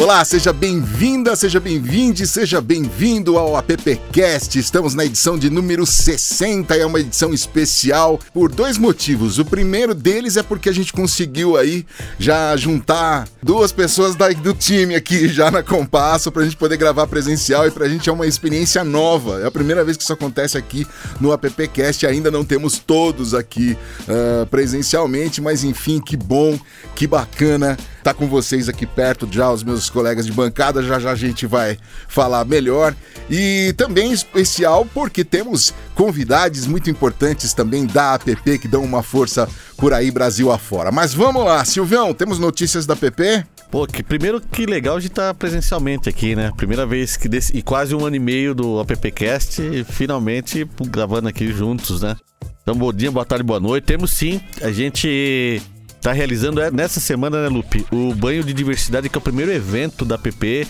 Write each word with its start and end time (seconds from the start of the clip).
Olá, 0.00 0.24
seja 0.24 0.50
bem-vinda, 0.50 1.36
seja 1.36 1.60
bem-vinde, 1.60 2.26
seja 2.26 2.58
bem-vindo 2.58 3.36
ao 3.36 3.54
AppCast. 3.54 4.58
Estamos 4.58 4.94
na 4.94 5.04
edição 5.04 5.38
de 5.38 5.50
número 5.50 5.84
60 5.84 6.74
e 6.74 6.80
é 6.80 6.86
uma 6.86 7.00
edição 7.00 7.34
especial 7.34 8.18
por 8.32 8.50
dois 8.50 8.78
motivos. 8.78 9.38
O 9.38 9.44
primeiro 9.44 9.94
deles 9.94 10.38
é 10.38 10.42
porque 10.42 10.70
a 10.70 10.72
gente 10.72 10.90
conseguiu 10.90 11.54
aí 11.54 11.84
já 12.18 12.56
juntar 12.56 13.28
duas 13.42 13.72
pessoas 13.72 14.16
da, 14.16 14.30
do 14.30 14.54
time 14.54 14.94
aqui 14.94 15.28
já 15.28 15.50
na 15.50 15.62
Compasso 15.62 16.32
pra 16.32 16.44
gente 16.44 16.56
poder 16.56 16.78
gravar 16.78 17.06
presencial 17.06 17.66
e 17.66 17.70
pra 17.70 17.86
gente 17.86 18.08
é 18.08 18.12
uma 18.12 18.26
experiência 18.26 18.82
nova. 18.82 19.42
É 19.42 19.46
a 19.46 19.50
primeira 19.50 19.84
vez 19.84 19.98
que 19.98 20.02
isso 20.02 20.14
acontece 20.14 20.56
aqui 20.56 20.86
no 21.20 21.30
AppCast. 21.30 22.06
Ainda 22.06 22.30
não 22.30 22.42
temos 22.42 22.78
todos 22.78 23.34
aqui 23.34 23.76
uh, 24.08 24.46
presencialmente, 24.46 25.42
mas 25.42 25.62
enfim, 25.62 26.00
que 26.00 26.16
bom, 26.16 26.58
que 26.94 27.06
bacana 27.06 27.76
tá 28.02 28.14
com 28.14 28.26
vocês 28.26 28.68
aqui 28.68 28.86
perto 28.86 29.28
já, 29.30 29.50
os 29.50 29.62
meus 29.62 29.90
colegas 29.90 30.26
de 30.26 30.32
bancada, 30.32 30.82
já 30.82 30.98
já 30.98 31.12
a 31.12 31.16
gente 31.16 31.46
vai 31.46 31.78
falar 32.08 32.44
melhor. 32.44 32.94
E 33.28 33.74
também 33.76 34.12
especial 34.12 34.86
porque 34.94 35.24
temos 35.24 35.72
convidados 35.94 36.66
muito 36.66 36.90
importantes 36.90 37.52
também 37.52 37.86
da 37.86 38.14
app 38.14 38.58
que 38.58 38.68
dão 38.68 38.82
uma 38.82 39.02
força 39.02 39.48
por 39.76 39.92
aí 39.92 40.10
Brasil 40.10 40.50
afora. 40.50 40.90
Mas 40.90 41.14
vamos 41.14 41.44
lá, 41.44 41.64
Silvião, 41.64 42.12
temos 42.12 42.38
notícias 42.38 42.86
da 42.86 42.94
app? 42.94 43.46
Pô, 43.70 43.86
que, 43.86 44.02
primeiro 44.02 44.40
que 44.40 44.66
legal 44.66 44.98
de 44.98 45.06
estar 45.06 45.32
presencialmente 45.34 46.08
aqui, 46.08 46.34
né? 46.34 46.50
Primeira 46.56 46.84
vez 46.84 47.16
que 47.16 47.28
desse, 47.28 47.56
e 47.56 47.62
quase 47.62 47.94
um 47.94 48.04
ano 48.04 48.16
e 48.16 48.18
meio 48.18 48.52
do 48.52 48.80
AppCast 48.80 49.62
e 49.62 49.84
finalmente 49.84 50.68
gravando 50.88 51.28
aqui 51.28 51.52
juntos, 51.52 52.02
né? 52.02 52.16
Então, 52.62 52.74
bom 52.74 52.92
dia, 52.92 53.10
boa 53.10 53.24
tarde, 53.24 53.44
boa 53.44 53.60
noite. 53.60 53.84
Temos 53.84 54.10
sim, 54.10 54.40
a 54.60 54.72
gente 54.72 55.62
tá 56.00 56.12
realizando 56.12 56.60
é, 56.60 56.70
nessa 56.70 57.00
semana, 57.00 57.42
né, 57.42 57.48
Lupe, 57.48 57.86
o 57.90 58.14
Banho 58.14 58.42
de 58.42 58.52
Diversidade, 58.52 59.08
que 59.08 59.16
é 59.16 59.18
o 59.18 59.22
primeiro 59.22 59.52
evento 59.52 60.04
da 60.04 60.16
PP 60.16 60.66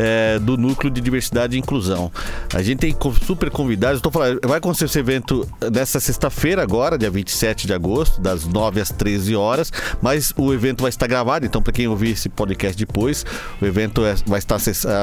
é, 0.00 0.38
do 0.38 0.56
Núcleo 0.56 0.90
de 0.90 1.00
Diversidade 1.00 1.56
e 1.56 1.58
Inclusão. 1.58 2.10
A 2.54 2.62
gente 2.62 2.78
tem 2.78 2.96
super 3.26 3.50
convidados. 3.50 3.98
Estou 3.98 4.10
falando, 4.10 4.40
vai 4.46 4.56
acontecer 4.56 4.86
esse 4.86 4.98
evento 4.98 5.46
nessa 5.70 6.00
sexta-feira, 6.00 6.62
agora, 6.62 6.96
dia 6.96 7.10
27 7.10 7.66
de 7.66 7.74
agosto, 7.74 8.18
das 8.20 8.46
9 8.46 8.80
às 8.80 8.90
13 8.90 9.36
horas. 9.36 9.70
Mas 10.00 10.32
o 10.36 10.54
evento 10.54 10.80
vai 10.80 10.88
estar 10.88 11.06
gravado, 11.06 11.44
então, 11.44 11.60
para 11.60 11.72
quem 11.72 11.86
ouvir 11.86 12.12
esse 12.12 12.30
podcast 12.30 12.78
depois, 12.78 13.26
o 13.60 13.66
evento 13.66 14.04
é, 14.04 14.14
vai 14.26 14.38
estar 14.38 14.56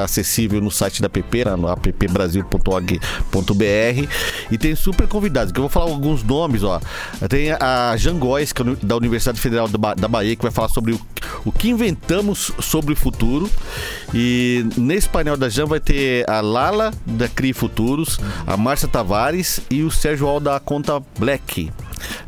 acessível 0.04 0.60
no 0.60 0.72
site 0.72 1.02
da 1.02 1.10
PP, 1.10 1.46
no 1.58 1.68
appbrasil.org.br. 1.68 4.08
E 4.50 4.58
tem 4.58 4.76
super 4.76 5.08
convidados, 5.08 5.52
que 5.52 5.60
eu 5.60 5.64
vou 5.64 5.70
falar 5.70 5.92
alguns 5.92 6.24
nomes, 6.24 6.64
ó. 6.64 6.82
Tem 7.30 7.52
a 7.52 7.96
Jan 7.98 8.18
Góes, 8.18 8.52
que 8.52 8.64
é 8.64 8.66
da 8.82 8.98
Universidade 8.98 9.40
Federal 9.40 9.68
da 9.68 10.08
Bahia, 10.08 10.36
que 10.36 10.42
vai 10.42 10.52
falar 10.52 10.70
sobre 10.70 10.94
o, 10.94 11.02
o 11.46 11.52
que 11.52 11.70
inventamos 11.70 12.52
sobre 12.60 12.94
o 12.94 12.96
futuro. 12.96 13.48
E 14.14 14.66
nesse 14.88 15.10
painel 15.10 15.36
da 15.36 15.50
Jam 15.50 15.68
vai 15.68 15.82
ter 15.82 16.28
a 16.30 16.40
Lala 16.40 16.94
da 17.06 17.28
CRI 17.28 17.52
Futuros, 17.52 18.18
a 18.48 18.56
Márcia 18.56 18.88
Tavares 18.88 19.60
e 19.70 19.84
o 19.84 19.92
Sérgio 19.92 20.28
Al 20.28 20.40
da 20.40 20.60
Conta 20.62 21.02
Black. 21.20 21.70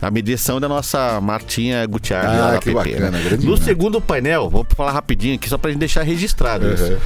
A 0.02 0.10
mediação 0.10 0.60
da 0.60 0.68
nossa 0.68 1.20
Martinha 1.22 1.86
Gutiérrez. 1.86 2.32
Ah, 2.32 2.60
que 2.60 2.74
PP, 2.74 2.74
bacana. 2.74 3.12
Né? 3.12 3.38
No 3.42 3.58
segundo 3.58 4.02
painel, 4.02 4.50
vou 4.50 4.66
falar 4.76 4.92
rapidinho 4.92 5.36
aqui, 5.36 5.50
só 5.50 5.58
pra 5.58 5.72
gente 5.72 5.80
deixar 5.80 6.04
registrado 6.04 6.66
uhum. 6.66 6.74
isso. 6.74 6.98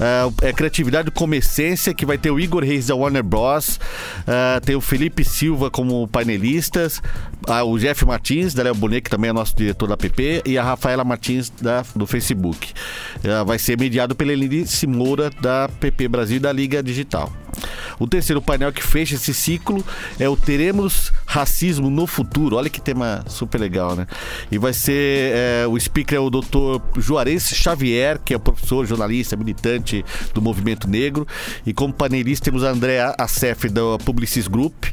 É, 0.00 0.48
é 0.48 0.52
Criatividade 0.52 1.10
como 1.10 1.34
Essência, 1.34 1.92
que 1.92 2.06
vai 2.06 2.16
ter 2.16 2.30
o 2.30 2.38
Igor 2.38 2.62
Reis 2.62 2.86
da 2.86 2.94
Warner 2.94 3.22
Bros. 3.22 3.76
Uh, 3.76 4.60
tem 4.64 4.76
o 4.76 4.80
Felipe 4.80 5.24
Silva 5.24 5.70
como 5.70 6.06
painelistas, 6.08 7.02
uh, 7.48 7.64
o 7.64 7.78
Jeff 7.78 8.04
Martins, 8.04 8.54
da 8.54 8.62
Léo 8.62 8.74
Bonet, 8.74 9.02
que 9.02 9.10
também 9.10 9.30
é 9.30 9.32
nosso 9.32 9.56
diretor 9.56 9.88
da 9.88 9.96
PP, 9.96 10.42
e 10.46 10.56
a 10.56 10.62
Rafaela 10.62 11.04
Martins 11.04 11.50
da, 11.60 11.84
do 11.94 12.06
Facebook. 12.06 12.72
Uh, 13.18 13.44
vai 13.44 13.58
ser 13.58 13.78
mediado 13.78 14.14
pela 14.14 14.32
Elinice 14.32 14.86
Moura 14.86 15.30
da 15.30 15.68
PP 15.80 16.08
Brasil 16.08 16.36
e 16.36 16.40
da 16.40 16.52
Liga 16.52 16.82
Digital. 16.82 17.32
O 17.98 18.06
terceiro 18.06 18.40
painel 18.40 18.72
que 18.72 18.82
fecha 18.82 19.16
esse 19.16 19.34
ciclo 19.34 19.84
é 20.18 20.28
o 20.28 20.36
Teremos 20.36 21.12
Racismo 21.26 21.90
no 21.90 22.06
Futuro. 22.08 22.56
Olha 22.56 22.68
que 22.68 22.80
tema 22.80 23.24
super 23.28 23.60
legal, 23.60 23.94
né? 23.94 24.06
E 24.50 24.58
vai 24.58 24.72
ser 24.72 25.32
é, 25.34 25.66
o 25.66 25.78
speaker 25.78 26.16
é 26.16 26.20
o 26.20 26.30
Dr. 26.30 26.80
Juarez 26.98 27.48
Xavier, 27.54 28.18
que 28.24 28.34
é 28.34 28.38
professor, 28.38 28.86
jornalista, 28.86 29.36
militante 29.36 30.04
do 30.34 30.42
movimento 30.42 30.88
negro. 30.88 31.26
E 31.66 31.72
como 31.72 31.92
painelista 31.92 32.46
temos 32.46 32.64
a 32.64 32.70
Andrea 32.70 33.14
Acef 33.18 33.68
da 33.68 33.98
Publicis 34.04 34.48
Group, 34.48 34.86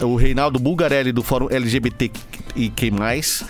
o 0.00 0.16
Reinaldo 0.16 0.58
Bulgarelli 0.58 1.12
do 1.12 1.22
Fórum 1.22 1.48
LGBT 1.50 2.10
e 2.56 2.68
quem 2.68 2.90
mais. 2.90 3.44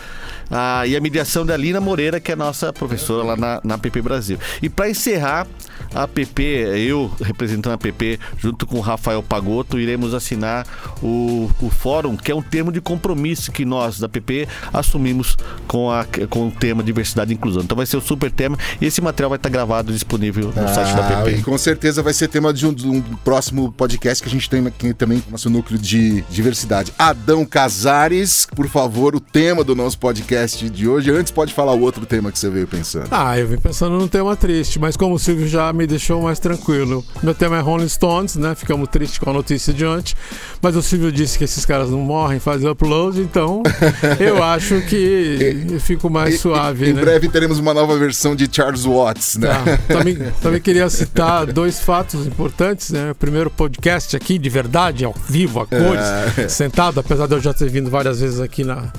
Ah, 0.51 0.87
e 0.87 0.95
a 0.97 1.01
mediação 1.01 1.45
da 1.45 1.57
Lina 1.57 1.81
Moreira, 1.81 2.21
que 2.21 2.31
é 2.31 2.37
nossa 2.37 2.73
professora 2.73 3.25
lá 3.25 3.37
na, 3.37 3.61
na 3.65 3.79
PP 3.79 4.03
Brasil. 4.03 4.39
E 4.63 4.69
para 4.69 4.91
encerrar, 4.91 5.47
a 5.95 6.07
PP, 6.07 6.43
eu 6.89 7.11
representando 7.21 7.75
a 7.75 7.79
PP, 7.79 8.19
junto 8.39 8.67
com 8.67 8.79
o 8.79 8.81
Rafael 8.81 9.23
Pagotto, 9.23 9.79
iremos 9.79 10.15
assinar 10.15 10.67
o, 11.03 11.51
o 11.61 11.71
fórum, 11.71 12.17
que 12.17 12.31
é 12.31 12.35
um 12.35 12.43
termo 12.43 12.71
de 12.71 12.81
compromisso 12.81 13.51
que 13.51 13.65
nós 13.65 13.99
da 13.99 14.09
PP 14.09 14.49
assumimos 14.73 15.37
com, 15.67 15.91
a, 15.91 16.07
com 16.29 16.49
o 16.49 16.51
tema 16.51 16.83
diversidade 16.83 17.33
e 17.33 17.35
inclusão. 17.35 17.63
Então 17.63 17.77
vai 17.77 17.87
ser 17.87 17.97
o 17.97 18.01
super 18.01 18.31
tema 18.31 18.57
e 18.81 18.87
esse 18.87 19.01
material 19.01 19.31
vai 19.31 19.37
estar 19.37 19.49
gravado 19.49 19.93
disponível 19.93 20.53
no 20.55 20.65
ah, 20.65 20.69
site 20.69 20.95
da 20.95 21.03
PP. 21.03 21.39
E 21.39 21.43
com 21.43 21.57
certeza 21.59 22.03
vai 22.03 22.13
ser 22.13 22.29
tema 22.29 22.53
de 22.53 22.67
um, 22.67 22.73
de 22.73 22.89
um, 22.89 23.01
próximo 23.25 23.73
podcast 23.73 24.23
que 24.23 24.29
a 24.29 24.33
gente 24.33 24.49
tem 24.49 24.67
aqui 24.67 24.93
também, 24.95 25.23
nosso 25.31 25.49
núcleo 25.51 25.79
de 25.79 26.23
diversidade. 26.31 26.93
Adão 26.99 27.45
Casares, 27.45 28.47
por 28.55 28.69
favor, 28.69 29.15
o 29.15 29.21
tema 29.21 29.65
do 29.65 29.75
nosso 29.75 29.99
podcast 29.99 30.69
de 30.69 30.89
hoje. 30.89 31.11
Antes 31.11 31.33
pode 31.33 31.53
falar 31.53 31.73
o 31.73 31.81
outro 31.81 32.07
tema 32.07 32.31
que 32.31 32.39
você 32.39 32.51
veio 32.51 32.67
pensando. 32.67 33.09
Ah, 33.11 33.39
eu 33.39 33.47
vim 33.47 33.57
pensando 33.57 33.99
num 33.99 34.09
tema 34.09 34.37
triste, 34.37 34.79
mas 34.79 34.97
como 34.97 35.15
o 35.15 35.19
Silvio 35.19 35.47
já 35.49 35.73
me 35.75 35.87
deixou 35.87 36.23
mais 36.23 36.39
tranquilo. 36.39 37.05
Meu 37.23 37.35
tema 37.35 37.57
é 37.57 37.61
Rolling 37.61 37.89
Stones, 37.89 38.37
né? 38.37 38.55
Ficamos 38.55 38.89
tristes 38.89 39.19
com 39.19 39.31
a 39.31 39.33
notícia 39.33 39.73
de 39.73 39.85
ontem. 39.85 40.15
Mas 40.63 40.77
o 40.77 40.83
Silvio 40.83 41.11
disse 41.11 41.37
que 41.37 41.45
esses 41.45 41.65
caras 41.67 41.91
não 41.91 41.99
morrem, 41.99 42.39
fazem 42.39 42.69
upload, 42.69 43.21
então 43.21 43.63
eu 44.21 44.43
acho 44.43 44.81
que 44.83 45.67
eu 45.71 45.81
fico 45.81 46.09
mais 46.09 46.41
suave. 46.41 46.91
Em 46.91 46.93
né? 46.93 47.01
breve 47.01 47.29
teremos 47.29 47.59
uma 47.59 47.75
nova 47.75 47.99
versão 47.99 48.35
de 48.35 48.49
Charles 48.51 48.85
Watts, 48.85 49.37
né? 49.37 49.49
Tá. 49.49 49.95
Também, 49.95 50.19
também 50.41 50.61
queria 50.61 50.89
citar 50.89 51.47
dois 51.47 51.81
fatos 51.81 52.27
importantes, 52.27 52.91
né? 52.91 53.11
O 53.11 53.15
primeiro 53.15 53.51
podcast 53.51 54.17
aqui, 54.17 54.39
de 54.39 54.49
verdade, 54.49 55.05
ao 55.05 55.15
vivo, 55.29 55.61
a 55.61 55.67
cores, 55.67 56.39
é. 56.39 56.49
sentado, 56.49 57.01
apesar 57.01 57.27
de 57.27 57.35
eu 57.35 57.41
já 57.41 57.53
ter 57.53 57.69
vindo 57.69 57.91
várias 57.91 58.21
vezes 58.21 58.41
aqui 58.41 58.65
na 58.65 58.93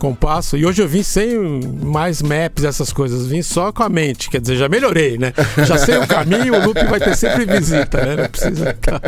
compasso. 0.00 0.56
E 0.56 0.64
hoje 0.64 0.82
eu 0.82 0.88
vim 0.88 1.02
sem 1.02 1.38
mais 1.84 2.22
maps, 2.22 2.64
essas 2.64 2.92
coisas. 2.92 3.26
Vim 3.26 3.42
só 3.42 3.70
com 3.70 3.82
a 3.82 3.88
mente. 3.88 4.30
Quer 4.30 4.40
dizer, 4.40 4.56
já 4.56 4.68
melhorei, 4.68 5.18
né? 5.18 5.32
Já 5.64 5.78
sei 5.78 5.98
o 5.98 6.06
caminho, 6.06 6.54
o 6.54 6.64
loop 6.64 6.82
vai 6.86 6.98
ter 6.98 7.14
sempre 7.14 7.44
visita, 7.44 8.04
né? 8.04 8.16
Não 8.16 8.28
precisa 8.28 8.72
ficar. 8.72 9.00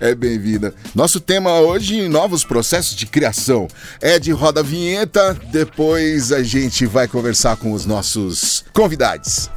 É 0.00 0.14
bem-vinda. 0.14 0.74
Nosso 0.94 1.20
tema 1.20 1.60
hoje, 1.60 2.08
novos 2.08 2.44
processos 2.44 2.96
de 2.96 3.06
criação. 3.06 3.68
É 4.00 4.18
de 4.18 4.32
roda 4.32 4.62
vinheta, 4.62 5.36
depois 5.52 6.32
a 6.32 6.42
gente 6.42 6.86
vai 6.86 7.06
conversar 7.06 7.56
com 7.56 7.72
os 7.72 7.84
nossos 7.84 8.64
convidados. 8.72 9.50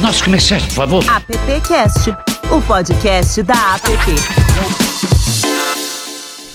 Nosso 0.00 0.24
comerciante, 0.24 0.66
por 0.66 0.74
favor. 0.74 1.04
AppCast, 1.08 2.10
o 2.50 2.60
podcast 2.62 3.42
da 3.42 3.74
App. 3.74 4.51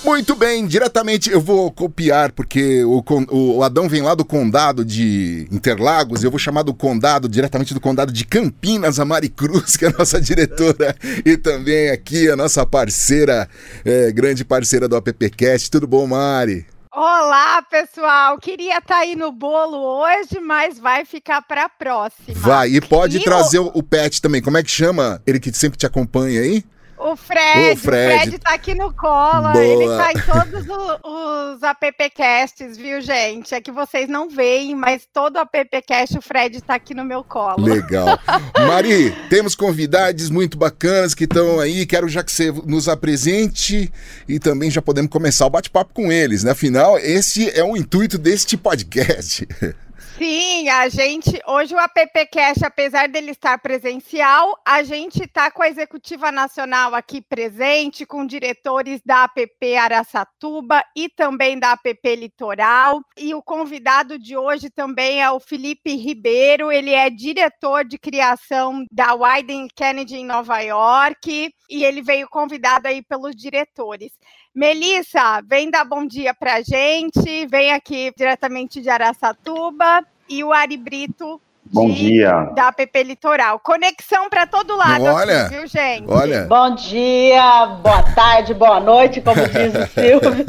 Muito 0.03 0.35
bem, 0.35 0.65
diretamente 0.65 1.29
eu 1.29 1.41
vou 1.41 1.71
copiar, 1.71 2.31
porque 2.31 2.83
o, 2.83 3.03
o, 3.29 3.63
Adão 3.63 3.89
vem 3.89 4.01
lá 4.01 4.13
do 4.15 4.23
condado 4.23 4.85
de 4.85 5.47
Interlagos, 5.51 6.23
eu 6.23 6.29
vou 6.29 6.39
chamar 6.39 6.61
do 6.61 6.73
condado, 6.73 7.27
diretamente 7.27 7.73
do 7.73 7.81
condado 7.81 8.11
de 8.11 8.23
Campinas, 8.23 8.99
a 8.99 9.05
Mari 9.05 9.27
Cruz, 9.27 9.75
que 9.77 9.85
é 9.85 9.89
a 9.89 9.95
nossa 9.97 10.21
diretora, 10.21 10.95
e 11.25 11.35
também 11.35 11.89
aqui 11.89 12.29
a 12.29 12.35
nossa 12.35 12.65
parceira, 12.65 13.49
é, 13.83 14.11
grande 14.11 14.45
parceira 14.45 14.87
do 14.87 14.95
AppCast. 14.95 15.69
Tudo 15.69 15.87
bom, 15.87 16.07
Mari? 16.07 16.65
Olá, 16.91 17.61
pessoal! 17.69 18.39
Queria 18.39 18.79
estar 18.79 18.95
tá 18.95 18.99
aí 19.01 19.15
no 19.15 19.31
bolo 19.31 19.77
hoje, 19.77 20.39
mas 20.39 20.79
vai 20.79 21.05
ficar 21.05 21.41
para 21.41 21.65
a 21.65 21.69
próxima. 21.69 22.33
Vai, 22.33 22.69
e 22.69 22.81
pode 22.81 23.17
e 23.17 23.23
trazer 23.23 23.59
o... 23.59 23.69
o 23.73 23.83
pet 23.83 24.21
também. 24.21 24.41
Como 24.41 24.57
é 24.57 24.63
que 24.63 24.71
chama? 24.71 25.21
Ele 25.27 25.39
que 25.39 25.53
sempre 25.53 25.77
te 25.77 25.85
acompanha 25.85 26.41
aí? 26.41 26.63
O 26.97 27.15
Fred, 27.15 27.73
o 27.73 27.77
Fred, 27.77 28.21
Fred 28.21 28.39
tá 28.39 28.53
aqui 28.53 28.73
no 28.73 28.91
colo, 28.91 29.51
Boa. 29.51 29.63
ele 29.63 29.85
tá 29.85 30.11
em 30.11 30.19
todos 30.19 30.65
os, 30.67 31.57
os 31.57 31.63
appcasts, 31.63 32.75
viu, 32.75 32.99
gente? 33.01 33.53
É 33.53 33.61
que 33.61 33.71
vocês 33.71 34.09
não 34.09 34.29
veem, 34.29 34.75
mas 34.75 35.07
todo 35.13 35.37
appcast 35.37 36.17
o 36.17 36.21
Fred 36.21 36.59
tá 36.61 36.73
aqui 36.73 36.95
no 36.95 37.05
meu 37.05 37.23
colo. 37.23 37.63
Legal. 37.63 38.19
Mari, 38.67 39.15
temos 39.29 39.53
convidados 39.53 40.31
muito 40.31 40.57
bacanas 40.57 41.13
que 41.13 41.25
estão 41.25 41.59
aí, 41.59 41.85
quero 41.85 42.09
já 42.09 42.23
que 42.23 42.31
você 42.31 42.51
nos 42.65 42.89
apresente 42.89 43.91
e 44.27 44.39
também 44.39 44.71
já 44.71 44.81
podemos 44.81 45.11
começar 45.11 45.45
o 45.45 45.51
bate-papo 45.51 45.93
com 45.93 46.11
eles, 46.11 46.43
né? 46.43 46.51
Afinal, 46.51 46.97
esse 46.97 47.49
é 47.51 47.63
o 47.63 47.77
intuito 47.77 48.17
deste 48.17 48.57
podcast. 48.57 49.47
Sim, 49.99 50.69
a 50.69 50.89
gente, 50.89 51.41
hoje 51.47 51.73
o 51.73 51.79
AppCast, 51.79 52.63
apesar 52.63 53.09
dele 53.09 53.31
estar 53.31 53.57
presencial, 53.57 54.55
a 54.63 54.83
gente 54.83 55.23
está 55.23 55.49
com 55.49 55.63
a 55.63 55.69
Executiva 55.69 56.31
Nacional 56.31 56.93
aqui 56.93 57.19
presente, 57.19 58.05
com 58.05 58.25
diretores 58.25 59.01
da 59.03 59.23
APP 59.23 59.75
Araçatuba 59.75 60.83
e 60.95 61.09
também 61.09 61.57
da 61.57 61.71
APP 61.71 62.15
Litoral. 62.15 63.01
E 63.17 63.33
o 63.33 63.41
convidado 63.41 64.19
de 64.19 64.37
hoje 64.37 64.69
também 64.69 65.21
é 65.21 65.31
o 65.31 65.39
Felipe 65.39 65.95
Ribeiro, 65.95 66.71
ele 66.71 66.93
é 66.93 67.09
diretor 67.09 67.83
de 67.83 67.97
criação 67.97 68.85
da 68.91 69.15
Wyden 69.15 69.67
Kennedy 69.75 70.17
em 70.17 70.25
Nova 70.25 70.59
York 70.59 71.51
e 71.69 71.83
ele 71.83 72.01
veio 72.01 72.27
convidado 72.29 72.87
aí 72.87 73.01
pelos 73.01 73.35
diretores. 73.35 74.11
Melissa, 74.57 75.39
vem 75.47 75.69
dar 75.69 75.85
bom 75.85 76.03
dia 76.03 76.33
pra 76.33 76.63
gente, 76.63 77.45
vem 77.45 77.71
aqui 77.71 78.11
diretamente 78.17 78.81
de 78.81 78.89
Araçatuba, 78.89 80.03
e 80.27 80.43
o 80.43 80.51
Ari 80.51 80.75
Brito 80.75 81.39
Bom 81.63 81.91
dia. 81.91 82.49
Da 82.55 82.71
PP 82.71 83.03
Litoral. 83.03 83.59
Conexão 83.59 84.29
para 84.29 84.47
todo 84.47 84.75
lado, 84.75 85.03
olha, 85.03 85.43
aqui, 85.43 85.55
viu, 85.55 85.67
gente? 85.67 86.05
Olha. 86.07 86.45
Bom 86.45 86.73
dia, 86.73 87.67
boa 87.83 88.01
tarde, 88.15 88.55
boa 88.55 88.79
noite, 88.79 89.21
como 89.21 89.35
diz 89.35 89.75
o 89.75 89.85
Silvio. 89.93 90.45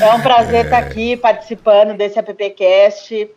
É 0.00 0.14
um 0.14 0.20
prazer 0.20 0.66
estar 0.66 0.78
aqui 0.78 1.16
participando 1.16 1.96
desse 1.96 2.20
AppCast. 2.20 3.30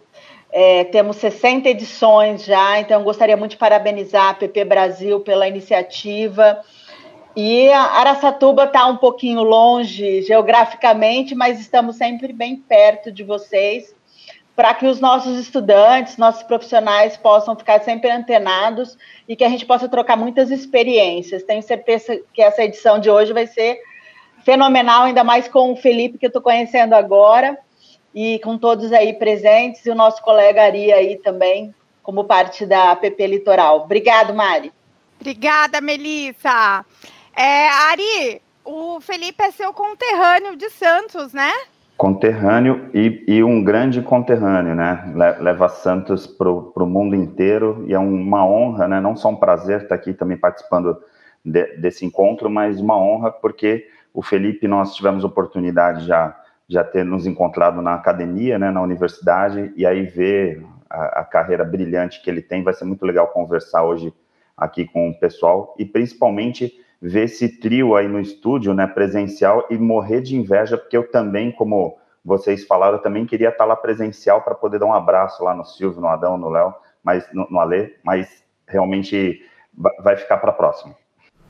É, 0.52 0.84
temos 0.84 1.16
60 1.16 1.70
edições 1.70 2.46
já, 2.46 2.80
então 2.80 3.04
gostaria 3.04 3.36
muito 3.36 3.52
de 3.52 3.58
parabenizar 3.58 4.30
a 4.30 4.34
PP 4.36 4.66
Brasil 4.66 5.20
pela 5.22 5.48
iniciativa. 5.48 6.60
E 7.36 7.72
Araçatuba 7.72 8.66
está 8.66 8.86
um 8.86 8.98
pouquinho 8.98 9.42
longe 9.42 10.22
geograficamente, 10.22 11.34
mas 11.34 11.60
estamos 11.60 11.96
sempre 11.96 12.32
bem 12.32 12.58
perto 12.58 13.12
de 13.12 13.24
vocês, 13.24 13.96
para 14.56 14.72
que 14.76 14.86
os 14.86 15.00
nossos 15.00 15.40
estudantes, 15.40 16.18
nossos 16.18 16.44
profissionais 16.44 17.18
possam 17.18 17.56
ficar 17.56 17.82
sempre 17.82 18.12
antenados 18.12 18.96
e 19.28 19.36
que 19.36 19.44
a 19.44 19.50
gente 19.50 19.66
possa 19.66 19.90
trocar 19.90 20.16
muitas 20.16 20.52
experiências. 20.52 21.42
Tenho 21.42 21.64
certeza 21.64 22.22
que 22.32 22.42
essa 22.42 22.64
edição 22.64 23.00
de 23.00 23.10
hoje 23.10 23.34
vai 23.34 23.48
ser 23.48 23.80
fenomenal, 24.44 25.04
ainda 25.06 25.24
mais 25.24 25.48
com 25.48 25.72
o 25.72 25.76
Felipe, 25.76 26.20
que 26.20 26.26
eu 26.26 26.30
estou 26.30 26.42
conhecendo 26.42 26.94
agora, 26.94 27.58
e 28.14 28.38
com 28.44 28.60
todos 28.60 28.94
aí 28.94 29.14
presentes, 29.14 29.84
e 29.88 29.90
o 29.90 29.96
nosso 29.96 30.22
colega 30.22 30.64
Ari 30.66 30.94
aí 30.94 31.18
também, 31.18 31.74
como 32.04 32.26
parte 32.26 32.64
da 32.64 32.92
APP 32.92 33.26
Litoral. 33.26 33.80
Obrigado, 33.86 34.36
Mari. 34.36 34.72
Obrigada, 35.20 35.82
Melissa. 35.82 36.86
É, 37.36 37.68
Ari, 37.68 38.42
o 38.64 39.02
Felipe 39.02 39.44
é 39.44 39.52
seu 39.52 39.74
conterrâneo 39.74 40.56
de 40.56 40.70
Santos, 40.70 41.34
né? 41.34 41.52
Conterrâneo 41.98 42.90
e, 42.94 43.24
e 43.28 43.44
um 43.44 43.64
grande 43.64 44.02
conterrâneo, 44.02 44.76
né? 44.76 45.14
Leva 45.40 45.70
Santos 45.70 46.28
para 46.28 46.50
o 46.50 46.86
mundo 46.86 47.16
inteiro 47.16 47.86
e 47.88 47.94
é 47.94 48.00
uma 48.00 48.46
honra, 48.46 48.88
né? 48.88 49.02
Não 49.02 49.16
só 49.16 49.30
um 49.30 49.36
prazer 49.36 49.84
estar 49.84 49.96
aqui 49.96 50.14
também 50.14 50.38
participando 50.38 51.02
de, 51.44 51.78
desse 51.78 52.06
encontro, 52.06 52.50
mas 52.50 52.80
uma 52.80 52.98
honra 52.98 53.32
porque 53.32 53.88
o 54.14 54.22
Felipe 54.22 54.68
nós 54.68 54.96
tivemos 54.96 55.24
oportunidade 55.24 56.06
já 56.06 56.40
já 56.68 56.84
ter 56.84 57.04
nos 57.04 57.28
encontrado 57.28 57.82
na 57.82 57.94
academia, 57.94 58.58
né, 58.58 58.72
na 58.72 58.82
universidade, 58.82 59.72
e 59.76 59.86
aí 59.86 60.04
ver 60.04 60.66
a, 60.90 61.20
a 61.20 61.24
carreira 61.26 61.64
brilhante 61.64 62.22
que 62.22 62.30
ele 62.30 62.42
tem, 62.42 62.64
vai 62.64 62.74
ser 62.74 62.86
muito 62.86 63.06
legal 63.06 63.28
conversar 63.28 63.84
hoje 63.84 64.14
aqui 64.56 64.86
com 64.86 65.10
o 65.10 65.20
pessoal 65.20 65.76
e 65.78 65.86
principalmente 65.86 66.74
ver 67.04 67.26
esse 67.26 67.50
trio 67.50 67.98
aí 67.98 68.08
no 68.08 68.18
estúdio, 68.18 68.74
né, 68.74 68.88
presencial 68.88 69.68
e 69.70 69.78
morrer 69.78 70.22
de 70.22 70.38
inveja, 70.38 70.78
porque 70.78 70.96
eu 70.96 71.12
também, 71.12 71.52
como 71.52 71.98
vocês 72.24 72.64
falaram, 72.64 72.96
eu 72.96 73.02
também 73.02 73.26
queria 73.26 73.50
estar 73.50 73.66
lá 73.66 73.76
presencial 73.76 74.42
para 74.42 74.56
poder 74.56 74.80
dar 74.80 74.86
um 74.86 74.94
abraço 74.94 75.44
lá 75.44 75.54
no 75.54 75.66
Silvio, 75.66 76.00
no 76.00 76.08
Adão, 76.08 76.38
no 76.38 76.50
Léo, 76.50 76.74
mas 77.04 77.28
no, 77.34 77.46
no 77.52 77.60
Alê, 77.60 77.96
mas 78.02 78.42
realmente 78.66 79.42
vai 80.00 80.16
ficar 80.16 80.38
para 80.38 80.52
a 80.52 80.54
próxima. 80.54 80.96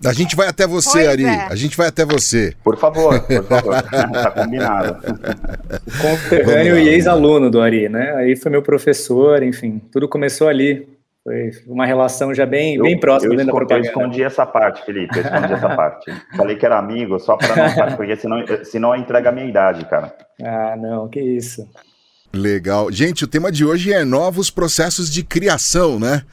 A 0.03 0.11
gente 0.11 0.35
vai 0.35 0.47
até 0.47 0.65
você, 0.65 0.91
pois 0.91 1.07
Ari. 1.07 1.25
É. 1.25 1.47
A 1.49 1.55
gente 1.55 1.77
vai 1.77 1.87
até 1.87 2.03
você. 2.03 2.55
Por 2.63 2.75
favor, 2.75 3.21
por 3.21 3.43
favor. 3.45 3.75
tá 3.83 4.31
combinado. 4.31 4.97
Conterrâneo 6.01 6.79
e 6.79 6.89
ex-aluno 6.89 7.51
do 7.51 7.61
Ari, 7.61 7.87
né? 7.87 8.11
Aí 8.15 8.35
foi 8.35 8.51
meu 8.51 8.63
professor, 8.63 9.43
enfim, 9.43 9.79
tudo 9.91 10.09
começou 10.09 10.47
ali. 10.47 10.92
Foi 11.23 11.51
uma 11.67 11.85
relação 11.85 12.33
já 12.33 12.45
bem, 12.45 12.75
eu, 12.75 12.83
bem 12.83 12.99
próxima 12.99 13.33
eu 13.33 13.37
dentro 13.37 13.53
da 13.53 13.57
propaganda. 13.57 13.87
Eu 13.87 13.89
escondi 13.89 14.23
essa 14.23 14.45
parte, 14.45 14.83
Felipe, 14.85 15.17
eu 15.17 15.23
escondi 15.23 15.53
essa 15.53 15.69
parte. 15.75 16.11
Falei 16.35 16.57
que 16.57 16.65
era 16.65 16.77
amigo, 16.77 17.17
só 17.17 17.37
para 17.37 17.55
não, 17.55 17.95
porque 17.95 18.17
senão, 18.17 18.43
senão 18.65 18.95
entrega 18.95 19.29
a 19.29 19.31
minha 19.31 19.47
idade, 19.47 19.85
cara. 19.85 20.13
Ah, 20.41 20.75
não, 20.77 21.07
que 21.07 21.21
isso. 21.21 21.65
Legal. 22.33 22.91
Gente, 22.91 23.23
o 23.23 23.27
tema 23.27 23.51
de 23.51 23.63
hoje 23.63 23.93
é 23.93 24.03
novos 24.03 24.49
processos 24.49 25.09
de 25.09 25.23
criação, 25.23 25.97
né? 25.97 26.23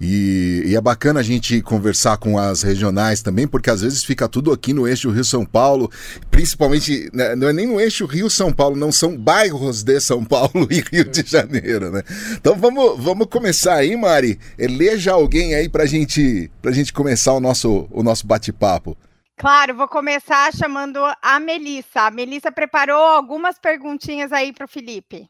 E, 0.00 0.62
e, 0.66 0.76
é 0.76 0.80
bacana 0.80 1.20
a 1.20 1.22
gente 1.22 1.60
conversar 1.62 2.16
com 2.16 2.38
as 2.38 2.62
regionais 2.62 3.22
também, 3.22 3.46
porque 3.46 3.70
às 3.70 3.80
vezes 3.82 4.04
fica 4.04 4.28
tudo 4.28 4.52
aqui 4.52 4.72
no 4.72 4.86
eixo 4.86 5.10
Rio-São 5.10 5.44
Paulo, 5.44 5.90
principalmente, 6.30 7.10
né, 7.12 7.34
não 7.36 7.48
é 7.48 7.52
nem 7.52 7.66
no 7.66 7.80
eixo 7.80 8.06
Rio-São 8.06 8.52
Paulo, 8.52 8.76
não 8.76 8.90
são 8.90 9.16
bairros 9.16 9.82
de 9.82 10.00
São 10.00 10.24
Paulo 10.24 10.66
e 10.70 10.80
Rio 10.80 11.04
de 11.04 11.22
Janeiro, 11.24 11.90
né? 11.90 12.02
Então 12.32 12.56
vamos, 12.56 13.02
vamos 13.02 13.26
começar 13.28 13.74
aí, 13.74 13.96
Mari. 13.96 14.38
Eleja 14.58 15.12
alguém 15.12 15.54
aí 15.54 15.68
pra 15.68 15.86
gente, 15.86 16.50
pra 16.60 16.72
gente 16.72 16.92
começar 16.92 17.32
o 17.32 17.40
nosso, 17.40 17.88
o 17.90 18.02
nosso 18.02 18.26
bate-papo. 18.26 18.96
Claro, 19.36 19.74
vou 19.74 19.88
começar 19.88 20.52
chamando 20.52 21.00
a 21.20 21.40
Melissa. 21.40 22.02
A 22.02 22.10
Melissa 22.10 22.52
preparou 22.52 23.02
algumas 23.02 23.58
perguntinhas 23.58 24.32
aí 24.32 24.52
para 24.52 24.64
o 24.64 24.68
Felipe. 24.68 25.28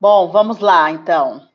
Bom, 0.00 0.30
vamos 0.30 0.58
lá, 0.60 0.90
então 0.90 1.47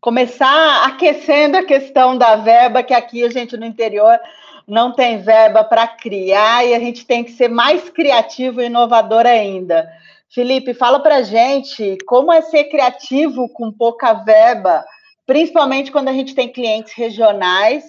começar 0.00 0.84
aquecendo 0.86 1.56
a 1.56 1.64
questão 1.64 2.16
da 2.16 2.36
verba, 2.36 2.82
que 2.82 2.94
aqui 2.94 3.24
a 3.24 3.30
gente 3.30 3.56
no 3.56 3.66
interior 3.66 4.18
não 4.66 4.92
tem 4.92 5.22
verba 5.22 5.64
para 5.64 5.88
criar 5.88 6.64
e 6.66 6.74
a 6.74 6.78
gente 6.78 7.06
tem 7.06 7.24
que 7.24 7.32
ser 7.32 7.48
mais 7.48 7.88
criativo 7.88 8.60
e 8.60 8.66
inovador 8.66 9.26
ainda. 9.26 9.88
Felipe, 10.28 10.74
fala 10.74 11.00
para 11.00 11.22
gente 11.22 11.96
como 12.06 12.32
é 12.32 12.42
ser 12.42 12.64
criativo 12.64 13.48
com 13.48 13.72
pouca 13.72 14.12
verba, 14.12 14.84
principalmente 15.26 15.90
quando 15.90 16.08
a 16.08 16.12
gente 16.12 16.34
tem 16.34 16.48
clientes 16.48 16.92
regionais 16.92 17.84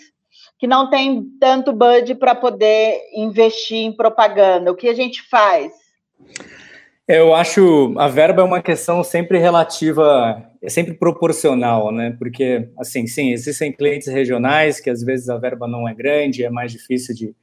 que 0.58 0.68
não 0.68 0.90
tem 0.90 1.24
tanto 1.40 1.72
budget 1.72 2.16
para 2.16 2.36
poder 2.36 3.02
investir 3.14 3.78
em 3.78 3.92
propaganda. 3.92 4.72
O 4.72 4.76
que 4.76 4.88
a 4.88 4.94
gente 4.94 5.22
faz? 5.22 5.72
Eu 7.12 7.34
acho 7.34 7.96
a 7.98 8.08
verba 8.08 8.44
é 8.44 8.46
uma 8.46 8.62
questão 8.62 9.04
sempre 9.04 9.40
relativa, 9.40 10.46
é 10.62 10.70
sempre 10.70 10.94
proporcional, 10.94 11.92
né? 11.92 12.16
Porque, 12.20 12.70
assim, 12.78 13.08
sim, 13.08 13.32
existem 13.32 13.74
clientes 13.74 14.08
regionais 14.08 14.80
que 14.80 14.92
às 14.92 15.02
vezes 15.02 15.28
a 15.28 15.36
verba 15.36 15.68
não 15.68 15.90
é 15.90 15.94
grande, 15.96 16.46
é 16.46 16.52
mais 16.52 16.72
difícil 16.72 17.16
de, 17.16 17.36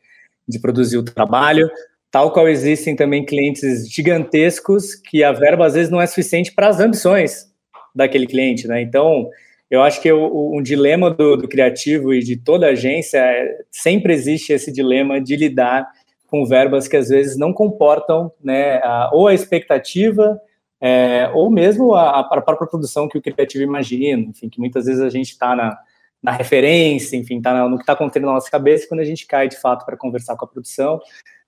de 0.47 0.61
produzir 0.61 0.99
o 0.99 1.03
trabalho, 1.03 1.69
tal 2.13 2.33
qual 2.33 2.49
existem 2.49 2.95
também 2.95 3.27
clientes 3.27 3.91
gigantescos 3.93 4.95
que 4.95 5.25
a 5.25 5.33
verba 5.33 5.67
às 5.67 5.75
vezes 5.75 5.91
não 5.91 6.01
é 6.01 6.07
suficiente 6.07 6.53
para 6.53 6.69
as 6.69 6.79
ambições 6.79 7.53
daquele 7.93 8.29
cliente, 8.29 8.69
né? 8.69 8.81
Então, 8.81 9.29
eu 9.69 9.83
acho 9.83 10.01
que 10.01 10.13
o, 10.13 10.57
um 10.57 10.63
dilema 10.63 11.11
do, 11.11 11.39
do 11.39 11.49
criativo 11.49 12.15
e 12.15 12.21
de 12.21 12.37
toda 12.37 12.69
agência 12.69 13.19
é, 13.19 13.57
sempre 13.73 14.15
existe 14.15 14.53
esse 14.53 14.71
dilema 14.71 15.21
de 15.21 15.35
lidar 15.35 15.89
com 16.29 16.45
verbas 16.45 16.89
que 16.89 16.97
às 16.97 17.09
vezes 17.09 17.37
não 17.37 17.53
comportam 17.53 18.33
né, 18.43 18.79
a, 18.83 19.11
ou 19.13 19.29
a 19.29 19.35
expectativa 19.35 20.41
é, 20.81 21.31
ou 21.35 21.51
mesmo 21.51 21.95
a, 21.95 22.21
a, 22.21 22.25
própria 22.25 22.69
produção 22.69 23.09
que 23.09 23.17
o 23.17 23.23
criativo 23.23 23.65
imagina, 23.65 24.23
enfim, 24.23 24.49
que 24.49 24.59
muitas 24.59 24.87
vezes 24.87 25.01
a 25.01 25.09
gente 25.09 25.31
está 25.31 25.57
na, 25.57 25.77
na 26.23 26.33
referência, 26.33 27.17
enfim, 27.17 27.39
está 27.39 27.69
no 27.69 27.77
que 27.77 27.83
está 27.83 27.95
acontecendo 27.95 28.27
na 28.27 28.35
nossa 28.35 28.51
cabeça, 28.51 28.85
e 28.85 28.89
quando 28.89 29.01
a 29.01 29.05
gente 29.05 29.27
cai 29.27 29.49
de 29.49 29.59
fato 29.59 29.85
para 29.87 29.97
conversar 29.97 30.37
com 30.37 30.45
a 30.45 30.49
produção, 30.49 31.01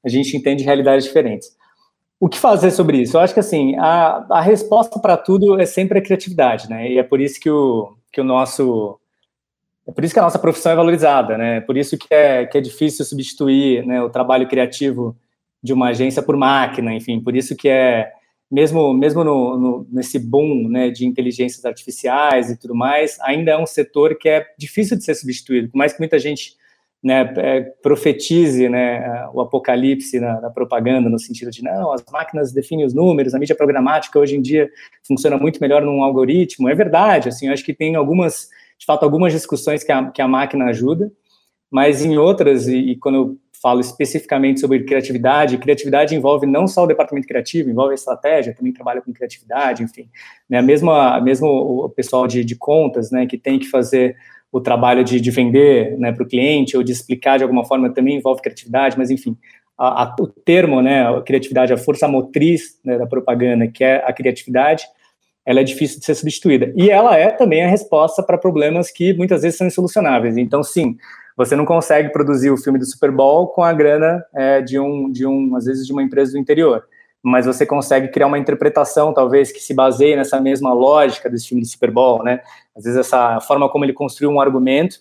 a 0.05 0.09
gente 0.09 0.37
entende 0.37 0.65
realidades 0.65 1.05
diferentes. 1.05 1.57
O 2.21 2.29
que 2.29 2.39
fazer 2.39 2.71
sobre 2.71 2.99
isso? 3.03 3.17
Eu 3.17 3.21
acho 3.21 3.35
que 3.35 3.41
assim, 3.41 3.77
a, 3.77 4.27
a 4.31 4.41
resposta 4.41 4.99
para 4.99 5.17
tudo 5.17 5.61
é 5.61 5.67
sempre 5.67 5.99
a 5.99 6.03
criatividade, 6.03 6.69
né? 6.69 6.91
E 6.91 6.99
é 6.99 7.03
por 7.03 7.21
isso 7.21 7.39
que 7.39 7.51
o, 7.51 7.97
que 8.13 8.21
o 8.21 8.25
nosso 8.25 8.99
é 9.89 9.93
por 9.93 10.05
isso 10.05 10.13
que 10.13 10.21
a 10.21 10.23
nossa 10.23 10.39
profissão 10.39 10.73
é 10.73 10.77
valorizada, 10.77 11.39
né? 11.39 11.57
É 11.57 11.61
por 11.63 11.75
isso 11.75 11.97
que 11.97 12.13
é, 12.13 12.45
que 12.45 12.59
é 12.59 12.61
difícil 12.61 13.07
substituir 13.07 13.87
né, 13.87 14.03
o 14.03 14.11
trabalho 14.11 14.47
criativo 14.47 15.17
de 15.63 15.73
uma 15.73 15.89
agência 15.89 16.23
por 16.23 16.37
máquina, 16.37 16.93
enfim, 16.95 17.21
por 17.21 17.35
isso 17.35 17.57
que 17.57 17.71
é 17.71 18.13
mesmo 18.51 18.93
mesmo 18.93 19.25
no, 19.25 19.59
no, 19.59 19.87
nesse 19.91 20.19
boom 20.19 20.69
né, 20.69 20.91
de 20.91 21.07
inteligências 21.07 21.65
artificiais 21.65 22.51
e 22.51 22.59
tudo 22.59 22.75
mais, 22.75 23.19
ainda 23.21 23.53
é 23.53 23.59
um 23.59 23.67
setor 23.67 24.17
que 24.17 24.29
é 24.29 24.47
difícil 24.59 24.97
de 24.97 25.05
ser 25.05 25.15
substituído, 25.15 25.71
por 25.71 25.79
mais 25.79 25.95
que 25.95 25.99
muita 25.99 26.19
gente 26.19 26.53
né, 27.03 27.33
é, 27.37 27.61
profetize 27.83 28.69
né, 28.69 29.27
o 29.33 29.41
apocalipse 29.41 30.21
na, 30.21 30.41
na, 30.41 30.51
propaganda, 30.51 31.09
no 31.09 31.19
sentido 31.19 31.51
de 31.51 31.63
não, 31.63 31.93
as 31.93 32.05
máquinas 32.13 32.53
definem 32.53 32.85
os 32.85 32.93
números, 32.93 33.35
a 33.35 33.39
mídia 33.39 33.57
programática 33.57 34.19
hoje 34.19 34.37
em 34.37 34.43
dia 34.43 34.69
funciona 35.07 35.39
muito 35.39 35.61
melhor 35.61 35.83
num 35.83 36.03
algoritmo. 36.03 36.69
É 36.69 36.75
verdade, 36.75 37.31
assim, 37.31 37.47
eu 37.47 37.53
acho 37.53 37.65
que 37.65 37.73
tem 37.73 37.97
algumas 37.97 38.49
de 38.79 38.87
fato, 38.87 39.03
algumas 39.03 39.33
discussões 39.33 39.83
que 39.83 39.93
a, 39.93 40.11
que 40.11 40.23
a 40.23 40.29
máquina 40.29 40.67
ajuda, 40.67 41.11
mas 41.71 42.05
em 42.05 42.17
outras, 42.17 42.67
e, 42.69 42.77
e, 42.77 42.97
quando 42.97 43.15
eu 43.15 43.39
falo 43.61 43.81
especificamente 43.81 44.61
sobre 44.61 44.85
criatividade. 44.85 45.59
Criatividade 45.59 46.15
envolve 46.15 46.47
não 46.47 46.67
só 46.67 46.85
o 46.85 46.87
departamento 46.87 47.27
criativo, 47.27 47.71
envolve 47.71 47.93
a 47.93 47.95
estratégia, 47.95 48.55
também 48.55 48.73
trabalha 48.73 49.01
com 49.01 49.13
criatividade, 49.13 49.83
enfim. 49.83 50.09
Né? 50.49 50.63
Mesmo, 50.63 50.91
a, 50.91 51.21
mesmo 51.21 51.49
o 51.49 51.89
pessoal 51.89 52.27
de, 52.27 52.45
de 52.45 52.57
contas, 52.57 53.11
né, 53.11 53.27
que 53.27 53.37
tem 53.37 53.59
que 53.59 53.69
fazer 53.69 54.17
o 54.51 54.61
trabalho 54.61 55.05
de, 55.05 55.21
de 55.21 55.31
vender 55.31 55.99
né, 55.99 56.13
para 56.13 56.23
o 56.23 56.29
cliente 56.29 56.77
ou 56.77 56.83
de 56.83 56.93
explicar 56.93 57.37
de 57.37 57.43
alguma 57.43 57.65
forma 57.65 57.93
também 57.93 58.17
envolve 58.17 58.41
criatividade, 58.41 58.97
mas 58.97 59.11
enfim, 59.11 59.37
a, 59.77 60.05
a, 60.05 60.17
o 60.19 60.27
termo, 60.27 60.81
né, 60.81 61.07
a 61.07 61.21
criatividade, 61.21 61.73
a 61.73 61.77
força 61.77 62.09
motriz 62.09 62.81
né, 62.85 62.97
da 62.97 63.07
propaganda, 63.07 63.69
que 63.69 63.85
é 63.85 63.97
a 64.07 64.13
criatividade, 64.13 64.87
ela 65.49 65.61
é 65.61 65.65
difícil 65.65 65.99
de 65.99 66.05
ser 66.05 66.15
substituída. 66.15 66.71
E 66.77 66.91
ela 66.91 67.17
é 67.17 67.31
também 67.31 67.65
a 67.65 67.69
resposta 67.71 68.23
para 68.23 68.37
problemas 68.37 68.91
que 68.91 69.15
muitas 69.15 69.41
vezes 69.41 69.57
são 69.57 69.67
insolucionáveis. 69.67 70.37
Então, 70.37 70.63
sim, 70.63 70.95
você 71.35 71.57
não 71.57 71.65
consegue 71.65 72.11
produzir 72.11 72.51
o 72.51 72.57
filme 72.59 72.79
do 72.79 72.85
Super 72.85 73.11
Bowl 73.11 73.49
com 73.49 73.63
a 73.63 73.73
grana 73.73 74.23
é, 74.35 74.61
de 74.61 74.79
um, 74.79 75.11
de 75.11 75.27
um, 75.27 75.57
às 75.57 75.65
vezes, 75.65 75.87
de 75.87 75.93
uma 75.95 76.03
empresa 76.03 76.33
do 76.33 76.39
interior. 76.39 76.85
Mas 77.23 77.47
você 77.47 77.65
consegue 77.65 78.09
criar 78.09 78.27
uma 78.27 78.39
interpretação, 78.39 79.15
talvez, 79.15 79.51
que 79.51 79.59
se 79.59 79.73
baseie 79.73 80.17
nessa 80.17 80.39
mesma 80.39 80.75
lógica 80.75 81.31
desse 81.31 81.49
filme 81.49 81.63
do 81.63 81.67
Super 81.67 81.91
Bowl, 81.91 82.23
né? 82.23 82.43
Às 82.77 82.85
vezes, 82.85 82.99
essa 82.99 83.41
forma 83.41 83.71
como 83.71 83.87
ele 83.87 83.95
construiu 83.95 84.31
um 84.31 84.43
argumento, 84.43 84.97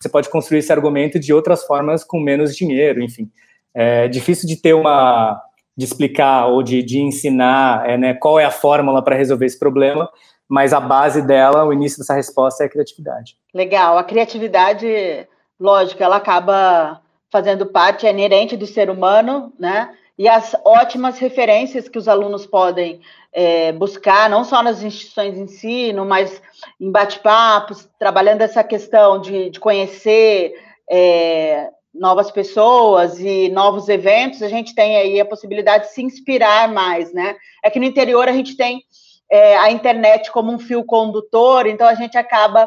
você 0.00 0.08
pode 0.08 0.28
construir 0.28 0.58
esse 0.58 0.72
argumento 0.72 1.20
de 1.20 1.32
outras 1.32 1.62
formas 1.62 2.02
com 2.02 2.18
menos 2.18 2.56
dinheiro, 2.56 3.00
enfim. 3.00 3.30
É 3.72 4.08
difícil 4.08 4.48
de 4.48 4.56
ter 4.56 4.74
uma, 4.74 5.40
de 5.76 5.84
explicar 5.84 6.46
ou 6.46 6.62
de, 6.62 6.82
de 6.82 7.00
ensinar 7.00 7.88
é, 7.88 7.96
né, 7.96 8.14
qual 8.14 8.38
é 8.38 8.44
a 8.44 8.50
fórmula 8.50 9.02
para 9.02 9.16
resolver 9.16 9.46
esse 9.46 9.58
problema, 9.58 10.10
mas 10.48 10.72
a 10.72 10.80
base 10.80 11.22
dela, 11.22 11.64
o 11.64 11.72
início 11.72 11.98
dessa 11.98 12.14
resposta 12.14 12.62
é 12.62 12.66
a 12.66 12.70
criatividade. 12.70 13.36
Legal, 13.54 13.96
a 13.96 14.04
criatividade 14.04 15.26
lógico, 15.58 16.02
ela 16.02 16.16
acaba 16.16 17.00
fazendo 17.30 17.64
parte, 17.64 18.06
é 18.06 18.10
inerente 18.10 18.56
do 18.56 18.66
ser 18.66 18.90
humano, 18.90 19.52
né? 19.58 19.94
E 20.18 20.28
as 20.28 20.54
ótimas 20.64 21.18
referências 21.18 21.88
que 21.88 21.96
os 21.96 22.06
alunos 22.06 22.44
podem 22.44 23.00
é, 23.32 23.72
buscar, 23.72 24.28
não 24.28 24.44
só 24.44 24.62
nas 24.62 24.82
instituições 24.82 25.34
de 25.34 25.40
ensino, 25.40 26.04
mas 26.04 26.42
em 26.78 26.90
bate-papos, 26.90 27.88
trabalhando 27.98 28.42
essa 28.42 28.62
questão 28.62 29.18
de, 29.20 29.48
de 29.48 29.58
conhecer 29.58 30.52
é, 30.90 31.70
novas 31.94 32.30
pessoas 32.30 33.18
e 33.20 33.48
novos 33.50 33.88
eventos, 33.88 34.42
a 34.42 34.48
gente 34.48 34.74
tem 34.74 34.96
aí 34.96 35.20
a 35.20 35.24
possibilidade 35.24 35.84
de 35.84 35.92
se 35.92 36.02
inspirar 36.02 36.72
mais, 36.72 37.12
né? 37.12 37.36
É 37.62 37.70
que 37.70 37.78
no 37.78 37.84
interior 37.84 38.28
a 38.28 38.32
gente 38.32 38.56
tem 38.56 38.82
é, 39.30 39.56
a 39.58 39.70
internet 39.70 40.30
como 40.30 40.52
um 40.52 40.58
fio 40.58 40.84
condutor, 40.84 41.66
então 41.66 41.86
a 41.86 41.94
gente 41.94 42.16
acaba 42.16 42.66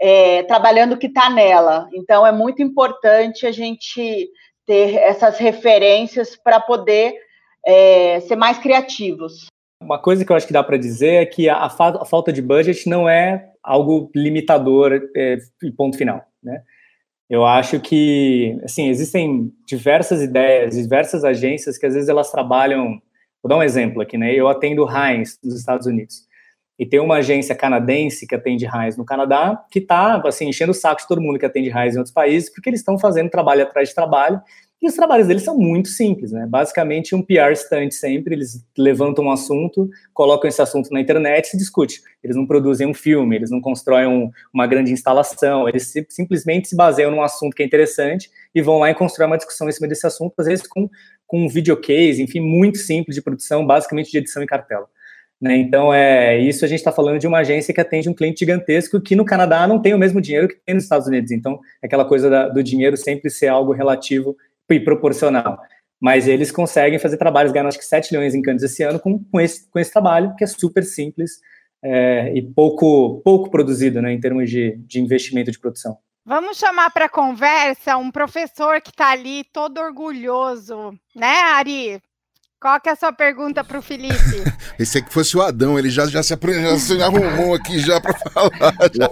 é, 0.00 0.42
trabalhando 0.44 0.94
o 0.94 0.96
que 0.96 1.06
está 1.06 1.28
nela. 1.28 1.88
Então, 1.92 2.26
é 2.26 2.32
muito 2.32 2.62
importante 2.62 3.46
a 3.46 3.52
gente 3.52 4.30
ter 4.66 4.94
essas 4.96 5.38
referências 5.38 6.36
para 6.36 6.58
poder 6.58 7.14
é, 7.66 8.20
ser 8.20 8.36
mais 8.36 8.58
criativos. 8.58 9.46
Uma 9.82 9.98
coisa 9.98 10.24
que 10.24 10.32
eu 10.32 10.36
acho 10.36 10.46
que 10.46 10.52
dá 10.52 10.62
para 10.62 10.76
dizer 10.76 11.22
é 11.22 11.26
que 11.26 11.48
a, 11.48 11.64
a, 11.64 11.70
falta 12.04 12.32
de 12.32 12.40
budget 12.40 12.88
não 12.88 13.08
é 13.08 13.50
algo 13.62 14.10
limitador 14.14 15.00
é, 15.16 15.38
e 15.62 15.70
ponto 15.70 15.96
final, 15.96 16.22
né? 16.42 16.62
Eu 17.30 17.46
acho 17.46 17.78
que, 17.78 18.58
assim, 18.64 18.88
existem 18.88 19.52
diversas 19.64 20.20
ideias, 20.20 20.74
diversas 20.74 21.24
agências 21.24 21.78
que 21.78 21.86
às 21.86 21.94
vezes 21.94 22.08
elas 22.08 22.30
trabalham. 22.30 23.00
Vou 23.40 23.48
dar 23.48 23.56
um 23.56 23.62
exemplo 23.62 24.02
aqui, 24.02 24.18
né? 24.18 24.34
Eu 24.34 24.48
atendo 24.48 24.84
Heinz 24.84 25.38
nos 25.42 25.54
Estados 25.54 25.86
Unidos 25.86 26.28
e 26.80 26.86
tem 26.86 26.98
uma 26.98 27.16
agência 27.16 27.54
canadense 27.54 28.26
que 28.26 28.34
atende 28.34 28.64
RAIs 28.64 28.96
no 28.96 29.04
Canadá, 29.04 29.62
que 29.70 29.80
está 29.80 30.16
assim, 30.24 30.48
enchendo 30.48 30.72
o 30.72 30.74
saco 30.74 31.02
de 31.02 31.06
todo 31.06 31.20
mundo 31.20 31.38
que 31.38 31.44
atende 31.44 31.68
RAIs 31.68 31.94
em 31.94 31.98
outros 31.98 32.12
países, 32.12 32.48
porque 32.50 32.70
eles 32.70 32.80
estão 32.80 32.98
fazendo 32.98 33.28
trabalho 33.28 33.62
atrás 33.62 33.90
de 33.90 33.94
trabalho, 33.94 34.40
e 34.82 34.86
os 34.86 34.94
trabalhos 34.94 35.26
deles 35.26 35.42
são 35.42 35.58
muito 35.58 35.88
simples, 35.88 36.32
né? 36.32 36.46
Basicamente, 36.48 37.14
um 37.14 37.20
PR 37.20 37.54
stunt 37.54 37.92
sempre, 37.92 38.34
eles 38.34 38.64
levantam 38.78 39.26
um 39.26 39.30
assunto, 39.30 39.90
colocam 40.14 40.48
esse 40.48 40.62
assunto 40.62 40.90
na 40.90 41.00
internet 41.00 41.44
e 41.44 41.48
se 41.50 41.58
discute. 41.58 42.00
Eles 42.24 42.34
não 42.34 42.46
produzem 42.46 42.86
um 42.86 42.94
filme, 42.94 43.36
eles 43.36 43.50
não 43.50 43.60
constroem 43.60 44.06
um, 44.06 44.30
uma 44.54 44.66
grande 44.66 44.90
instalação, 44.90 45.68
eles 45.68 45.92
simplesmente 46.08 46.68
se 46.68 46.76
baseiam 46.76 47.10
num 47.10 47.22
assunto 47.22 47.54
que 47.54 47.62
é 47.62 47.66
interessante 47.66 48.30
e 48.54 48.62
vão 48.62 48.78
lá 48.78 48.90
e 48.90 48.94
constroem 48.94 49.30
uma 49.30 49.36
discussão 49.36 49.68
em 49.68 49.72
cima 49.72 49.86
desse 49.86 50.06
assunto, 50.06 50.32
às 50.38 50.46
vezes 50.46 50.66
com, 50.66 50.88
com 51.26 51.44
um 51.44 51.48
videocase, 51.48 52.22
enfim, 52.22 52.40
muito 52.40 52.78
simples 52.78 53.14
de 53.14 53.20
produção, 53.20 53.66
basicamente 53.66 54.10
de 54.10 54.16
edição 54.16 54.42
e 54.42 54.46
cartela. 54.46 54.86
Né? 55.40 55.56
Então, 55.56 55.92
é 55.92 56.38
isso 56.38 56.64
a 56.64 56.68
gente 56.68 56.80
está 56.80 56.92
falando 56.92 57.18
de 57.18 57.26
uma 57.26 57.38
agência 57.38 57.72
que 57.72 57.80
atende 57.80 58.10
um 58.10 58.14
cliente 58.14 58.40
gigantesco 58.40 59.00
que 59.00 59.16
no 59.16 59.24
Canadá 59.24 59.66
não 59.66 59.80
tem 59.80 59.94
o 59.94 59.98
mesmo 59.98 60.20
dinheiro 60.20 60.48
que 60.48 60.56
tem 60.56 60.74
nos 60.74 60.84
Estados 60.84 61.06
Unidos. 61.06 61.30
Então, 61.30 61.58
é 61.82 61.86
aquela 61.86 62.04
coisa 62.04 62.28
da, 62.28 62.48
do 62.48 62.62
dinheiro 62.62 62.96
sempre 62.96 63.30
ser 63.30 63.48
algo 63.48 63.72
relativo 63.72 64.36
e 64.74 64.80
proporcional. 64.80 65.58
Mas 66.00 66.26
eles 66.26 66.50
conseguem 66.50 66.98
fazer 66.98 67.16
trabalhos, 67.16 67.52
ganhando 67.52 67.68
acho 67.68 67.78
que 67.78 67.84
7 67.84 68.12
milhões 68.12 68.34
em 68.34 68.42
Cannes 68.42 68.62
esse 68.62 68.82
ano 68.82 68.98
com, 68.98 69.22
com, 69.22 69.40
esse, 69.40 69.68
com 69.70 69.78
esse 69.78 69.92
trabalho, 69.92 70.34
que 70.36 70.44
é 70.44 70.46
super 70.46 70.82
simples 70.82 71.40
é, 71.82 72.32
e 72.34 72.42
pouco, 72.42 73.20
pouco 73.22 73.50
produzido 73.50 74.00
né, 74.00 74.12
em 74.12 74.20
termos 74.20 74.48
de, 74.50 74.76
de 74.78 75.00
investimento 75.00 75.50
de 75.50 75.58
produção. 75.58 75.98
Vamos 76.24 76.58
chamar 76.58 76.90
para 76.90 77.08
conversa 77.08 77.96
um 77.96 78.10
professor 78.10 78.80
que 78.80 78.90
está 78.90 79.10
ali 79.10 79.44
todo 79.52 79.78
orgulhoso, 79.78 80.92
né, 81.14 81.34
Ari? 81.54 82.00
Qual 82.60 82.78
que 82.78 82.90
é 82.90 82.92
a 82.92 82.96
sua 82.96 83.10
pergunta 83.10 83.64
para 83.64 83.78
o 83.78 83.82
Felipe? 83.82 84.44
Esse 84.78 84.98
aqui 84.98 85.10
fosse 85.10 85.34
o 85.34 85.40
Adão, 85.40 85.78
ele 85.78 85.88
já, 85.88 86.04
já, 86.06 86.22
se, 86.22 86.36
já 86.36 86.76
se 86.76 87.02
arrumou 87.02 87.54
aqui 87.54 87.78
já 87.78 87.98
para 87.98 88.12
falar. 88.12 88.50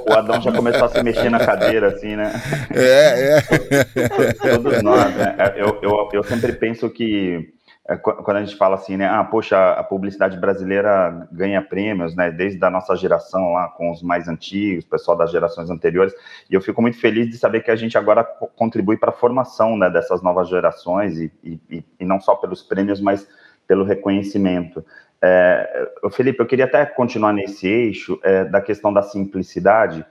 O, 0.07 0.11
o, 0.11 0.15
Adão 0.15 0.41
já 0.43 0.53
começou 0.53 0.85
a 0.85 0.89
se 0.91 1.03
mexer 1.03 1.31
na 1.31 1.39
cadeira, 1.39 1.89
assim, 1.89 2.15
né? 2.15 2.33
É, 2.71 3.39
é. 3.39 4.33
Todos 4.35 4.83
nós, 4.83 5.15
né? 5.15 5.35
É, 5.39 5.63
eu, 5.63 5.79
eu, 5.83 6.09
eu 6.13 6.23
sempre 6.25 6.53
penso 6.53 6.91
que 6.91 7.55
é, 7.89 7.97
quando 7.97 8.37
a 8.37 8.45
gente 8.45 8.57
fala 8.57 8.75
assim, 8.75 8.99
né? 8.99 9.07
Ah, 9.07 9.25
poxa, 9.25 9.57
a 9.73 9.83
publicidade 9.83 10.37
brasileira 10.39 11.27
ganha 11.33 11.63
prêmios, 11.63 12.15
né? 12.15 12.31
Desde 12.31 12.63
a 12.63 12.69
nossa 12.69 12.95
geração 12.97 13.53
lá, 13.53 13.69
com 13.69 13.91
os 13.91 14.03
mais 14.03 14.29
antigos, 14.29 14.85
pessoal 14.85 15.17
das 15.17 15.31
gerações 15.31 15.71
anteriores. 15.71 16.13
E 16.51 16.55
eu 16.55 16.61
fico 16.61 16.83
muito 16.83 17.01
feliz 17.01 17.31
de 17.31 17.39
saber 17.39 17.63
que 17.63 17.71
a 17.71 17.77
gente 17.77 17.97
agora 17.97 18.25
contribui 18.25 18.99
para 18.99 19.09
a 19.09 19.15
formação 19.15 19.77
né, 19.77 19.89
dessas 19.89 20.23
novas 20.23 20.49
gerações, 20.49 21.19
e, 21.19 21.33
e, 21.43 21.85
e 21.99 22.05
não 22.05 22.21
só 22.21 22.35
pelos 22.35 22.63
prêmios, 22.63 23.01
mas 23.01 23.27
pelo 23.69 23.85
reconhecimento. 23.85 24.85
É, 25.23 25.89
Felipe, 26.11 26.41
eu 26.41 26.47
queria 26.47 26.65
até 26.65 26.85
continuar 26.85 27.33
nesse 27.33 27.69
eixo 27.69 28.19
é, 28.25 28.45
da 28.45 28.61
questão 28.61 28.93
da 28.93 29.03
simplicidade 29.03 30.05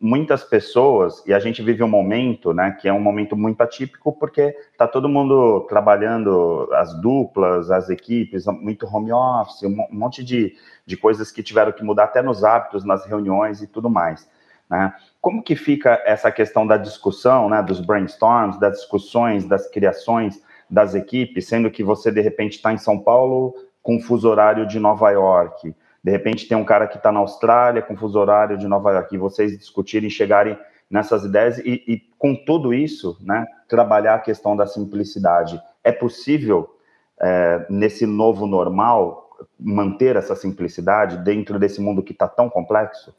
muitas 0.00 0.42
pessoas, 0.42 1.22
e 1.26 1.32
a 1.32 1.38
gente 1.38 1.62
vive 1.62 1.82
um 1.82 1.88
momento, 1.88 2.52
né, 2.52 2.72
que 2.72 2.88
é 2.88 2.92
um 2.92 3.00
momento 3.00 3.36
muito 3.36 3.60
atípico, 3.60 4.12
porque 4.12 4.56
está 4.72 4.86
todo 4.86 5.08
mundo 5.08 5.60
trabalhando, 5.68 6.68
as 6.72 6.94
duplas, 7.00 7.70
as 7.70 7.88
equipes, 7.88 8.46
muito 8.46 8.86
home 8.86 9.12
office, 9.12 9.62
um 9.62 9.86
monte 9.90 10.24
de, 10.24 10.54
de 10.84 10.96
coisas 10.96 11.30
que 11.30 11.42
tiveram 11.42 11.72
que 11.72 11.84
mudar 11.84 12.04
até 12.04 12.20
nos 12.20 12.42
hábitos, 12.42 12.84
nas 12.84 13.06
reuniões 13.06 13.62
e 13.62 13.66
tudo 13.66 13.88
mais. 13.88 14.28
Né? 14.68 14.92
Como 15.20 15.42
que 15.42 15.54
fica 15.54 16.02
essa 16.04 16.30
questão 16.32 16.66
da 16.66 16.76
discussão, 16.76 17.48
né, 17.48 17.62
dos 17.62 17.80
brainstorms, 17.80 18.58
das 18.58 18.78
discussões, 18.78 19.44
das 19.44 19.68
criações 19.68 20.42
das 20.68 20.94
equipes, 20.94 21.46
sendo 21.46 21.70
que 21.70 21.82
você, 21.82 22.10
de 22.10 22.20
repente, 22.20 22.56
está 22.56 22.72
em 22.72 22.78
São 22.78 22.98
Paulo 22.98 23.54
com 23.82 24.00
fuso 24.00 24.28
horário 24.28 24.66
de 24.66 24.80
Nova 24.80 25.10
York, 25.10 25.74
de 26.06 26.12
repente 26.12 26.46
tem 26.46 26.56
um 26.56 26.64
cara 26.64 26.86
que 26.86 26.98
está 26.98 27.10
na 27.10 27.18
Austrália, 27.18 27.82
com 27.82 27.96
fuso 27.96 28.16
horário 28.16 28.56
de 28.56 28.68
Nova 28.68 28.92
York, 28.92 29.12
e 29.12 29.18
vocês 29.18 29.58
discutirem, 29.58 30.08
chegarem 30.08 30.56
nessas 30.88 31.24
ideias 31.24 31.58
e, 31.58 31.82
e, 31.84 31.98
com 32.16 32.32
tudo 32.32 32.72
isso, 32.72 33.18
né, 33.20 33.44
trabalhar 33.68 34.14
a 34.14 34.20
questão 34.20 34.56
da 34.56 34.68
simplicidade. 34.68 35.60
É 35.82 35.90
possível, 35.90 36.76
é, 37.20 37.66
nesse 37.68 38.06
novo 38.06 38.46
normal, 38.46 39.30
manter 39.58 40.14
essa 40.14 40.36
simplicidade 40.36 41.18
dentro 41.24 41.58
desse 41.58 41.80
mundo 41.80 42.04
que 42.04 42.12
está 42.12 42.28
tão 42.28 42.48
complexo? 42.48 43.12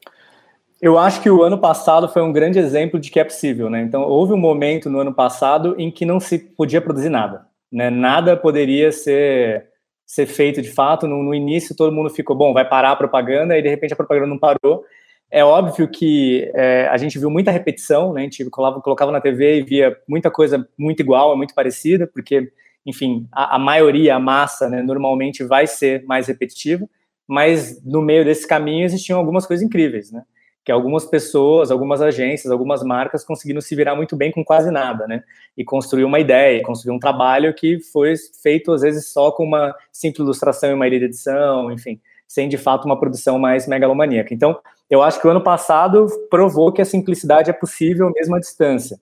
Eu 0.81 0.97
acho 0.97 1.21
que 1.21 1.29
o 1.29 1.41
ano 1.41 1.57
passado 1.57 2.07
foi 2.07 2.21
um 2.21 2.31
grande 2.31 2.59
exemplo 2.59 2.99
de 2.99 3.09
que 3.09 3.19
é 3.19 3.23
possível, 3.23 3.69
né? 3.69 3.81
Então, 3.81 4.03
houve 4.03 4.33
um 4.33 4.37
momento 4.37 4.89
no 4.89 4.99
ano 4.99 5.13
passado 5.13 5.75
em 5.77 5.89
que 5.89 6.05
não 6.05 6.19
se 6.19 6.37
podia 6.37 6.79
produzir 6.79 7.09
nada, 7.09 7.47
né? 7.71 7.89
Nada 7.89 8.37
poderia 8.37 8.91
ser 8.91 9.65
ser 10.05 10.25
feito 10.25 10.61
de 10.61 10.71
fato. 10.71 11.05
No, 11.07 11.21
no, 11.21 11.35
início, 11.35 11.75
todo 11.75 11.91
mundo 11.91 12.09
ficou, 12.09 12.35
bom, 12.35 12.53
vai 12.53 12.67
parar 12.67 12.91
a 12.91 12.95
propaganda, 12.95 13.57
e 13.57 13.61
de 13.61 13.69
repente 13.69 13.93
a 13.93 13.95
propaganda 13.95 14.27
não 14.27 14.39
parou. 14.39 14.83
É 15.29 15.43
óbvio 15.43 15.89
que 15.89 16.49
é, 16.55 16.87
a 16.87 16.95
gente 16.95 17.19
viu 17.19 17.29
muita 17.29 17.51
repetição, 17.51 18.13
né? 18.13 18.21
A 18.21 18.23
gente 18.23 18.49
colocava, 18.49 18.81
colocava 18.81 19.11
na 19.11 19.19
TV 19.19 19.59
e 19.59 19.63
via 19.63 19.97
muita 20.07 20.31
coisa 20.31 20.67
muito 20.77 21.01
igual, 21.01 21.35
muito 21.35 21.53
parecida, 21.53 22.07
porque, 22.07 22.51
enfim, 22.85 23.27
a, 23.31 23.55
a 23.55 23.59
maioria, 23.59 24.15
a 24.15 24.19
massa, 24.19 24.69
né, 24.69 24.81
normalmente 24.81 25.43
vai 25.43 25.67
ser 25.67 26.05
mais 26.05 26.27
repetitiva, 26.27 26.87
mas 27.27 27.83
no 27.83 28.01
meio 28.01 28.23
desse 28.23 28.47
caminho 28.47 28.85
existiam 28.85 29.19
algumas 29.19 29.45
coisas 29.45 29.65
incríveis, 29.65 30.11
né? 30.11 30.23
Que 30.67 30.71
algumas 30.73 31.05
pessoas, 31.05 31.71
algumas 31.71 32.01
agências, 32.01 32.51
algumas 32.51 32.83
marcas 32.83 33.23
conseguiram 33.23 33.61
se 33.61 33.73
virar 33.73 33.95
muito 33.95 34.17
bem 34.17 34.33
com 34.33 34.43
quase 34.43 34.69
nada, 34.69 35.07
né? 35.07 35.23
E 35.55 35.63
construir 35.63 36.03
uma 36.03 36.19
ideia, 36.19 36.61
construir 36.61 36.93
um 36.93 36.99
trabalho 36.99 37.53
que 37.53 37.79
foi 37.79 38.15
feito 38.43 38.73
às 38.73 38.81
vezes 38.81 39.07
só 39.13 39.31
com 39.31 39.45
uma 39.45 39.73
simples 39.93 40.25
ilustração 40.25 40.69
e 40.69 40.73
uma 40.73 40.85
edição, 40.85 41.71
enfim, 41.71 42.01
sem 42.27 42.49
de 42.49 42.57
fato 42.57 42.83
uma 42.83 42.99
produção 42.99 43.39
mais 43.39 43.65
megalomaníaca. 43.65 44.33
Então, 44.33 44.59
eu 44.89 45.01
acho 45.01 45.21
que 45.21 45.25
o 45.25 45.29
ano 45.29 45.41
passado 45.41 46.05
provou 46.29 46.69
que 46.73 46.81
a 46.81 46.85
simplicidade 46.85 47.49
é 47.49 47.53
possível 47.53 48.11
mesmo 48.13 48.35
à 48.35 48.39
distância. 48.39 48.99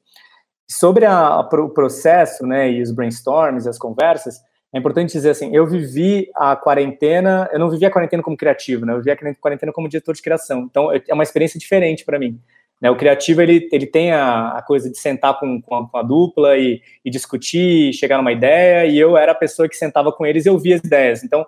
Sobre 0.70 1.04
a, 1.04 1.40
o 1.40 1.70
processo, 1.70 2.46
né, 2.46 2.70
e 2.70 2.80
os 2.80 2.92
brainstorms, 2.92 3.68
as 3.68 3.80
conversas, 3.80 4.40
é 4.74 4.80
importante 4.80 5.14
dizer 5.14 5.30
assim, 5.30 5.56
eu 5.56 5.66
vivi 5.66 6.30
a 6.36 6.56
quarentena, 6.56 7.50
eu 7.52 7.60
não 7.60 7.70
vivi 7.70 7.86
a 7.86 7.92
quarentena 7.92 8.22
como 8.22 8.36
criativo, 8.36 8.86
né, 8.86 8.94
eu 8.94 8.98
vivi 8.98 9.12
a 9.12 9.36
quarentena 9.36 9.72
como 9.72 9.88
diretor 9.88 10.14
de 10.14 10.22
criação, 10.22 10.68
então 10.70 10.92
é 10.92 11.14
uma 11.14 11.24
experiência 11.24 11.60
diferente 11.60 12.04
para 12.04 12.20
mim. 12.20 12.40
Né, 12.82 12.92
o 12.92 12.98
criativo, 12.98 13.42
ele, 13.42 13.70
ele 13.72 13.86
tem 13.86 14.12
a, 14.12 14.50
a 14.50 14.62
coisa 14.62 14.90
de 14.90 14.98
sentar 14.98 15.40
com, 15.40 15.62
com, 15.62 15.76
a, 15.76 15.88
com 15.88 15.98
a 15.98 16.04
dupla 16.04 16.58
e, 16.58 16.82
e, 17.06 17.10
discutir, 17.10 17.94
chegar 17.94 18.18
numa 18.18 18.34
ideia, 18.34 18.86
e 18.86 19.00
eu 19.00 19.16
era 19.16 19.32
a 19.32 19.36
pessoa 19.36 19.70
que 19.70 19.78
sentava 19.78 20.12
com 20.12 20.26
eles 20.26 20.46
e 20.46 20.50
ouvia 20.50 20.76
as 20.76 20.82
ideias, 20.82 21.24
então, 21.24 21.46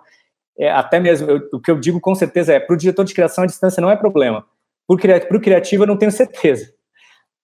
é, 0.58 0.70
até 0.70 0.98
mesmo, 0.98 1.30
eu, 1.30 1.48
o 1.52 1.60
que 1.60 1.70
eu 1.70 1.78
digo 1.78 2.00
com 2.00 2.14
certeza 2.14 2.54
é, 2.54 2.60
para 2.60 2.74
o 2.74 2.78
diretor 2.78 3.04
de 3.04 3.14
criação, 3.14 3.44
a 3.44 3.46
distância 3.46 3.80
não 3.80 3.90
é 3.90 3.96
problema, 3.96 4.44
para 4.86 5.36
o 5.36 5.40
criativo 5.40 5.82
eu 5.82 5.86
não 5.86 5.98
tenho 5.98 6.10
certeza, 6.10 6.72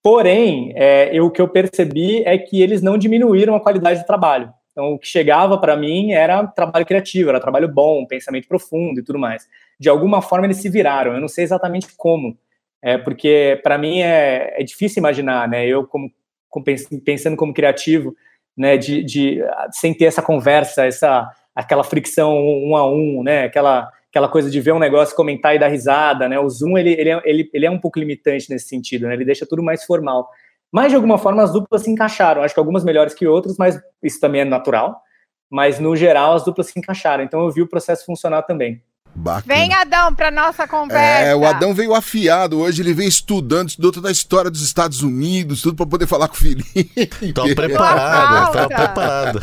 Porém, 0.04 0.74
é, 0.76 1.16
eu, 1.16 1.24
o 1.24 1.30
que 1.30 1.40
eu 1.40 1.48
percebi 1.48 2.22
é 2.24 2.36
que 2.36 2.60
eles 2.60 2.82
não 2.82 2.98
diminuíram 2.98 3.54
a 3.54 3.60
qualidade 3.60 4.00
do 4.00 4.06
trabalho. 4.06 4.52
Então, 4.74 4.94
o 4.94 4.98
que 4.98 5.06
chegava 5.06 5.56
para 5.56 5.76
mim 5.76 6.10
era 6.10 6.44
trabalho 6.48 6.84
criativo, 6.84 7.30
era 7.30 7.38
trabalho 7.38 7.68
bom, 7.68 8.04
pensamento 8.04 8.48
profundo 8.48 8.98
e 8.98 9.04
tudo 9.04 9.20
mais. 9.20 9.48
De 9.78 9.88
alguma 9.88 10.20
forma, 10.20 10.46
eles 10.46 10.56
se 10.56 10.68
viraram. 10.68 11.14
Eu 11.14 11.20
não 11.20 11.28
sei 11.28 11.44
exatamente 11.44 11.86
como, 11.96 12.36
é, 12.82 12.98
porque 12.98 13.60
para 13.62 13.78
mim 13.78 14.00
é, 14.00 14.60
é, 14.60 14.64
difícil 14.64 14.98
imaginar, 14.98 15.48
né? 15.48 15.64
Eu, 15.64 15.86
como, 15.86 16.10
como, 16.50 16.64
pensando 17.04 17.36
como 17.36 17.54
criativo, 17.54 18.16
né, 18.56 18.76
de, 18.76 19.02
de, 19.04 19.40
sem 19.70 19.94
ter 19.94 20.06
essa 20.06 20.20
conversa, 20.20 20.84
essa 20.84 21.30
aquela 21.54 21.84
fricção 21.84 22.36
um 22.36 22.76
a 22.76 22.84
um, 22.84 23.22
né? 23.22 23.44
Aquela 23.44 23.90
aquela 24.10 24.28
coisa 24.28 24.48
de 24.48 24.60
ver 24.60 24.72
um 24.72 24.78
negócio, 24.78 25.16
comentar 25.16 25.56
e 25.56 25.58
dar 25.58 25.66
risada, 25.66 26.28
né? 26.28 26.38
O 26.38 26.48
Zoom, 26.48 26.78
ele, 26.78 26.92
ele, 26.92 27.10
é, 27.10 27.22
ele, 27.24 27.50
ele 27.52 27.66
é 27.66 27.70
um 27.70 27.80
pouco 27.80 27.98
limitante 27.98 28.48
nesse 28.48 28.68
sentido, 28.68 29.08
né? 29.08 29.14
Ele 29.14 29.24
deixa 29.24 29.44
tudo 29.44 29.60
mais 29.62 29.84
formal. 29.84 30.28
Mas, 30.74 30.88
de 30.90 30.96
alguma 30.96 31.18
forma, 31.18 31.40
as 31.40 31.52
duplas 31.52 31.82
se 31.82 31.90
encaixaram. 31.90 32.42
Acho 32.42 32.52
que 32.52 32.58
algumas 32.58 32.82
melhores 32.82 33.14
que 33.14 33.28
outras, 33.28 33.56
mas 33.56 33.80
isso 34.02 34.18
também 34.18 34.40
é 34.40 34.44
natural. 34.44 35.00
Mas, 35.48 35.78
no 35.78 35.94
geral, 35.94 36.34
as 36.34 36.44
duplas 36.44 36.66
se 36.66 36.76
encaixaram. 36.76 37.22
Então, 37.22 37.44
eu 37.44 37.50
vi 37.52 37.62
o 37.62 37.68
processo 37.68 38.04
funcionar 38.04 38.42
também. 38.42 38.82
Bacana. 39.14 39.54
Vem, 39.54 39.72
Adão, 39.72 40.12
para 40.12 40.32
nossa 40.32 40.66
conversa. 40.66 41.28
É, 41.28 41.36
o 41.36 41.46
Adão 41.46 41.72
veio 41.72 41.94
afiado 41.94 42.58
hoje, 42.58 42.82
ele 42.82 42.92
vem 42.92 43.06
estudando, 43.06 43.68
estudou 43.68 43.92
toda 43.92 44.08
a 44.08 44.10
história 44.10 44.50
dos 44.50 44.62
Estados 44.62 45.00
Unidos, 45.00 45.62
tudo 45.62 45.76
para 45.76 45.86
poder 45.86 46.08
falar 46.08 46.26
com 46.26 46.34
o 46.34 46.38
Felipe. 46.38 47.06
Tô 47.32 47.44
preparado, 47.54 48.52
tô 48.52 48.66
preparado. 48.66 49.40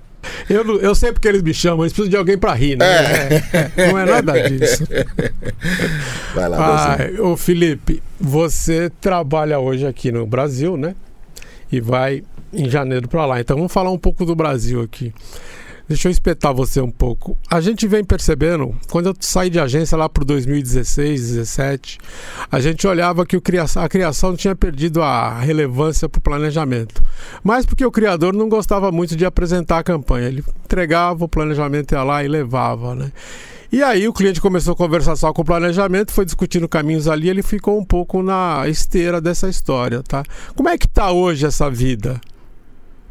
Eu, 0.48 0.80
eu 0.80 0.94
sei 0.94 1.12
porque 1.12 1.28
eles 1.28 1.42
me 1.42 1.52
chamam, 1.52 1.84
eles 1.84 1.92
precisam 1.92 2.10
de 2.10 2.16
alguém 2.16 2.38
para 2.38 2.52
rir, 2.54 2.76
né? 2.76 2.86
É. 2.86 3.88
Não 3.88 3.98
é 3.98 4.04
nada 4.04 4.48
disso. 4.48 4.86
Vai 6.34 6.48
lá, 6.48 6.96
ah, 6.96 7.22
Ô 7.22 7.36
Felipe, 7.36 8.02
você 8.18 8.90
trabalha 9.00 9.58
hoje 9.58 9.86
aqui 9.86 10.10
no 10.10 10.26
Brasil, 10.26 10.76
né? 10.76 10.94
E 11.70 11.80
vai 11.80 12.22
em 12.52 12.68
janeiro 12.68 13.08
para 13.08 13.26
lá. 13.26 13.40
Então 13.40 13.56
vamos 13.56 13.72
falar 13.72 13.90
um 13.90 13.98
pouco 13.98 14.24
do 14.24 14.34
Brasil 14.34 14.82
aqui. 14.82 15.12
Deixa 15.88 16.08
eu 16.08 16.12
espetar 16.12 16.52
você 16.52 16.80
um 16.80 16.90
pouco. 16.90 17.36
A 17.50 17.60
gente 17.60 17.88
vem 17.88 18.04
percebendo, 18.04 18.74
quando 18.90 19.06
eu 19.06 19.14
saí 19.20 19.48
de 19.48 19.58
agência 19.58 19.96
lá 19.96 20.08
para 20.08 20.22
2016, 20.24 21.28
2017, 21.28 21.98
a 22.50 22.60
gente 22.60 22.86
olhava 22.86 23.24
que 23.24 23.36
a 23.76 23.88
criação 23.88 24.36
tinha 24.36 24.54
perdido 24.54 25.02
a 25.02 25.38
relevância 25.38 26.08
para 26.08 26.18
o 26.18 26.22
planejamento. 26.22 27.02
Mas 27.42 27.64
porque 27.64 27.84
o 27.84 27.90
criador 27.90 28.34
não 28.34 28.48
gostava 28.48 28.92
muito 28.92 29.16
de 29.16 29.24
apresentar 29.24 29.78
a 29.78 29.82
campanha. 29.82 30.28
Ele 30.28 30.44
entregava 30.64 31.24
o 31.24 31.28
planejamento, 31.28 31.92
ia 31.92 32.02
lá 32.02 32.22
e 32.22 32.28
levava, 32.28 32.94
né? 32.94 33.10
E 33.70 33.82
aí 33.82 34.08
o 34.08 34.12
cliente 34.14 34.40
começou 34.40 34.72
a 34.72 34.76
conversar 34.76 35.14
só 35.14 35.32
com 35.32 35.42
o 35.42 35.44
planejamento, 35.44 36.10
foi 36.10 36.24
discutindo 36.24 36.66
caminhos 36.66 37.06
ali, 37.06 37.28
ele 37.28 37.42
ficou 37.42 37.78
um 37.78 37.84
pouco 37.84 38.22
na 38.22 38.66
esteira 38.66 39.20
dessa 39.20 39.46
história, 39.46 40.02
tá? 40.02 40.22
Como 40.56 40.70
é 40.70 40.78
que 40.78 40.86
está 40.86 41.12
hoje 41.12 41.44
essa 41.44 41.70
vida? 41.70 42.18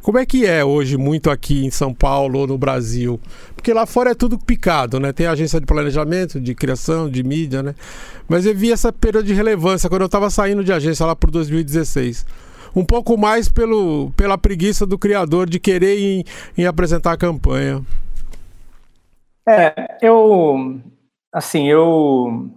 Como 0.08 0.18
é 0.18 0.26
que 0.26 0.46
é 0.46 0.64
hoje 0.64 0.96
muito 0.96 1.30
aqui 1.30 1.66
em 1.66 1.70
São 1.70 1.94
Paulo 1.94 2.40
ou 2.40 2.48
no 2.48 2.58
Brasil? 2.58 3.20
Porque 3.54 3.74
lá 3.74 3.86
fora 3.86 4.12
é 4.12 4.16
tudo 4.16 4.40
picado, 4.40 5.02
né? 5.02 5.12
Tem 5.12 5.28
agência 5.28 5.60
de 5.60 5.66
planejamento, 5.66 6.40
de 6.40 6.56
criação, 6.56 7.10
de 7.10 7.22
mídia, 7.22 7.62
né? 7.62 7.76
Mas 8.26 8.46
eu 8.46 8.56
vi 8.56 8.72
essa 8.72 8.94
perda 8.94 9.22
de 9.22 9.34
relevância 9.34 9.90
quando 9.90 10.04
eu 10.04 10.06
estava 10.06 10.30
saindo 10.30 10.64
de 10.64 10.72
agência 10.72 11.06
lá 11.06 11.14
por 11.14 11.30
2016. 11.30 12.26
Um 12.74 12.86
pouco 12.86 13.18
mais 13.18 13.50
pelo, 13.50 14.10
pela 14.12 14.38
preguiça 14.38 14.86
do 14.86 14.98
criador 14.98 15.50
de 15.50 15.60
querer 15.60 16.00
em, 16.00 16.24
em 16.58 16.66
apresentar 16.66 17.12
a 17.12 17.18
campanha. 17.18 17.84
É, 19.46 19.98
eu. 20.02 20.80
Assim, 21.34 21.68
eu. 21.68 22.50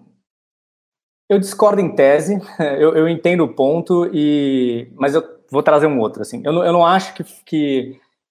Eu 1.29 1.41
discordo 1.41 1.81
em 1.81 1.97
tese, 1.97 2.41
eu, 2.79 2.95
eu 2.95 3.09
entendo 3.09 3.43
o 3.43 3.49
ponto, 3.53 4.09
e, 4.15 4.89
mas 4.95 5.17
eu 5.17 5.40
vou 5.51 5.63
trazer 5.63 5.87
um 5.87 5.99
outro. 5.99 6.23
Assim. 6.23 6.43
Eu, 6.45 6.53
não, 6.53 6.65
eu 6.65 6.73
não 6.73 6.87
acho 6.87 7.15
que, 7.15 7.25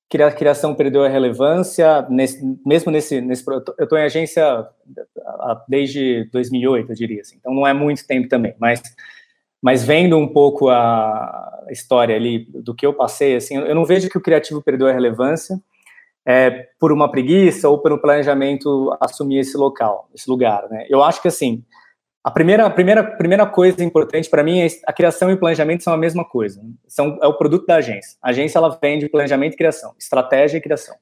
que, 0.10 0.24
a 0.24 0.32
criação 0.32 0.74
perdeu 0.74 1.04
a 1.04 1.10
relevância, 1.10 2.06
nesse, 2.10 2.44
mesmo 2.66 2.92
nesse, 2.92 3.22
nesse. 3.22 3.44
Eu 3.48 3.84
estou 3.84 3.98
em 3.98 4.04
agência 4.04 4.68
desde 5.68 6.30
2008, 6.32 6.92
eu 6.92 6.96
diria. 6.96 7.22
Assim, 7.22 7.38
então 7.40 7.54
não 7.54 7.68
é 7.68 7.74
muito 7.74 8.06
tempo 8.08 8.28
também, 8.28 8.56
mas, 8.60 8.82
mas 9.62 9.84
vendo 9.84 10.18
um 10.18 10.28
pouco 10.28 10.70
a 10.70 11.68
história 11.70 12.16
ali 12.16 12.48
do 12.50 12.74
que 12.74 12.86
eu 12.86 12.94
passei, 12.94 13.36
assim, 13.36 13.58
eu 13.58 13.76
não 13.76 13.86
vejo 13.86 14.10
que 14.10 14.18
o 14.18 14.22
criativo 14.22 14.62
perdeu 14.62 14.88
a 14.88 14.92
relevância. 14.92 15.60
É, 16.26 16.68
por 16.78 16.92
uma 16.92 17.10
preguiça 17.10 17.70
ou 17.70 17.80
pelo 17.80 17.98
planejamento 17.98 18.96
assumir 19.00 19.40
esse 19.40 19.58
local, 19.58 20.08
esse 20.14 20.30
lugar, 20.30 20.70
né? 20.70 20.86
Eu 20.88 21.02
acho 21.02 21.20
que 21.22 21.28
assim, 21.28 21.64
a 22.30 22.32
primeira, 22.32 22.66
a 22.68 22.70
primeira, 22.70 23.04
primeira 23.04 23.46
coisa 23.48 23.84
importante 23.84 24.30
para 24.30 24.44
mim 24.44 24.60
é 24.60 24.68
a 24.86 24.94
criação 24.94 25.32
e 25.32 25.34
o 25.34 25.40
planejamento 25.40 25.84
são 25.84 25.92
a 25.92 25.98
mesma 25.98 26.24
coisa. 26.24 26.62
São, 26.88 27.18
é 27.24 27.26
o 27.26 27.34
produto 27.34 27.66
da 27.66 27.78
agência. 27.78 28.18
A 28.22 28.30
agência 28.30 28.60
ela 28.60 28.78
vende 28.80 29.10
planejamento 29.10 29.54
e 29.54 29.58
criação, 29.58 29.96
estratégia 29.98 30.60
e 30.60 30.62
criação. 30.62 30.96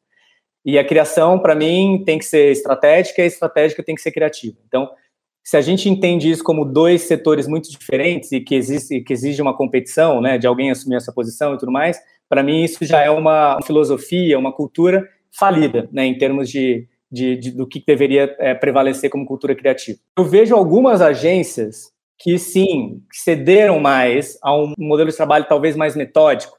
E 0.63 0.79
a 0.79 0.85
criação, 0.85 1.37
para 1.37 1.53
mim, 1.53 2.01
tem 2.05 2.17
que 2.17 2.23
ser 2.23 2.51
estratégica 2.51 3.21
e 3.21 3.25
a 3.25 3.27
estratégica 3.27 3.83
tem 3.83 3.93
que 3.93 4.01
ser 4.01 4.11
criativa. 4.11 4.55
Então, 4.67 4.89
se 5.43 5.57
a 5.57 5.61
gente 5.61 5.89
entende 5.89 6.31
isso 6.31 6.43
como 6.45 6.63
dois 6.63 7.01
setores 7.01 7.45
muito 7.45 7.69
diferentes 7.69 8.31
e 8.31 8.39
que 8.39 8.55
existe 8.55 9.01
que 9.01 9.11
exige 9.11 9.41
uma 9.41 9.55
competição, 9.55 10.21
né, 10.21 10.37
de 10.37 10.47
alguém 10.47 10.71
assumir 10.71 10.95
essa 10.95 11.11
posição 11.11 11.55
e 11.55 11.57
tudo 11.57 11.73
mais, 11.73 11.99
para 12.29 12.41
mim 12.41 12.63
isso 12.63 12.85
já 12.85 13.01
é 13.01 13.09
uma 13.09 13.59
filosofia, 13.65 14.39
uma 14.39 14.53
cultura 14.53 15.05
falida, 15.37 15.89
né, 15.91 16.05
em 16.05 16.17
termos 16.17 16.49
de, 16.49 16.87
de, 17.11 17.37
de, 17.37 17.51
do 17.51 17.67
que 17.67 17.83
deveria 17.85 18.35
é, 18.39 18.53
prevalecer 18.53 19.09
como 19.09 19.25
cultura 19.25 19.55
criativa. 19.55 19.97
Eu 20.17 20.25
vejo 20.25 20.55
algumas 20.55 21.01
agências 21.01 21.91
que, 22.17 22.37
sim, 22.37 23.01
cederam 23.11 23.79
mais 23.79 24.37
a 24.41 24.55
um 24.55 24.73
modelo 24.77 25.09
de 25.09 25.15
trabalho 25.15 25.45
talvez 25.47 25.75
mais 25.75 25.95
metódico, 25.95 26.57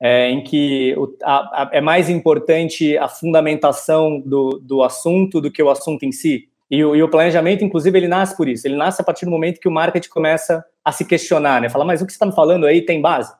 é, 0.00 0.30
em 0.30 0.42
que 0.42 0.94
o, 0.96 1.14
a, 1.22 1.62
a, 1.62 1.70
é 1.72 1.80
mais 1.80 2.08
importante 2.08 2.96
a 2.98 3.08
fundamentação 3.08 4.20
do, 4.20 4.58
do 4.62 4.82
assunto 4.82 5.40
do 5.40 5.50
que 5.50 5.62
o 5.62 5.70
assunto 5.70 6.04
em 6.04 6.12
si. 6.12 6.48
E 6.70 6.82
o, 6.82 6.96
e 6.96 7.02
o, 7.02 7.08
planejamento, 7.08 7.62
inclusive, 7.62 7.96
ele 7.96 8.08
nasce 8.08 8.36
por 8.36 8.48
isso. 8.48 8.66
Ele 8.66 8.76
nasce 8.76 9.00
a 9.00 9.04
partir 9.04 9.26
do 9.26 9.30
momento 9.30 9.60
que 9.60 9.68
o 9.68 9.72
marketing 9.72 10.08
começa 10.08 10.64
a 10.84 10.90
se 10.90 11.04
questionar, 11.04 11.60
né? 11.60 11.68
Falar, 11.68 11.84
mas 11.84 12.02
o 12.02 12.06
que 12.06 12.12
você 12.12 12.16
está 12.16 12.26
me 12.26 12.34
falando 12.34 12.66
aí 12.66 12.82
tem 12.82 13.00
base? 13.00 13.32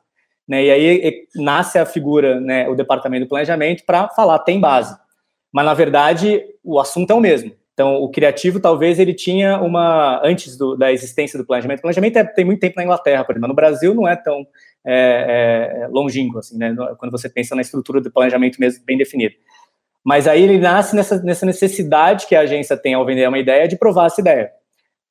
Né? 0.47 0.65
E 0.65 0.71
aí 0.71 1.27
nasce 1.35 1.77
a 1.77 1.85
figura, 1.85 2.39
né, 2.39 2.69
o 2.69 2.75
departamento 2.75 3.25
do 3.25 3.29
planejamento, 3.29 3.83
para 3.83 4.07
falar, 4.09 4.39
tem 4.39 4.59
base 4.59 4.95
mas 5.55 5.65
na 5.65 5.73
verdade 5.73 6.43
o 6.61 6.77
assunto 6.77 7.11
é 7.11 7.13
o 7.13 7.21
mesmo. 7.21 7.49
Então, 7.73 7.95
o 7.95 8.09
criativo 8.09 8.59
talvez 8.59 8.99
ele 8.99 9.13
tinha 9.13 9.57
uma 9.61 10.19
antes 10.21 10.57
do, 10.57 10.75
da 10.75 10.91
existência 10.91 11.39
do 11.39 11.45
planejamento. 11.45 11.79
O 11.79 11.81
planejamento 11.83 12.17
é, 12.17 12.25
tem 12.25 12.43
muito 12.43 12.59
tempo 12.59 12.75
na 12.75 12.83
Inglaterra, 12.83 13.23
por 13.23 13.31
exemplo, 13.31 13.47
no 13.47 13.53
Brasil 13.53 13.93
não 13.95 14.05
é 14.05 14.17
tão 14.17 14.45
é, 14.85 15.77
é, 15.83 15.87
longínquo 15.87 16.39
assim, 16.39 16.57
né? 16.57 16.75
Quando 16.97 17.09
você 17.09 17.29
pensa 17.29 17.55
na 17.55 17.61
estrutura 17.61 18.01
do 18.01 18.11
planejamento 18.11 18.59
mesmo 18.59 18.83
bem 18.85 18.97
definido. 18.97 19.35
Mas 20.03 20.27
aí 20.27 20.43
ele 20.43 20.57
nasce 20.57 20.93
nessa, 20.93 21.23
nessa 21.23 21.45
necessidade 21.45 22.27
que 22.27 22.35
a 22.35 22.41
agência 22.41 22.75
tem 22.75 22.93
ao 22.93 23.05
vender 23.05 23.25
uma 23.25 23.39
ideia 23.39 23.65
de 23.65 23.77
provar 23.77 24.07
essa 24.07 24.19
ideia. 24.19 24.51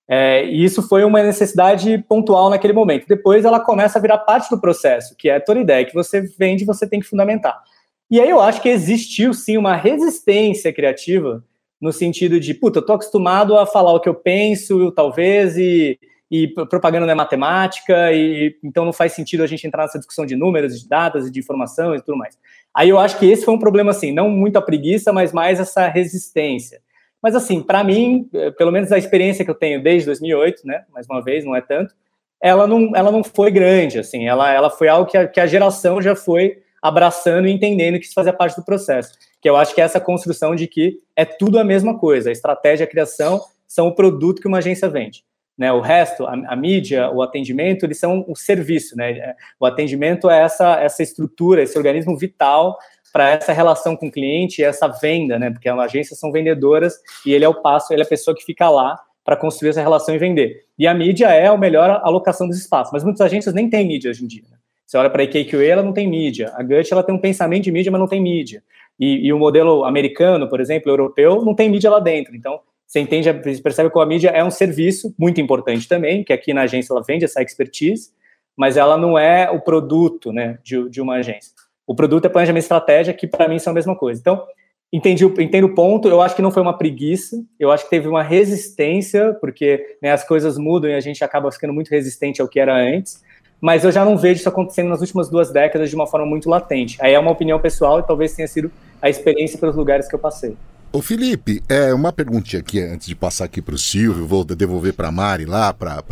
É, 0.07 0.44
e 0.44 0.62
isso 0.62 0.87
foi 0.87 1.04
uma 1.04 1.22
necessidade 1.22 2.04
pontual 2.07 2.50
naquele 2.50 2.74
momento. 2.74 3.07
Depois 3.09 3.46
ela 3.46 3.61
começa 3.61 3.98
a 3.98 4.02
virar 4.02 4.18
parte 4.18 4.50
do 4.50 4.61
processo, 4.61 5.16
que 5.16 5.30
é 5.30 5.40
toda 5.40 5.61
ideia 5.61 5.87
que 5.87 5.94
você 5.94 6.20
vende, 6.38 6.66
você 6.66 6.87
tem 6.87 7.00
que 7.00 7.07
fundamentar. 7.07 7.62
E 8.11 8.21
aí 8.21 8.29
eu 8.29 8.40
acho 8.40 8.61
que 8.61 8.69
existiu 8.69 9.33
sim 9.33 9.57
uma 9.57 9.77
resistência 9.77 10.73
criativa 10.73 11.43
no 11.81 11.93
sentido 11.93 12.40
de, 12.40 12.55
puta, 12.55 12.79
eu 12.79 12.87
tô 12.87 12.93
acostumado 12.95 13.57
a 13.57 13.67
falar 13.67 13.93
o 13.93 14.01
que 14.01 14.09
eu 14.09 14.14
penso, 14.14 14.90
talvez, 14.93 15.57
e, 15.57 15.99
e 16.31 16.49
propaganda 16.49 17.07
não 17.07 17.12
é 17.12 17.14
matemática, 17.14 18.12
e 18.12 18.57
então 18.62 18.85
não 18.85 18.93
faz 18.93 19.12
sentido 19.12 19.43
a 19.43 19.47
gente 19.47 19.67
entrar 19.67 19.83
nessa 19.83 19.99
discussão 19.99 20.25
de 20.25 20.35
números, 20.35 20.81
de 20.81 20.88
datas, 20.88 21.31
de 21.31 21.38
informação 21.38 21.95
e 21.95 22.01
tudo 22.01 22.17
mais. 22.17 22.38
Aí 22.75 22.88
eu 22.88 22.99
acho 22.99 23.19
que 23.19 23.27
esse 23.27 23.45
foi 23.45 23.53
um 23.53 23.59
problema, 23.59 23.90
assim, 23.90 24.12
não 24.12 24.29
muita 24.29 24.62
preguiça, 24.62 25.12
mas 25.12 25.33
mais 25.33 25.61
essa 25.61 25.87
resistência. 25.88 26.81
Mas, 27.23 27.35
assim, 27.35 27.62
para 27.62 27.83
mim, 27.85 28.29
eh, 28.35 28.51
pelo 28.51 28.71
menos 28.71 28.93
a 28.93 28.99
experiência 28.99 29.45
que 29.45 29.51
eu 29.51 29.55
tenho 29.55 29.83
desde 29.83 30.07
2008, 30.07 30.67
né, 30.67 30.85
mais 30.93 31.07
uma 31.07 31.23
vez, 31.23 31.45
não 31.45 31.57
é 31.57 31.61
tanto, 31.61 31.95
ela 32.40 32.67
não, 32.67 32.95
ela 32.95 33.11
não 33.11 33.25
foi 33.25 33.51
grande, 33.51 33.99
assim, 33.99 34.27
ela, 34.27 34.53
ela 34.53 34.69
foi 34.69 34.88
algo 34.88 35.11
que 35.11 35.17
a, 35.17 35.27
que 35.27 35.40
a 35.40 35.47
geração 35.47 36.03
já 36.03 36.14
foi 36.14 36.59
abraçando 36.85 37.49
e 37.49 37.51
entendendo 37.51 37.99
que 37.99 38.05
isso 38.05 38.12
fazia 38.12 38.33
parte 38.35 38.57
do 38.57 38.62
processo. 38.62 39.16
Que 39.40 39.49
eu 39.49 39.57
acho 39.57 39.75
que 39.75 39.81
é 39.81 39.85
essa 39.85 39.99
construção 39.99 40.55
de 40.55 40.66
que 40.66 40.99
é 41.16 41.25
tudo 41.25 41.59
a 41.59 41.64
mesma 41.64 41.99
coisa. 41.99 42.29
A 42.29 42.33
estratégia 42.33 42.85
a 42.85 42.87
criação 42.87 43.40
são 43.66 43.88
o 43.88 43.94
produto 43.94 44.42
que 44.42 44.47
uma 44.47 44.59
agência 44.59 44.87
vende. 44.87 45.25
Né? 45.57 45.73
O 45.73 45.81
resto, 45.81 46.27
a, 46.27 46.33
a, 46.33 46.55
mídia, 46.55 47.11
o 47.11 47.23
atendimento, 47.23 47.87
eles 47.87 47.99
são 47.99 48.23
o 48.29 48.37
serviço. 48.37 48.99
Né? 48.99 49.12
É, 49.12 49.35
o 49.59 49.64
atendimento 49.64 50.29
é 50.29 50.42
essa, 50.42 50.79
essa 50.79 51.03
estrutura, 51.03 51.62
esse 51.62 51.79
organismo 51.79 52.18
vital 52.18 52.77
para 53.11 53.31
essa 53.31 53.53
relação 53.55 53.97
com 53.97 54.09
o 54.09 54.12
cliente 54.12 54.61
e 54.61 54.64
essa 54.64 54.87
venda, 54.87 55.38
né? 55.38 55.51
porque 55.51 55.70
as 55.70 55.79
agências 55.79 56.18
são 56.18 56.31
vendedoras 56.31 56.99
e 57.25 57.33
ele 57.33 57.47
é 57.47 57.49
o 57.49 57.62
passo, 57.62 57.94
ele 57.94 58.03
é 58.03 58.05
a 58.05 58.09
pessoa 58.09 58.37
que 58.37 58.44
fica 58.44 58.68
lá 58.68 59.01
para 59.25 59.37
construir 59.37 59.70
essa 59.70 59.81
relação 59.81 60.14
e 60.14 60.18
vender. 60.18 60.64
E 60.79 60.87
a 60.87 60.92
mídia 60.92 61.29
é 61.29 61.47
a 61.47 61.57
melhor 61.57 62.03
alocação 62.05 62.47
dos 62.47 62.59
espaços, 62.59 62.92
mas 62.92 63.03
muitas 63.03 63.23
agências 63.23 63.55
nem 63.55 63.70
têm 63.70 63.87
mídia 63.87 64.11
hoje 64.11 64.23
em 64.23 64.27
dia. 64.27 64.44
Né? 64.51 64.59
Você 64.87 64.97
olha 64.97 65.11
para 65.11 65.23
a 65.23 65.25
IKQA, 65.25 65.64
ela 65.64 65.83
não 65.83 65.92
tem 65.92 66.09
mídia. 66.09 66.53
A 66.55 66.62
Gut, 66.62 66.92
ela 66.92 67.03
tem 67.03 67.14
um 67.14 67.20
pensamento 67.20 67.64
de 67.64 67.73
mídia, 67.73 67.90
mas 67.90 68.01
não 68.01 68.09
tem 68.09 68.20
mídia. 68.20 68.62
E, 68.99 69.27
e, 69.27 69.33
o 69.33 69.38
modelo 69.38 69.85
americano, 69.85 70.49
por 70.49 70.61
exemplo, 70.61 70.90
europeu, 70.90 71.44
não 71.44 71.55
tem 71.55 71.68
mídia 71.68 71.90
lá 71.90 71.99
dentro. 71.99 72.37
Então, 72.37 72.61
você 72.87 73.01
entende, 73.01 73.33
você 73.33 73.61
percebe 73.61 73.90
que 73.90 73.99
a 73.99 74.07
mídia 74.07 74.29
é 74.29 74.44
um 74.44 74.51
serviço 74.51 75.14
muito 75.18 75.40
importante 75.40 75.88
também, 75.88 76.23
que 76.23 76.33
aqui 76.33 76.55
na 76.55 76.62
agência 76.62 76.92
ela 76.92 77.03
vende 77.03 77.25
essa 77.25 77.42
expertise, 77.42 78.11
mas 78.57 78.77
ela 78.77 78.97
não 78.97 79.18
é 79.18 79.51
o 79.51 79.61
produto 79.61 80.33
né, 80.33 80.59
de, 80.62 80.88
de 80.88 81.01
uma 81.01 81.16
agência. 81.16 81.53
O 81.87 81.94
produto 81.94 82.27
é 82.27 82.29
planejamento 82.29 82.62
e 82.62 82.64
estratégia, 82.64 83.12
que 83.12 83.27
para 83.27 83.49
mim 83.49 83.59
são 83.59 83.73
a 83.73 83.75
mesma 83.75 83.97
coisa. 83.97 84.20
Então, 84.20 84.47
entendi, 84.92 85.25
entendo 85.25 85.66
o 85.66 85.75
ponto, 85.75 86.09
eu 86.09 86.23
acho 86.23 86.37
que 86.37 86.42
não 86.42 86.53
foi 86.53 86.62
uma 86.62 86.77
preguiça, 86.77 87.37
eu 87.59 87.73
acho 87.73 87.85
que 87.85 87.90
teve 87.90 88.07
uma 88.07 88.23
resistência, 88.23 89.35
porque 89.40 89.97
né, 90.01 90.12
as 90.12 90.25
coisas 90.25 90.57
mudam 90.57 90.88
e 90.88 90.94
a 90.94 91.01
gente 91.01 91.25
acaba 91.25 91.51
ficando 91.51 91.73
muito 91.73 91.88
resistente 91.88 92.40
ao 92.40 92.49
que 92.49 92.61
era 92.61 92.77
antes, 92.77 93.23
mas 93.64 93.83
eu 93.83 93.90
já 93.90 94.05
não 94.05 94.14
vejo 94.18 94.40
isso 94.40 94.48
acontecendo 94.50 94.90
nas 94.90 95.00
últimas 95.00 95.31
duas 95.31 95.50
décadas 95.50 95.88
de 95.88 95.96
uma 95.96 96.07
forma 96.07 96.27
muito 96.27 96.50
latente. 96.50 96.98
Aí 97.00 97.14
é 97.14 97.18
uma 97.18 97.31
opinião 97.31 97.59
pessoal 97.59 97.98
e 97.98 98.03
talvez 98.03 98.35
tenha 98.35 98.46
sido 98.46 98.70
a 99.00 99.09
experiência 99.09 99.59
pelos 99.59 99.74
lugares 99.74 100.07
que 100.07 100.14
eu 100.14 100.18
passei. 100.18 100.55
Ô 100.92 101.00
Felipe, 101.00 101.62
é 101.66 101.94
uma 101.94 102.12
perguntinha 102.12 102.61
aqui 102.61 102.79
antes 102.79 103.07
de 103.07 103.14
passar 103.14 103.46
aqui 103.46 103.62
para 103.62 103.74
o 103.74 103.79
Silvio, 103.79 104.27
vou 104.27 104.44
devolver 104.44 104.92
para 104.92 105.11
Mari 105.11 105.46
lá, 105.46 105.72
para 105.72 106.05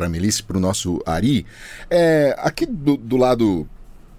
a 0.00 0.08
Melissa, 0.08 0.42
para 0.42 0.56
o 0.56 0.60
nosso 0.60 1.00
Ari. 1.06 1.46
É, 1.88 2.34
aqui 2.38 2.66
do, 2.66 2.96
do, 2.96 3.16
lado 3.16 3.68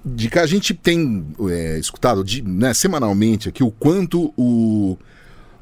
de 0.05 0.29
cá 0.29 0.43
a 0.43 0.47
gente 0.47 0.73
tem 0.73 1.25
é, 1.49 1.77
escutado 1.77 2.23
de, 2.23 2.41
né, 2.41 2.73
semanalmente 2.73 3.49
aqui 3.49 3.65
o 3.65 3.69
quanto 3.69 4.33
o, 4.37 4.97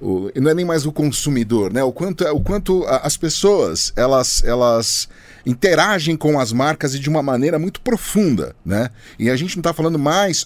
o, 0.01 0.29
não 0.35 0.51
é 0.51 0.53
nem 0.53 0.65
mais 0.65 0.85
o 0.85 0.91
consumidor, 0.91 1.71
né? 1.71 1.83
O 1.83 1.91
quanto, 1.91 2.23
o 2.25 2.41
quanto 2.41 2.85
as 2.87 3.17
pessoas 3.17 3.93
elas 3.95 4.43
elas 4.43 5.07
interagem 5.45 6.17
com 6.17 6.39
as 6.39 6.51
marcas 6.51 6.95
e 6.95 6.99
de 6.99 7.07
uma 7.07 7.21
maneira 7.21 7.59
muito 7.59 7.79
profunda, 7.81 8.55
né? 8.65 8.89
E 9.19 9.29
a 9.29 9.35
gente 9.35 9.55
não 9.55 9.61
está 9.61 9.73
falando 9.73 9.99
mais 9.99 10.45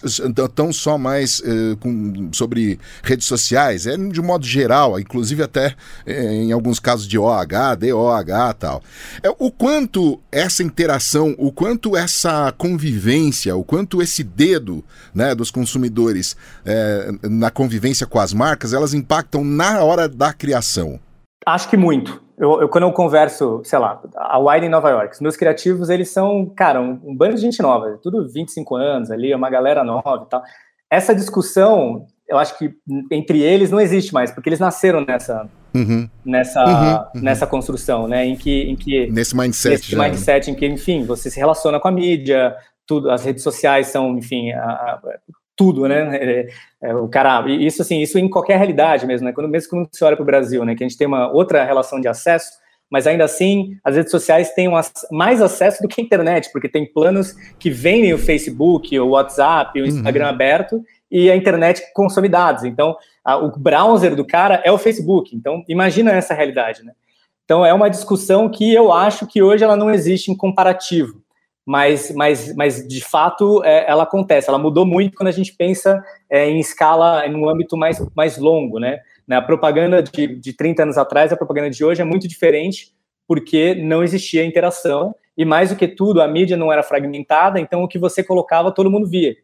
tão 0.54 0.72
só 0.72 0.98
mais 0.98 1.42
eh, 1.44 1.76
com, 1.80 2.28
sobre 2.32 2.78
redes 3.02 3.26
sociais, 3.26 3.86
é 3.86 3.96
de 3.96 4.20
modo 4.20 4.44
geral, 4.44 5.00
inclusive 5.00 5.42
até 5.42 5.74
eh, 6.04 6.34
em 6.34 6.52
alguns 6.52 6.78
casos 6.78 7.08
de 7.08 7.18
OH, 7.18 7.76
DOH 7.78 8.54
tal. 8.58 8.82
É, 9.22 9.30
o 9.38 9.50
quanto 9.50 10.20
essa 10.30 10.62
interação, 10.62 11.34
o 11.38 11.50
quanto 11.50 11.96
essa 11.96 12.52
convivência, 12.52 13.56
o 13.56 13.64
quanto 13.64 14.02
esse 14.02 14.22
dedo 14.22 14.84
né, 15.14 15.34
dos 15.34 15.50
consumidores 15.50 16.36
eh, 16.64 17.10
na 17.22 17.50
convivência 17.50 18.06
com 18.06 18.20
as 18.20 18.34
marcas, 18.34 18.74
elas 18.74 18.92
impactam 18.92 19.39
na 19.44 19.82
hora 19.84 20.08
da 20.08 20.32
criação. 20.32 20.98
Acho 21.46 21.68
que 21.68 21.76
muito 21.76 22.20
eu, 22.40 22.62
eu, 22.62 22.68
quando 22.70 22.84
eu 22.84 22.92
converso, 22.92 23.60
sei 23.64 23.78
lá, 23.78 24.00
a 24.16 24.38
Wide 24.38 24.64
em 24.64 24.70
Nova 24.70 24.88
York, 24.88 25.14
os 25.14 25.20
meus 25.20 25.36
criativos, 25.36 25.90
eles 25.90 26.08
são, 26.08 26.46
cara, 26.56 26.80
um, 26.80 26.98
um 27.04 27.14
bando 27.14 27.34
de 27.34 27.42
gente 27.42 27.60
nova, 27.60 27.98
tudo 28.02 28.26
25 28.32 28.76
anos 28.76 29.10
ali, 29.10 29.34
uma 29.34 29.50
galera 29.50 29.84
nova 29.84 30.24
e 30.26 30.30
tal. 30.30 30.42
Essa 30.90 31.14
discussão, 31.14 32.06
eu 32.26 32.38
acho 32.38 32.56
que 32.56 32.72
entre 33.12 33.42
eles 33.42 33.70
não 33.70 33.78
existe 33.78 34.14
mais, 34.14 34.30
porque 34.30 34.48
eles 34.48 34.58
nasceram 34.58 35.04
nessa 35.04 35.46
uhum. 35.74 36.08
nessa 36.24 36.64
uhum, 36.64 37.18
uhum. 37.18 37.22
nessa 37.22 37.46
construção, 37.46 38.08
né, 38.08 38.24
em 38.24 38.36
que 38.36 38.62
em 38.62 38.74
que 38.74 39.10
nesse 39.10 39.36
mindset, 39.36 39.74
nesse 39.74 39.90
já, 39.90 40.02
mindset 40.02 40.46
né? 40.46 40.56
em 40.56 40.58
que, 40.58 40.66
enfim, 40.66 41.04
você 41.04 41.30
se 41.30 41.38
relaciona 41.38 41.78
com 41.78 41.88
a 41.88 41.92
mídia, 41.92 42.56
tudo, 42.86 43.10
as 43.10 43.22
redes 43.22 43.42
sociais 43.42 43.88
são, 43.88 44.16
enfim, 44.16 44.50
a, 44.52 44.64
a, 44.64 45.00
tudo, 45.60 45.86
né? 45.86 46.16
É, 46.16 46.48
é, 46.80 46.94
o 46.94 47.06
cara, 47.06 47.44
isso 47.50 47.82
assim, 47.82 48.00
isso 48.00 48.18
em 48.18 48.30
qualquer 48.30 48.56
realidade 48.56 49.06
mesmo, 49.06 49.26
né? 49.26 49.32
Quando 49.34 49.46
mesmo 49.46 49.68
quando 49.68 49.88
você 49.92 50.02
olha 50.02 50.16
para 50.16 50.22
o 50.22 50.26
Brasil, 50.26 50.64
né, 50.64 50.74
que 50.74 50.82
a 50.82 50.88
gente 50.88 50.96
tem 50.96 51.06
uma 51.06 51.30
outra 51.30 51.62
relação 51.62 52.00
de 52.00 52.08
acesso, 52.08 52.50
mas 52.90 53.06
ainda 53.06 53.24
assim 53.24 53.76
as 53.84 53.94
redes 53.94 54.10
sociais 54.10 54.54
têm 54.54 54.68
um, 54.68 54.80
mais 55.12 55.42
acesso 55.42 55.82
do 55.82 55.86
que 55.88 56.00
a 56.00 56.04
internet, 56.04 56.48
porque 56.50 56.66
tem 56.66 56.90
planos 56.90 57.34
que 57.58 57.68
vendem 57.68 58.14
o 58.14 58.18
Facebook, 58.18 58.98
o 58.98 59.08
WhatsApp, 59.08 59.78
o 59.82 59.86
Instagram 59.86 60.24
uhum. 60.24 60.30
aberto 60.30 60.82
e 61.10 61.30
a 61.30 61.36
internet 61.36 61.82
consome 61.92 62.30
dados. 62.30 62.64
Então, 62.64 62.96
a, 63.22 63.36
o 63.36 63.52
browser 63.54 64.16
do 64.16 64.24
cara 64.24 64.62
é 64.64 64.72
o 64.72 64.78
Facebook. 64.78 65.36
Então, 65.36 65.62
imagina 65.68 66.10
essa 66.12 66.32
realidade, 66.32 66.82
né? 66.82 66.92
Então, 67.44 67.66
é 67.66 67.74
uma 67.74 67.90
discussão 67.90 68.48
que 68.48 68.72
eu 68.72 68.90
acho 68.90 69.26
que 69.26 69.42
hoje 69.42 69.62
ela 69.62 69.76
não 69.76 69.90
existe 69.90 70.30
em 70.30 70.36
comparativo 70.36 71.20
mas, 71.70 72.12
mas, 72.16 72.52
mas 72.56 72.88
de 72.88 73.00
fato 73.00 73.62
é, 73.62 73.88
ela 73.88 74.02
acontece. 74.02 74.48
Ela 74.48 74.58
mudou 74.58 74.84
muito 74.84 75.16
quando 75.16 75.28
a 75.28 75.32
gente 75.32 75.54
pensa 75.54 76.02
é, 76.28 76.50
em 76.50 76.58
escala, 76.58 77.24
em 77.24 77.36
um 77.36 77.48
âmbito 77.48 77.76
mais, 77.76 78.04
mais 78.12 78.36
longo, 78.36 78.80
né? 78.80 78.98
A 79.30 79.40
propaganda 79.40 80.02
de, 80.02 80.34
de 80.34 80.52
30 80.52 80.82
anos 80.82 80.98
atrás, 80.98 81.32
a 81.32 81.36
propaganda 81.36 81.70
de 81.70 81.84
hoje 81.84 82.02
é 82.02 82.04
muito 82.04 82.26
diferente, 82.26 82.88
porque 83.24 83.72
não 83.76 84.02
existia 84.02 84.44
interação, 84.44 85.14
e 85.38 85.44
mais 85.44 85.70
do 85.70 85.76
que 85.76 85.86
tudo, 85.86 86.20
a 86.20 86.26
mídia 86.26 86.56
não 86.56 86.72
era 86.72 86.82
fragmentada, 86.82 87.60
então 87.60 87.84
o 87.84 87.88
que 87.88 88.00
você 88.00 88.24
colocava, 88.24 88.72
todo 88.72 88.90
mundo 88.90 89.06
via. 89.08 89.36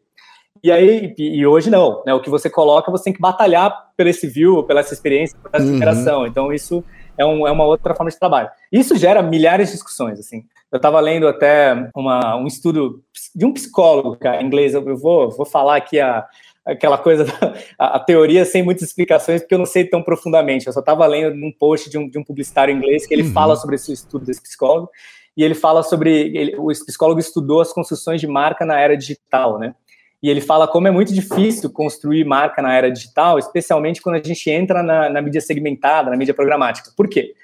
E 0.61 0.69
aí, 0.69 1.15
e 1.17 1.47
hoje 1.47 1.69
não, 1.69 2.03
né? 2.05 2.13
O 2.13 2.19
que 2.19 2.29
você 2.29 2.49
coloca, 2.49 2.91
você 2.91 3.05
tem 3.05 3.13
que 3.13 3.21
batalhar 3.21 3.73
pelo 3.95 4.09
esse 4.09 4.27
view, 4.27 4.63
pela 4.63 4.81
essa 4.81 4.93
experiência, 4.93 5.37
por 5.41 5.49
essa 5.53 5.65
uhum. 5.65 5.77
interação. 5.77 6.27
Então, 6.27 6.51
isso 6.51 6.83
é, 7.17 7.25
um, 7.25 7.47
é 7.47 7.51
uma 7.51 7.63
outra 7.63 7.95
forma 7.95 8.11
de 8.11 8.19
trabalho. 8.19 8.49
Isso 8.69 8.97
gera 8.97 9.21
milhares 9.21 9.69
de 9.69 9.75
discussões, 9.75 10.19
assim. 10.19 10.43
Eu 10.71 10.77
estava 10.77 10.99
lendo 10.99 11.27
até 11.27 11.89
uma, 11.95 12.35
um 12.35 12.45
estudo 12.45 13.01
de 13.33 13.45
um 13.45 13.53
psicólogo, 13.53 14.17
cara, 14.17 14.41
em 14.41 14.45
inglês. 14.45 14.73
Eu 14.73 14.97
vou, 14.97 15.31
vou 15.31 15.45
falar 15.45 15.77
aqui 15.77 15.99
a, 15.99 16.25
aquela 16.65 16.97
coisa, 16.97 17.23
da, 17.23 17.53
a, 17.79 17.95
a, 17.95 17.99
teoria 17.99 18.43
sem 18.43 18.61
muitas 18.61 18.83
explicações, 18.83 19.41
porque 19.41 19.55
eu 19.55 19.59
não 19.59 19.65
sei 19.65 19.85
tão 19.85 20.03
profundamente. 20.03 20.67
Eu 20.67 20.73
só 20.73 20.81
estava 20.81 21.05
lendo 21.07 21.35
num 21.35 21.51
post 21.51 21.89
de 21.89 21.97
um, 21.97 22.09
de 22.09 22.19
um 22.19 22.23
publicitário 22.23 22.75
inglês 22.75 23.07
que 23.07 23.13
ele 23.13 23.23
uhum. 23.23 23.31
fala 23.31 23.55
sobre 23.55 23.75
esse 23.75 23.93
estudo 23.93 24.25
desse 24.25 24.41
psicólogo. 24.41 24.89
E 25.37 25.43
ele 25.43 25.55
fala 25.55 25.83
sobre. 25.83 26.11
Ele, 26.35 26.55
o 26.57 26.67
psicólogo 26.67 27.19
estudou 27.19 27.61
as 27.61 27.71
construções 27.71 28.19
de 28.19 28.27
marca 28.27 28.65
na 28.65 28.79
era 28.79 28.97
digital, 28.97 29.57
né? 29.57 29.73
E 30.21 30.29
ele 30.29 30.41
fala 30.41 30.67
como 30.67 30.87
é 30.87 30.91
muito 30.91 31.13
difícil 31.13 31.69
construir 31.69 32.25
marca 32.25 32.59
na 32.61 32.73
era 32.73 32.91
digital, 32.91 33.37
especialmente 33.37 34.01
quando 34.01 34.15
a 34.15 34.23
gente 34.23 34.49
entra 34.49 34.81
na, 34.81 35.09
na 35.09 35.21
mídia 35.21 35.39
segmentada, 35.39 36.09
na 36.09 36.17
mídia 36.17 36.33
programática. 36.33 36.89
Por 36.97 37.07
quê? 37.07 37.35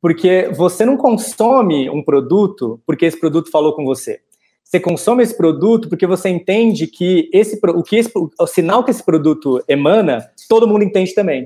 Porque 0.00 0.50
você 0.54 0.84
não 0.84 0.96
consome 0.96 1.90
um 1.90 2.02
produto 2.02 2.80
porque 2.86 3.06
esse 3.06 3.18
produto 3.18 3.50
falou 3.50 3.74
com 3.74 3.84
você. 3.84 4.20
Você 4.62 4.78
consome 4.78 5.22
esse 5.22 5.34
produto 5.36 5.88
porque 5.88 6.06
você 6.06 6.28
entende 6.28 6.86
que 6.86 7.30
esse 7.32 7.58
o 7.64 7.82
que 7.82 7.96
esse, 7.96 8.12
o 8.38 8.46
sinal 8.46 8.84
que 8.84 8.90
esse 8.90 9.02
produto 9.02 9.64
emana, 9.66 10.30
todo 10.48 10.68
mundo 10.68 10.84
entende 10.84 11.14
também. 11.14 11.44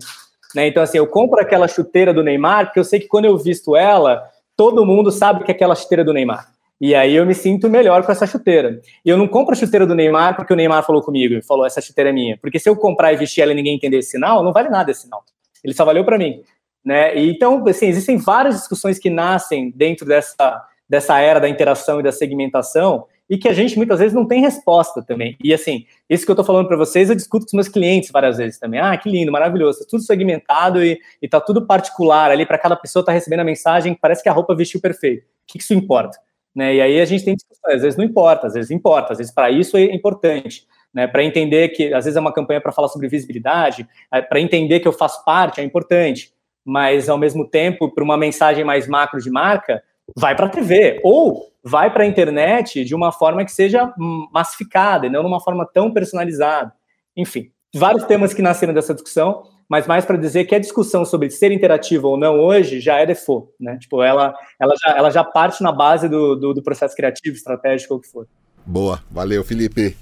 Né? 0.55 0.67
Então, 0.67 0.83
assim, 0.83 0.99
eu 0.99 1.07
compro 1.07 1.41
aquela 1.41 1.69
chuteira 1.69 2.13
do 2.13 2.23
Neymar 2.23 2.67
porque 2.67 2.81
eu 2.81 2.85
sei 2.85 3.01
que 3.01 3.07
quando 3.07 3.27
eu 3.27 3.39
visto 3.39 3.77
ela, 3.77 4.23
todo 4.57 4.85
mundo 4.85 5.11
sabe 5.11 5.45
que 5.45 5.53
é 5.53 5.55
aquela 5.55 5.75
chuteira 5.75 6.05
do 6.05 6.13
Neymar. 6.13 6.53
E 6.81 6.97
aí 6.97 7.15
eu 7.15 7.25
me 7.25 7.33
sinto 7.33 7.71
melhor 7.71 8.05
com 8.05 8.11
essa 8.11 8.27
chuteira. 8.27 8.81
E 9.05 9.09
eu 9.09 9.17
não 9.17 9.29
compro 9.29 9.53
a 9.53 9.57
chuteira 9.57 9.87
do 9.87 9.95
Neymar 9.95 10.35
porque 10.35 10.53
o 10.53 10.57
Neymar 10.57 10.85
falou 10.85 11.01
comigo 11.01 11.35
e 11.35 11.43
falou, 11.43 11.65
essa 11.65 11.81
chuteira 11.81 12.11
é 12.11 12.13
minha. 12.13 12.37
Porque 12.39 12.59
se 12.59 12.69
eu 12.69 12.75
comprar 12.75 13.13
e 13.13 13.17
vestir 13.17 13.43
ela 13.43 13.53
e 13.53 13.55
ninguém 13.55 13.77
entender 13.77 13.99
esse 13.99 14.11
sinal, 14.11 14.43
não 14.43 14.53
vale 14.53 14.69
nada 14.69 14.91
esse 14.91 15.03
sinal. 15.03 15.25
Ele 15.63 15.75
só 15.75 15.85
valeu 15.85 16.05
para 16.05 16.19
mim. 16.19 16.43
Né? 16.85 17.17
Então, 17.27 17.65
assim, 17.67 17.87
existem 17.87 18.17
várias 18.17 18.57
discussões 18.57 18.99
que 18.99 19.09
nascem 19.09 19.71
dentro 19.71 20.07
dessa, 20.07 20.65
dessa 20.89 21.19
era 21.19 21.41
da 21.41 21.49
interação 21.49 22.01
e 22.01 22.03
da 22.03 22.13
segmentação 22.13 23.07
e 23.31 23.39
que 23.39 23.49
a 23.49 23.53
gente 23.53 23.77
muitas 23.79 23.99
vezes 23.99 24.13
não 24.13 24.27
tem 24.27 24.43
resposta 24.43 25.03
também. 25.03 25.39
E 25.43 25.55
assim, 25.55 25.87
isso 26.11 26.25
que 26.25 26.31
eu 26.31 26.35
estou 26.35 26.45
falando 26.45 26.69
para 26.69 26.77
vocês, 26.77 27.09
eu 27.09 27.17
discuto 27.17 27.47
com 27.47 27.49
os 27.49 27.55
meus 27.55 27.69
clientes 27.69 28.11
várias 28.11 28.37
vezes 28.37 28.59
também. 28.59 28.79
Ah, 28.79 28.95
que 28.97 29.09
lindo, 29.09 29.33
maravilhoso, 29.33 29.79
tá 29.79 29.85
tudo 29.89 30.03
segmentado 30.03 30.85
e, 30.85 31.01
e 31.21 31.29
tá 31.29 31.41
tudo 31.41 31.67
particular 31.67 32.31
ali 32.31 32.45
para 32.45 32.59
cada 32.59 32.77
pessoa 32.77 33.03
tá 33.03 33.11
recebendo 33.11 33.41
a 33.41 33.45
mensagem, 33.45 33.97
parece 33.99 34.23
que 34.23 34.29
a 34.29 34.33
roupa 34.33 34.55
vestiu 34.55 34.81
perfeito. 34.81 35.23
O 35.23 35.27
que, 35.47 35.59
que 35.59 35.65
isso 35.65 35.73
importa? 35.73 36.19
Né? 36.55 36.75
E 36.75 36.81
aí 36.83 37.01
a 37.01 37.05
gente 37.07 37.25
tem 37.25 37.35
discussões, 37.35 37.77
às 37.77 37.83
vezes 37.83 37.97
não 37.97 38.05
importa, 38.05 38.49
às 38.49 38.53
vezes 38.55 38.71
importa, 38.71 39.13
às 39.13 39.19
vezes 39.19 39.33
para 39.33 39.51
isso 39.51 39.77
é 39.77 39.85
importante. 39.85 40.67
Né, 40.93 41.07
para 41.07 41.25
entender 41.25 41.71
que 41.71 41.95
às 41.95 42.05
vezes 42.05 42.19
é 42.19 42.21
uma 42.21 42.35
campanha 42.35 42.61
para 42.61 42.71
falar 42.71 42.89
sobre 42.89 43.09
visibilidade, 43.09 43.89
é, 44.13 44.21
para 44.21 44.39
entender 44.39 44.79
que 44.79 44.87
eu 44.87 44.93
faço 44.93 45.25
parte 45.25 45.59
é 45.59 45.65
importante 45.65 46.35
mas 46.65 47.09
ao 47.09 47.19
mesmo 47.19 47.47
tempo, 47.49 47.93
para 47.93 48.05
uma 48.05 48.17
mensagem 48.17 48.65
mais 48.65 48.87
macro 48.87 49.21
de 49.21 49.31
marca, 49.31 49.83
vai 50.17 50.35
para 50.35 50.47
a 50.47 50.51
TV 50.51 51.01
ou 51.03 51.51
vai 51.63 51.93
para 51.93 52.05
a 52.05 52.07
internet 52.07 52.85
de 52.85 52.95
uma 52.95 53.13
forma 53.13 53.45
que 53.45 53.53
seja 53.53 53.93
massificada 54.33 55.07
e 55.07 55.11
não 55.11 55.21
de 55.21 55.27
uma 55.27 55.41
forma 55.41 55.67
tão 55.67 55.93
personalizada. 55.93 56.73
Enfim, 57.17 57.51
vários 57.75 58.05
temas 58.05 58.35
que 58.35 58.43
nasceram 58.43 58.75
dessa 58.75 58.95
discussão, 58.95 59.45
mas 59.69 59.87
mais 59.87 60.05
para 60.05 60.19
dizer 60.19 60.45
que 60.45 60.55
a 60.55 60.59
discussão 60.59 61.05
sobre 61.05 61.31
ser 61.31 61.53
interativa 61.53 62.07
ou 62.07 62.17
não 62.17 62.39
hoje 62.39 62.81
já 62.81 62.99
é 62.99 63.07
default, 63.07 63.49
né? 63.59 63.79
Tipo, 63.79 64.03
ela, 64.03 64.35
ela, 64.61 64.75
já, 64.83 64.91
ela 64.97 65.11
já 65.11 65.25
parte 65.25 65.63
na 65.63 65.73
base 65.73 66.09
do, 66.09 66.35
do, 66.35 66.55
do 66.55 66.63
processo 66.63 66.95
criativo, 66.95 67.37
estratégico, 67.37 67.95
ou 67.95 67.99
o 67.99 68.03
que 68.03 68.09
for. 68.09 68.27
Boa, 68.67 69.03
valeu, 69.11 69.43
Felipe. 69.45 69.97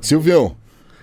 Silvio, 0.00 0.56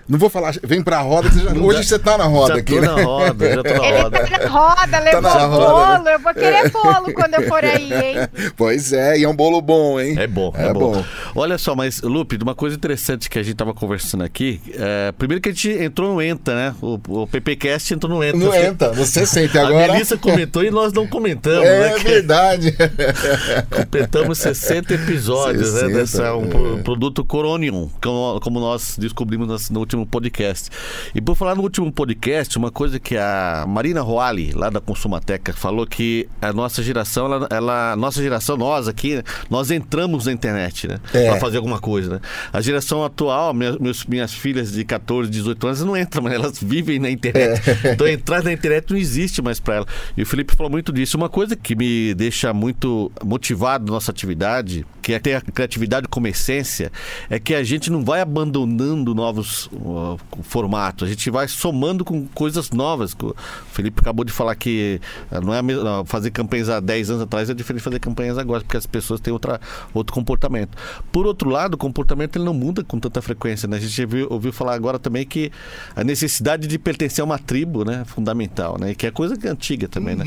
Não 0.08 0.20
vou 0.20 0.30
falar, 0.30 0.54
vem 0.64 0.84
pra 0.84 1.00
roda. 1.02 1.30
Você 1.32 1.40
já, 1.40 1.52
hoje 1.52 1.84
você 1.84 1.98
tá 1.98 2.16
na 2.18 2.26
roda 2.26 2.54
já 2.54 2.60
aqui, 2.60 2.76
tô 2.76 2.82
né? 2.82 2.88
na 2.88 3.02
roda, 3.04 3.50
já 3.50 3.64
tô 3.64 3.74
na 3.74 3.88
Ele 3.88 3.98
roda. 4.04 4.20
tá 4.28 4.40
na 4.40 4.48
roda, 4.50 5.00
levou 5.00 5.22
na 5.22 5.30
roda, 5.46 5.66
bolo. 5.96 6.04
né? 6.04 6.14
Eu 6.14 6.20
vou 6.20 6.34
querer 6.34 6.70
bolo 6.72 7.14
quando 7.14 7.34
eu 7.34 7.48
for 7.48 7.64
aí, 7.66 7.92
hein? 7.94 8.16
Pois 8.56 8.94
é, 8.94 9.18
e 9.18 9.24
é 9.24 9.28
um 9.30 9.36
bolo 9.36 9.60
bom, 9.62 10.00
hein? 10.00 10.16
É 10.20 10.28
bom, 10.28 10.54
é, 10.56 10.68
É 10.68 10.74
bom. 10.74 10.92
bom. 10.94 11.04
Olha 11.36 11.58
só, 11.58 11.76
mas, 11.76 12.02
Lupe, 12.02 12.38
uma 12.42 12.54
coisa 12.54 12.76
interessante 12.76 13.30
que 13.30 13.40
a 13.40 13.44
gente 13.44 13.56
tava 13.56 13.74
conversando 13.74 14.24
aqui. 14.24 14.62
é, 14.78 15.12
primeiro 15.14 15.42
que 15.42 15.50
a 15.50 15.52
gente 15.52 15.70
entrou 15.72 16.14
no 16.14 16.22
ENTA, 16.22 16.54
né? 16.54 16.76
O, 16.82 17.00
o 17.24 17.28
PPCast 17.28 17.94
entrou 17.96 18.14
no 18.16 18.24
ENTA. 18.24 18.38
Não 18.38 18.54
entra, 18.54 18.92
você 18.94 19.26
sente 19.26 19.58
agora. 19.60 19.86
A 19.86 19.94
Melissa 19.94 20.18
comentou 20.18 20.64
e 20.64 20.70
nós 20.70 20.94
não 20.94 21.08
comentamos, 21.08 21.66
É 21.68 21.80
né? 21.90 21.96
Que 21.98 22.04
verdade. 22.08 22.76
completamos 23.72 24.38
60 24.38 24.94
episódios, 24.94 25.68
60, 25.70 25.88
né? 25.88 25.94
Dessa, 25.96 26.36
um 26.36 26.44
é. 26.46 26.48
pro- 26.48 26.78
produto 26.84 27.24
Coronium, 27.26 27.90
como, 28.02 28.40
como 28.42 28.60
nós 28.60 28.96
descobrimos 28.98 29.48
nas- 29.48 29.70
no 29.70 29.80
último 29.80 29.95
podcast. 30.04 30.72
E 31.14 31.22
por 31.22 31.36
falar 31.36 31.54
no 31.54 31.62
último 31.62 31.92
podcast, 31.92 32.58
uma 32.58 32.72
coisa 32.72 33.00
que 33.00 33.16
a 33.16 33.66
Marina 33.68 34.02
Roali, 34.02 34.52
lá 34.54 34.72
da 34.72 34.82
Consumateca, 34.82 35.54
falou 35.54 35.86
que 35.86 36.28
a 36.42 36.52
nossa 36.52 36.82
geração, 36.82 37.28
ela, 37.32 37.48
ela- 37.52 37.96
nossa 37.96 38.20
geração, 38.24 38.58
nós 38.58 38.88
aqui, 38.88 39.22
nós 39.48 39.70
entramos 39.70 40.26
na 40.26 40.32
internet, 40.32 40.88
né? 40.88 41.00
É. 41.14 41.30
Pra 41.30 41.40
fazer 41.40 41.58
alguma 41.58 41.78
coisa, 41.80 42.16
né? 42.16 42.20
A 42.52 42.62
geração 42.62 43.04
atual, 43.06 43.54
minha- 43.54 43.78
meus, 43.80 44.04
minhas 44.08 44.34
filhas 44.34 44.72
de 44.72 44.84
14, 44.84 45.30
18 45.30 45.68
anos, 45.68 45.82
não 45.84 45.96
entram, 45.96 46.24
mas 46.24 46.34
elas 46.34 46.58
vivem 46.60 46.98
na 46.98 47.12
internet. 47.12 47.62
É. 47.70 47.76
Então 47.94 48.08
entrar 48.08 48.42
na 48.44 48.52
internet 48.52 48.90
não 48.90 48.98
existe 48.98 49.42
mais 49.44 49.60
pra 49.60 49.76
ela. 49.76 49.86
E 50.18 50.24
o 50.24 50.26
Felipe 50.26 50.56
falou 50.56 50.72
muito 50.72 50.92
disso. 50.92 51.18
Uma 51.18 51.30
coisa 51.30 51.56
que 51.56 51.76
me 51.76 52.16
deixa 52.16 52.52
muito 52.54 53.12
motivado 53.24 53.86
na 53.86 53.92
nossa 53.92 54.10
atividade, 54.10 54.86
que 55.02 55.14
é 55.14 55.20
ter 55.20 55.36
a 55.36 55.42
criatividade 55.42 56.08
como 56.08 56.26
essência, 56.28 56.92
é 57.30 57.38
que 57.38 57.54
a 57.54 57.64
gente 57.64 57.92
não 57.92 58.04
vai 58.04 58.22
abandonando 58.22 59.14
novos 59.14 59.70
uh, 59.86 60.20
formatos, 60.44 61.08
a 61.08 61.12
gente 61.12 61.30
vai 61.30 61.48
somando 61.48 62.04
com 62.04 62.26
coisas 62.28 62.72
novas. 62.72 63.16
O 63.22 63.36
Felipe 63.72 64.02
acabou 64.02 64.26
de 64.26 64.32
falar 64.32 64.56
que 64.56 65.00
uh, 65.32 65.42
não 65.42 65.54
é 65.54 65.60
fazer 66.06 66.32
campanhas 66.32 66.70
há 66.70 66.80
10 66.80 67.12
anos 67.12 67.22
atrás 67.24 67.50
é 67.50 67.54
diferente 67.54 67.80
de 67.80 67.84
fazer 67.84 68.00
campanhas 68.00 68.38
agora, 68.38 68.62
porque 68.62 68.78
as 68.78 68.86
pessoas 68.86 69.20
têm 69.20 69.32
outra, 69.34 69.60
outro 69.94 70.14
comportamento. 70.14 70.78
Por 71.12 71.26
outro 71.26 71.50
lado, 71.50 71.76
o 71.76 71.78
comportamento 71.78 72.38
ele 72.38 72.46
não 72.46 72.54
muda 72.54 72.84
com 72.84 73.00
tanta 73.00 73.22
frequência. 73.22 73.68
Né? 73.68 73.78
A 73.78 73.80
gente 73.80 74.06
viu- 74.06 74.28
ouviu 74.30 74.52
falar 74.54 74.74
agora 74.74 74.98
também 74.98 75.26
que 75.26 75.52
a 75.96 76.04
necessidade 76.04 76.68
de 76.68 76.78
pertencer 76.80 77.22
a 77.22 77.26
uma 77.26 77.40
tribo 77.40 77.84
né, 77.84 78.02
é 78.02 78.06
fundamental, 78.06 78.78
né? 78.80 78.94
Que 78.96 79.08
é 79.08 79.12
coisa 79.12 79.38
é 79.44 79.50
antiga 79.50 79.88
também, 79.88 80.16
né? 80.16 80.26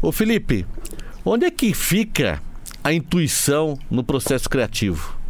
Ô 0.00 0.12
Felipe, 0.12 0.66
onde 1.24 1.44
é 1.44 1.50
que 1.50 1.74
fica 1.74 2.40
a 2.84 2.92
intuição 2.92 3.78
no 3.90 4.02
processo 4.04 4.48
criativo? 4.48 5.21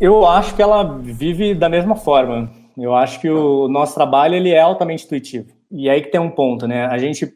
Eu 0.00 0.26
acho 0.26 0.54
que 0.56 0.62
ela 0.62 0.82
vive 0.98 1.54
da 1.54 1.68
mesma 1.68 1.94
forma. 1.94 2.50
Eu 2.76 2.94
acho 2.94 3.20
que 3.20 3.28
o 3.28 3.68
nosso 3.68 3.94
trabalho 3.94 4.34
ele 4.34 4.50
é 4.50 4.60
altamente 4.60 5.04
intuitivo. 5.04 5.48
E 5.70 5.88
aí 5.90 6.00
que 6.00 6.08
tem 6.10 6.20
um 6.20 6.30
ponto, 6.30 6.66
né? 6.66 6.86
A 6.86 6.96
gente, 6.96 7.32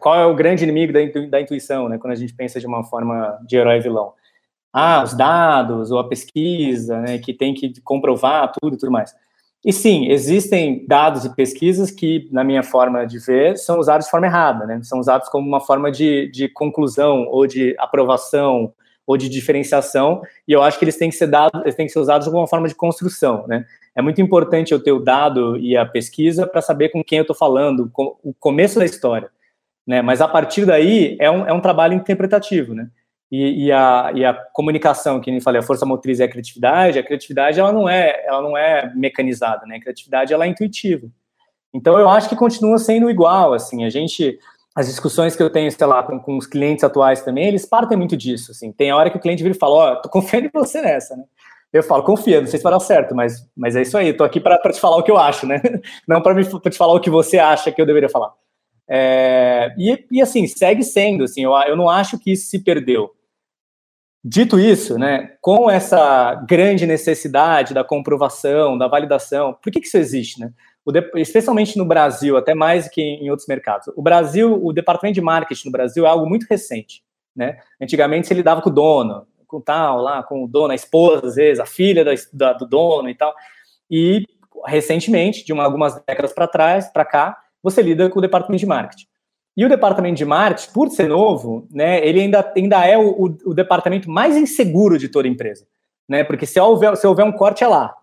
qual 0.00 0.14
é 0.16 0.24
o 0.26 0.34
grande 0.34 0.64
inimigo 0.64 0.92
da, 0.92 1.02
intu- 1.02 1.28
da 1.28 1.40
intuição, 1.40 1.88
né? 1.88 1.98
Quando 1.98 2.12
a 2.12 2.16
gente 2.16 2.34
pensa 2.34 2.58
de 2.58 2.66
uma 2.66 2.82
forma 2.82 3.38
de 3.46 3.56
herói 3.56 3.78
vilão. 3.80 4.14
Ah, 4.72 5.02
os 5.04 5.14
dados 5.14 5.90
ou 5.90 5.98
a 5.98 6.08
pesquisa, 6.08 6.98
né? 7.00 7.18
Que 7.18 7.34
tem 7.34 7.52
que 7.52 7.78
comprovar 7.82 8.50
tudo 8.60 8.74
e 8.74 8.78
tudo 8.78 8.90
mais. 8.90 9.14
E 9.64 9.72
sim, 9.72 10.08
existem 10.08 10.84
dados 10.88 11.24
e 11.24 11.36
pesquisas 11.36 11.90
que, 11.90 12.28
na 12.32 12.42
minha 12.42 12.62
forma 12.64 13.06
de 13.06 13.18
ver, 13.18 13.56
são 13.58 13.78
usados 13.78 14.06
de 14.06 14.10
forma 14.10 14.26
errada, 14.26 14.66
né? 14.66 14.80
São 14.82 14.98
usados 14.98 15.28
como 15.28 15.46
uma 15.46 15.60
forma 15.60 15.92
de, 15.92 16.28
de 16.32 16.48
conclusão 16.48 17.26
ou 17.28 17.46
de 17.46 17.76
aprovação 17.78 18.72
ou 19.12 19.16
de 19.16 19.28
diferenciação, 19.28 20.22
e 20.48 20.52
eu 20.52 20.62
acho 20.62 20.78
que 20.78 20.84
eles 20.84 20.96
têm 20.96 21.10
que 21.10 21.16
ser 21.16 21.26
dados, 21.26 21.60
eles 21.62 21.74
têm 21.74 21.86
que 21.86 21.92
ser 21.92 21.98
usados 21.98 22.26
como 22.26 22.38
uma 22.38 22.48
forma 22.48 22.66
de 22.66 22.74
construção, 22.74 23.46
né? 23.46 23.64
É 23.94 24.00
muito 24.00 24.22
importante 24.22 24.72
eu 24.72 24.82
ter 24.82 24.92
o 24.92 24.98
dado 24.98 25.56
e 25.58 25.76
a 25.76 25.84
pesquisa 25.84 26.46
para 26.46 26.62
saber 26.62 26.88
com 26.88 27.04
quem 27.04 27.18
eu 27.18 27.22
estou 27.22 27.36
falando, 27.36 27.90
com, 27.92 28.16
o 28.24 28.32
começo 28.32 28.78
da 28.78 28.84
história, 28.86 29.28
né? 29.86 30.00
Mas 30.00 30.20
a 30.22 30.28
partir 30.28 30.64
daí 30.64 31.16
é 31.20 31.30
um, 31.30 31.46
é 31.46 31.52
um 31.52 31.60
trabalho 31.60 31.94
interpretativo, 31.94 32.74
né? 32.74 32.88
E, 33.30 33.66
e, 33.66 33.72
a, 33.72 34.12
e 34.14 34.24
a 34.24 34.34
comunicação, 34.34 35.20
que 35.20 35.30
nem 35.30 35.40
falei, 35.40 35.60
a 35.60 35.64
força 35.64 35.86
motriz 35.86 36.18
e 36.18 36.22
a 36.22 36.28
criatividade, 36.28 36.98
a 36.98 37.02
criatividade 37.02 37.60
ela 37.60 37.72
não 37.72 37.88
é, 37.88 38.24
ela 38.26 38.42
não 38.42 38.56
é 38.56 38.92
mecanizada, 38.94 39.66
né? 39.66 39.76
A 39.76 39.80
criatividade 39.80 40.32
ela 40.32 40.44
é 40.44 40.48
intuitiva. 40.48 41.06
Então 41.74 41.98
eu 41.98 42.08
acho 42.08 42.28
que 42.28 42.36
continua 42.36 42.78
sendo 42.78 43.10
igual, 43.10 43.54
assim, 43.54 43.84
a 43.84 43.90
gente 43.90 44.38
as 44.74 44.86
discussões 44.86 45.36
que 45.36 45.42
eu 45.42 45.50
tenho, 45.50 45.70
sei 45.70 45.86
lá, 45.86 46.02
com, 46.02 46.18
com 46.18 46.36
os 46.36 46.46
clientes 46.46 46.82
atuais 46.82 47.22
também, 47.22 47.46
eles 47.46 47.66
partem 47.66 47.96
muito 47.96 48.16
disso, 48.16 48.52
assim. 48.52 48.72
Tem 48.72 48.92
hora 48.92 49.10
que 49.10 49.16
o 49.16 49.20
cliente 49.20 49.42
vira 49.42 49.54
e 49.54 49.58
fala, 49.58 49.74
ó, 49.74 49.92
oh, 49.92 49.96
tô 50.02 50.08
confiando 50.08 50.46
em 50.52 50.52
você 50.52 50.80
nessa, 50.80 51.16
né? 51.16 51.24
Eu 51.72 51.82
falo, 51.82 52.02
confia, 52.02 52.40
não 52.40 52.46
sei 52.46 52.58
se 52.58 52.62
vai 52.62 52.72
dar 52.72 52.80
certo, 52.80 53.14
mas, 53.14 53.48
mas 53.56 53.74
é 53.74 53.82
isso 53.82 53.96
aí, 53.96 54.12
tô 54.12 54.24
aqui 54.24 54.38
para 54.38 54.58
te 54.58 54.78
falar 54.78 54.98
o 54.98 55.02
que 55.02 55.10
eu 55.10 55.16
acho, 55.16 55.46
né? 55.46 55.60
Não 56.06 56.20
para 56.20 56.34
te 56.44 56.76
falar 56.76 56.92
o 56.92 57.00
que 57.00 57.08
você 57.08 57.38
acha 57.38 57.72
que 57.72 57.80
eu 57.80 57.86
deveria 57.86 58.10
falar. 58.10 58.30
É, 58.86 59.74
e, 59.78 60.04
e, 60.10 60.20
assim, 60.20 60.46
segue 60.46 60.82
sendo, 60.82 61.24
assim, 61.24 61.42
eu, 61.42 61.52
eu 61.66 61.74
não 61.74 61.88
acho 61.88 62.18
que 62.18 62.32
isso 62.32 62.50
se 62.50 62.58
perdeu. 62.58 63.10
Dito 64.22 64.60
isso, 64.60 64.98
né, 64.98 65.34
com 65.40 65.70
essa 65.70 66.34
grande 66.46 66.86
necessidade 66.86 67.72
da 67.72 67.82
comprovação, 67.82 68.76
da 68.76 68.86
validação, 68.86 69.54
por 69.54 69.72
que, 69.72 69.80
que 69.80 69.86
isso 69.86 69.96
existe, 69.96 70.40
né? 70.40 70.52
Especialmente 71.14 71.78
no 71.78 71.84
Brasil, 71.84 72.36
até 72.36 72.54
mais 72.54 72.88
que 72.88 73.00
em 73.00 73.30
outros 73.30 73.46
mercados. 73.46 73.88
O 73.96 74.02
Brasil, 74.02 74.58
o 74.62 74.72
departamento 74.72 75.14
de 75.14 75.20
marketing 75.20 75.66
no 75.66 75.72
Brasil 75.72 76.04
é 76.04 76.08
algo 76.08 76.28
muito 76.28 76.46
recente, 76.48 77.02
né? 77.34 77.58
Antigamente 77.80 78.26
você 78.26 78.34
lidava 78.34 78.60
com 78.60 78.70
o 78.70 78.72
dono, 78.72 79.26
com 79.46 79.60
tal 79.60 80.00
lá, 80.00 80.22
com 80.22 80.44
o 80.44 80.48
dono, 80.48 80.72
a 80.72 80.74
esposa 80.74 81.26
às 81.26 81.34
vezes, 81.36 81.60
a 81.60 81.66
filha 81.66 82.04
da, 82.04 82.12
da, 82.32 82.52
do 82.54 82.66
dono 82.66 83.08
e 83.08 83.14
tal. 83.14 83.32
E 83.90 84.24
recentemente, 84.66 85.44
de 85.44 85.52
uma, 85.52 85.64
algumas 85.64 86.02
décadas 86.04 86.32
para 86.32 86.48
trás, 86.48 86.88
para 86.88 87.04
cá, 87.04 87.38
você 87.62 87.82
lida 87.82 88.10
com 88.10 88.18
o 88.18 88.22
departamento 88.22 88.60
de 88.60 88.66
marketing. 88.66 89.06
E 89.56 89.64
o 89.64 89.68
departamento 89.68 90.16
de 90.16 90.24
marketing, 90.24 90.72
por 90.72 90.88
ser 90.88 91.08
novo, 91.08 91.68
né, 91.70 92.04
ele 92.06 92.20
ainda, 92.20 92.52
ainda 92.56 92.86
é 92.86 92.96
o, 92.96 93.10
o, 93.10 93.50
o 93.50 93.54
departamento 93.54 94.10
mais 94.10 94.36
inseguro 94.36 94.98
de 94.98 95.08
toda 95.08 95.28
empresa, 95.28 95.66
né? 96.08 96.24
Porque 96.24 96.46
se 96.46 96.58
houver, 96.58 96.96
se 96.96 97.06
houver 97.06 97.24
um 97.24 97.32
corte 97.32 97.62
é 97.62 97.68
lá, 97.68 97.94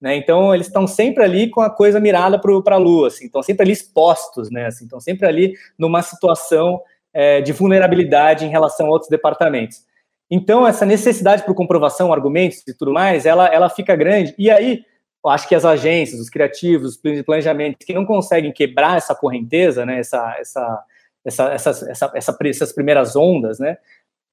né? 0.00 0.16
Então 0.16 0.54
eles 0.54 0.66
estão 0.66 0.86
sempre 0.86 1.24
ali 1.24 1.48
com 1.48 1.60
a 1.60 1.70
coisa 1.70 1.98
mirada 1.98 2.38
para 2.38 2.74
a 2.74 2.78
lua, 2.78 3.08
assim, 3.08 3.26
estão 3.26 3.42
sempre 3.42 3.62
ali 3.62 3.72
expostos, 3.72 4.50
né? 4.50 4.66
Assim, 4.66 4.84
estão 4.84 5.00
sempre 5.00 5.26
ali 5.26 5.54
numa 5.78 6.02
situação 6.02 6.80
é, 7.12 7.40
de 7.40 7.52
vulnerabilidade 7.52 8.44
em 8.44 8.50
relação 8.50 8.86
a 8.86 8.90
outros 8.90 9.10
departamentos. 9.10 9.84
Então 10.30 10.66
essa 10.66 10.84
necessidade 10.84 11.44
por 11.44 11.54
comprovação, 11.54 12.12
argumentos 12.12 12.62
e 12.66 12.74
tudo 12.74 12.92
mais, 12.92 13.26
ela, 13.26 13.46
ela 13.46 13.70
fica 13.70 13.96
grande. 13.96 14.34
E 14.36 14.50
aí 14.50 14.84
eu 15.24 15.30
acho 15.30 15.48
que 15.48 15.54
as 15.54 15.64
agências, 15.64 16.20
os 16.20 16.30
criativos, 16.30 17.00
os 17.02 17.22
planejamentos 17.22 17.84
que 17.84 17.92
não 17.92 18.04
conseguem 18.04 18.52
quebrar 18.52 18.96
essa 18.96 19.14
correnteza, 19.14 19.84
né? 19.84 19.98
Essa, 19.98 20.36
essa, 20.38 20.84
essa, 21.24 21.44
essas, 21.52 21.82
essa, 21.82 22.12
essa, 22.14 22.38
essas 22.44 22.72
primeiras 22.72 23.16
ondas, 23.16 23.58
né? 23.58 23.76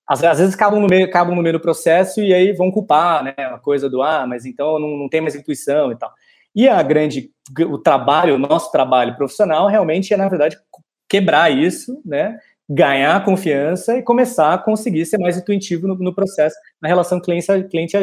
Às, 0.08 0.24
às, 0.24 0.40
vezes 0.40 0.56
acabam 0.56 0.80
no, 0.80 0.88
meio, 0.88 1.06
acabam 1.06 1.36
no 1.36 1.42
meio 1.42 1.54
do 1.54 1.62
processo 1.62 2.22
e 2.22 2.34
aí 2.34 2.52
vão 2.54 2.72
culpar, 2.72 3.24
né? 3.24 3.34
A 3.38 3.58
coisa 3.58 3.90
do, 3.90 4.02
ah, 4.02 4.26
mas 4.28 4.46
então 4.46 4.80
não, 4.80 4.98
não 4.98 5.10
tem 5.10 5.22
mais 5.22 5.36
intuição 5.36 5.92
e 5.92 5.96
tal. 5.96 6.12
E 6.56 6.68
a 6.68 6.82
grande, 6.84 7.32
o 7.68 7.78
trabalho, 7.78 8.36
o 8.36 8.40
nosso 8.40 8.72
trabalho 8.72 9.16
profissional 9.16 9.68
realmente 9.68 10.14
é, 10.14 10.18
na 10.18 10.30
verdade, 10.30 10.58
quebrar 11.10 11.50
isso, 11.52 12.02
né? 12.06 12.38
Ganhar 12.70 13.24
confiança 13.24 13.98
e 13.98 14.04
começar 14.04 14.54
a 14.54 14.58
conseguir 14.58 15.06
ser 15.06 15.18
mais 15.18 15.38
intuitivo 15.38 15.88
no, 15.88 15.96
no 15.96 16.14
processo, 16.14 16.56
na 16.82 16.88
relação 16.88 17.20
cliente, 17.20 17.48
cliente. 17.70 17.98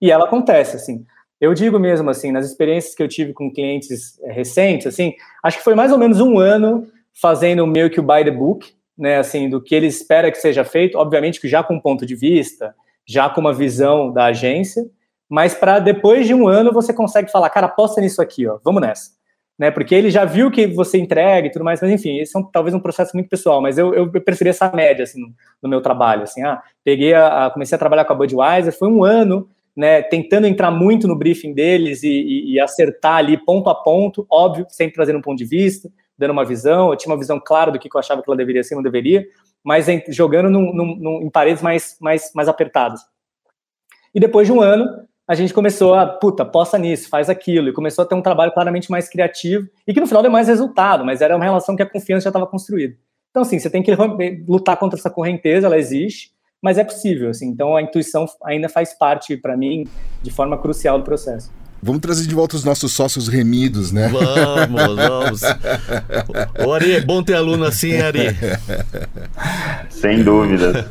E 0.00 0.10
ela 0.10 0.24
acontece, 0.24 0.76
assim. 0.76 1.04
Eu 1.40 1.52
digo 1.52 1.78
mesmo, 1.78 2.08
assim, 2.10 2.32
nas 2.32 2.46
experiências 2.46 2.94
que 2.94 3.02
eu 3.02 3.08
tive 3.08 3.32
com 3.32 3.52
clientes 3.52 4.18
recentes, 4.24 4.86
assim, 4.86 5.14
acho 5.42 5.58
que 5.58 5.64
foi 5.64 5.74
mais 5.74 5.92
ou 5.92 5.98
menos 5.98 6.20
um 6.20 6.38
ano 6.38 6.86
fazendo 7.20 7.66
meio 7.66 7.90
que 7.90 8.00
o 8.00 8.02
by 8.02 8.24
the 8.24 8.30
book, 8.30 8.73
né, 8.96 9.18
assim, 9.18 9.48
do 9.48 9.60
que 9.60 9.74
ele 9.74 9.86
espera 9.86 10.30
que 10.30 10.38
seja 10.38 10.64
feito, 10.64 10.98
obviamente 10.98 11.40
que 11.40 11.48
já 11.48 11.62
com 11.62 11.74
um 11.74 11.80
ponto 11.80 12.06
de 12.06 12.14
vista, 12.14 12.74
já 13.06 13.28
com 13.28 13.40
uma 13.40 13.52
visão 13.52 14.12
da 14.12 14.26
agência, 14.26 14.84
mas 15.28 15.54
para 15.54 15.78
depois 15.78 16.26
de 16.26 16.34
um 16.34 16.46
ano 16.46 16.72
você 16.72 16.92
consegue 16.92 17.30
falar, 17.30 17.50
cara, 17.50 17.66
aposta 17.66 18.00
nisso 18.00 18.22
aqui, 18.22 18.46
ó, 18.46 18.58
vamos 18.64 18.80
nessa, 18.80 19.10
né, 19.58 19.70
porque 19.70 19.94
ele 19.94 20.10
já 20.10 20.24
viu 20.24 20.50
que 20.50 20.66
você 20.66 20.98
entrega 20.98 21.48
e 21.48 21.50
tudo 21.50 21.64
mais, 21.64 21.80
mas 21.80 21.90
enfim, 21.90 22.18
esse 22.18 22.36
é 22.36 22.40
um, 22.40 22.44
talvez 22.44 22.74
um 22.74 22.80
processo 22.80 23.16
muito 23.16 23.28
pessoal, 23.28 23.60
mas 23.60 23.78
eu, 23.78 23.94
eu 23.94 24.10
percebi 24.10 24.50
essa 24.50 24.70
média, 24.72 25.02
assim, 25.02 25.20
no, 25.20 25.32
no 25.62 25.68
meu 25.68 25.80
trabalho, 25.80 26.22
assim, 26.22 26.42
ah, 26.42 26.62
peguei 26.84 27.14
a, 27.14 27.46
a, 27.46 27.50
comecei 27.50 27.74
a 27.74 27.78
trabalhar 27.78 28.04
com 28.04 28.12
a 28.12 28.16
Budweiser, 28.16 28.76
foi 28.76 28.88
um 28.88 29.04
ano, 29.04 29.48
né, 29.76 30.02
tentando 30.02 30.46
entrar 30.46 30.70
muito 30.70 31.08
no 31.08 31.16
briefing 31.16 31.52
deles 31.52 32.04
e, 32.04 32.08
e, 32.08 32.52
e 32.52 32.60
acertar 32.60 33.16
ali 33.16 33.36
ponto 33.36 33.68
a 33.68 33.74
ponto, 33.74 34.24
óbvio, 34.30 34.66
sempre 34.68 34.94
trazendo 34.94 35.18
um 35.18 35.22
ponto 35.22 35.38
de 35.38 35.44
vista, 35.44 35.90
dando 36.16 36.30
uma 36.30 36.44
visão, 36.44 36.90
eu 36.90 36.96
tinha 36.96 37.12
uma 37.12 37.18
visão 37.18 37.40
clara 37.40 37.70
do 37.70 37.78
que 37.78 37.88
eu 37.92 37.98
achava 37.98 38.22
que 38.22 38.28
ela 38.28 38.36
deveria 38.36 38.62
ser, 38.62 38.74
não 38.74 38.82
deveria, 38.82 39.26
mas 39.62 39.88
em, 39.88 40.02
jogando 40.08 40.50
num, 40.50 40.72
num, 40.72 40.96
num, 40.96 41.22
em 41.22 41.30
paredes 41.30 41.62
mais, 41.62 41.96
mais, 42.00 42.30
mais 42.34 42.48
apertadas. 42.48 43.00
E 44.14 44.20
depois 44.20 44.46
de 44.46 44.52
um 44.52 44.60
ano, 44.60 44.86
a 45.26 45.34
gente 45.34 45.54
começou 45.54 45.94
a, 45.94 46.06
puta, 46.06 46.44
posta 46.44 46.78
nisso, 46.78 47.08
faz 47.08 47.30
aquilo, 47.30 47.68
e 47.68 47.72
começou 47.72 48.04
a 48.04 48.06
ter 48.06 48.14
um 48.14 48.22
trabalho 48.22 48.52
claramente 48.52 48.90
mais 48.90 49.08
criativo, 49.08 49.68
e 49.86 49.94
que 49.94 50.00
no 50.00 50.06
final 50.06 50.22
deu 50.22 50.30
mais 50.30 50.48
resultado, 50.48 51.04
mas 51.04 51.20
era 51.20 51.34
uma 51.34 51.44
relação 51.44 51.74
que 51.74 51.82
a 51.82 51.88
confiança 51.88 52.24
já 52.24 52.30
estava 52.30 52.46
construída. 52.46 52.94
Então, 53.30 53.42
assim, 53.42 53.58
você 53.58 53.68
tem 53.68 53.82
que 53.82 53.90
lutar 54.46 54.76
contra 54.76 54.98
essa 54.98 55.10
correnteza, 55.10 55.66
ela 55.66 55.78
existe, 55.78 56.32
mas 56.62 56.78
é 56.78 56.84
possível, 56.84 57.30
assim, 57.30 57.48
então 57.48 57.74
a 57.74 57.82
intuição 57.82 58.26
ainda 58.44 58.68
faz 58.68 58.94
parte, 58.94 59.36
para 59.36 59.56
mim, 59.56 59.86
de 60.22 60.30
forma 60.30 60.56
crucial 60.56 60.98
do 60.98 61.04
processo. 61.04 61.50
Vamos 61.84 62.00
trazer 62.00 62.26
de 62.26 62.34
volta 62.34 62.56
os 62.56 62.64
nossos 62.64 62.94
sócios 62.94 63.28
remidos, 63.28 63.92
né? 63.92 64.08
Vamos, 64.08 64.96
vamos. 64.96 65.42
Ô, 66.66 66.72
Ari, 66.72 66.92
é 66.92 67.00
bom 67.02 67.22
ter 67.22 67.34
aluno 67.34 67.66
assim, 67.66 68.00
Ari. 68.00 68.28
Sem 69.90 70.24
dúvidas. 70.24 70.86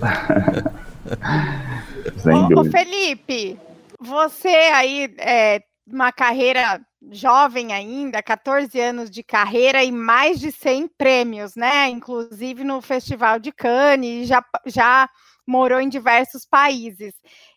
Sem 2.18 2.36
ô, 2.36 2.42
dúvida. 2.48 2.62
Ô, 2.62 2.66
Felipe, 2.66 3.58
você 4.00 4.48
aí, 4.48 5.16
é, 5.18 5.64
uma 5.88 6.12
carreira 6.12 6.80
jovem 7.12 7.74
ainda, 7.74 8.22
14 8.22 8.80
anos 8.80 9.10
de 9.10 9.24
carreira 9.24 9.84
e 9.84 9.92
mais 9.92 10.40
de 10.40 10.52
100 10.52 10.90
prêmios, 10.96 11.56
né? 11.56 11.90
Inclusive 11.90 12.64
no 12.64 12.82
Festival 12.84 13.40
de 13.40 13.52
Cannes, 13.52 14.28
já, 14.28 14.46
já 14.68 15.10
morou 15.48 15.82
em 15.82 15.90
diversos 15.90 16.46
países. 16.46 17.16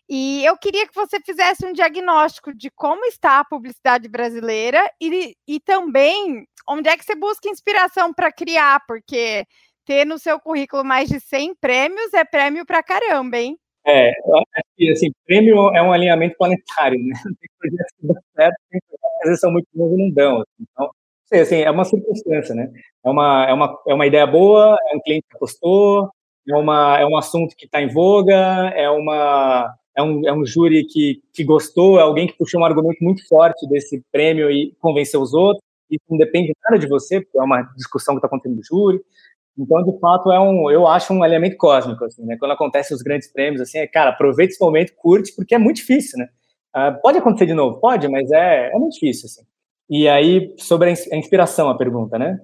E 0.09 0.45
eu 0.45 0.57
queria 0.57 0.87
que 0.87 0.95
você 0.95 1.19
fizesse 1.19 1.65
um 1.65 1.73
diagnóstico 1.73 2.53
de 2.55 2.69
como 2.71 3.05
está 3.05 3.39
a 3.39 3.45
publicidade 3.45 4.07
brasileira 4.07 4.89
e, 5.01 5.35
e 5.47 5.59
também 5.59 6.47
onde 6.67 6.89
é 6.89 6.97
que 6.97 7.03
você 7.03 7.15
busca 7.15 7.49
inspiração 7.49 8.13
para 8.13 8.31
criar, 8.31 8.81
porque 8.87 9.45
ter 9.85 10.05
no 10.05 10.17
seu 10.17 10.39
currículo 10.39 10.83
mais 10.83 11.09
de 11.09 11.19
100 11.19 11.55
prêmios 11.55 12.13
é 12.13 12.23
prêmio 12.23 12.65
para 12.65 12.83
caramba, 12.83 13.37
hein? 13.37 13.57
É, 13.85 14.11
assim, 14.91 15.11
prêmio 15.25 15.73
é 15.73 15.81
um 15.81 15.93
alinhamento 15.93 16.35
planetário, 16.37 16.99
né? 16.99 17.13
Tem 17.39 17.49
projetos 17.57 17.93
que 17.97 18.07
dão 18.07 18.15
certo, 18.35 18.57
tem 18.69 18.81
projetos 18.81 19.29
que 19.29 19.37
são 19.37 19.51
muito 19.51 19.67
bons 19.73 19.93
e 19.93 19.97
não 19.97 20.11
dão. 20.11 20.41
Assim. 20.41 20.65
Então, 20.69 20.91
assim, 21.41 21.55
é 21.61 21.71
uma 21.71 21.85
circunstância, 21.85 22.53
né? 22.53 22.69
É 23.05 23.09
uma, 23.09 23.45
é, 23.49 23.53
uma, 23.53 23.79
é 23.87 23.93
uma 23.93 24.05
ideia 24.05 24.27
boa, 24.27 24.77
é 24.91 24.95
um 24.95 24.99
cliente 24.99 25.25
que 25.29 25.37
apostou, 25.37 26.09
é, 26.49 26.55
uma, 26.55 26.99
é 26.99 27.05
um 27.05 27.15
assunto 27.15 27.55
que 27.55 27.65
está 27.65 27.81
em 27.81 27.87
voga, 27.87 28.35
é, 28.75 28.89
uma, 28.89 29.73
é, 29.97 30.03
um, 30.03 30.21
é 30.27 30.31
um 30.31 30.45
júri 30.45 30.85
que, 30.85 31.21
que 31.33 31.43
gostou, 31.43 31.99
é 31.99 32.03
alguém 32.03 32.27
que 32.27 32.37
puxou 32.37 32.61
um 32.61 32.65
argumento 32.65 33.03
muito 33.03 33.27
forte 33.27 33.67
desse 33.67 34.03
prêmio 34.11 34.51
e 34.51 34.75
convenceu 34.79 35.19
os 35.19 35.33
outros. 35.33 35.63
Isso 35.89 36.03
não 36.09 36.17
depende 36.17 36.53
nada 36.63 36.77
de 36.77 36.87
você, 36.87 37.19
porque 37.19 37.39
é 37.39 37.41
uma 37.41 37.63
discussão 37.75 38.13
que 38.13 38.19
está 38.19 38.27
acontecendo 38.27 38.57
no 38.57 38.63
júri. 38.63 39.01
Então, 39.57 39.83
de 39.83 39.99
fato, 39.99 40.31
é 40.31 40.39
um, 40.39 40.69
eu 40.69 40.85
acho 40.85 41.11
um 41.11 41.25
elemento 41.25 41.57
cósmico, 41.57 42.05
assim, 42.05 42.23
né? 42.23 42.37
Quando 42.37 42.51
acontecem 42.51 42.95
os 42.95 43.01
grandes 43.01 43.31
prêmios, 43.31 43.59
assim, 43.59 43.79
é, 43.79 43.87
cara, 43.87 44.11
aproveita 44.11 44.53
esse 44.53 44.61
momento, 44.61 44.93
curte, 44.95 45.33
porque 45.35 45.55
é 45.55 45.57
muito 45.57 45.77
difícil, 45.77 46.19
né? 46.19 46.29
Uh, 46.75 47.01
pode 47.01 47.17
acontecer 47.17 47.47
de 47.47 47.55
novo? 47.55 47.79
Pode, 47.79 48.07
mas 48.07 48.29
é, 48.31 48.69
é 48.71 48.77
muito 48.77 48.93
difícil, 48.93 49.25
assim. 49.25 49.41
E 49.89 50.07
aí, 50.07 50.53
sobre 50.59 50.89
a 50.89 51.17
inspiração, 51.17 51.69
a 51.69 51.77
pergunta, 51.77 52.19
né? 52.19 52.39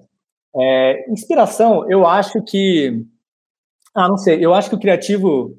É, 0.56 1.08
inspiração, 1.12 1.88
eu 1.88 2.04
acho 2.04 2.42
que... 2.42 3.04
Ah, 3.94 4.08
não 4.08 4.16
sei, 4.16 4.44
eu 4.44 4.52
acho 4.52 4.68
que 4.68 4.74
o 4.74 4.80
criativo 4.80 5.56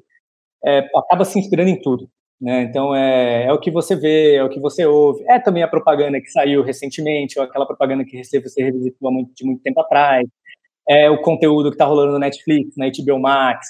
é, 0.66 0.88
acaba 0.96 1.24
se 1.24 1.38
inspirando 1.38 1.70
em 1.70 1.80
tudo, 1.80 2.08
né? 2.40 2.62
Então, 2.62 2.94
é, 2.94 3.44
é 3.44 3.52
o 3.52 3.60
que 3.60 3.70
você 3.70 3.94
vê, 3.94 4.34
é 4.36 4.44
o 4.44 4.48
que 4.48 4.60
você 4.60 4.84
ouve. 4.84 5.24
É 5.28 5.38
também 5.38 5.62
a 5.62 5.68
propaganda 5.68 6.20
que 6.20 6.30
saiu 6.30 6.62
recentemente, 6.62 7.38
ou 7.38 7.44
aquela 7.44 7.66
propaganda 7.66 8.04
que 8.04 8.22
você 8.24 8.62
revisitou 8.62 9.10
de 9.34 9.44
muito 9.44 9.62
tempo 9.62 9.80
atrás 9.80 10.26
é 10.88 11.10
o 11.10 11.20
conteúdo 11.20 11.70
que 11.70 11.74
está 11.74 11.84
rolando 11.84 12.12
no 12.12 12.18
Netflix, 12.18 12.76
na 12.76 12.86
HBO 12.86 13.18
Max, 13.18 13.66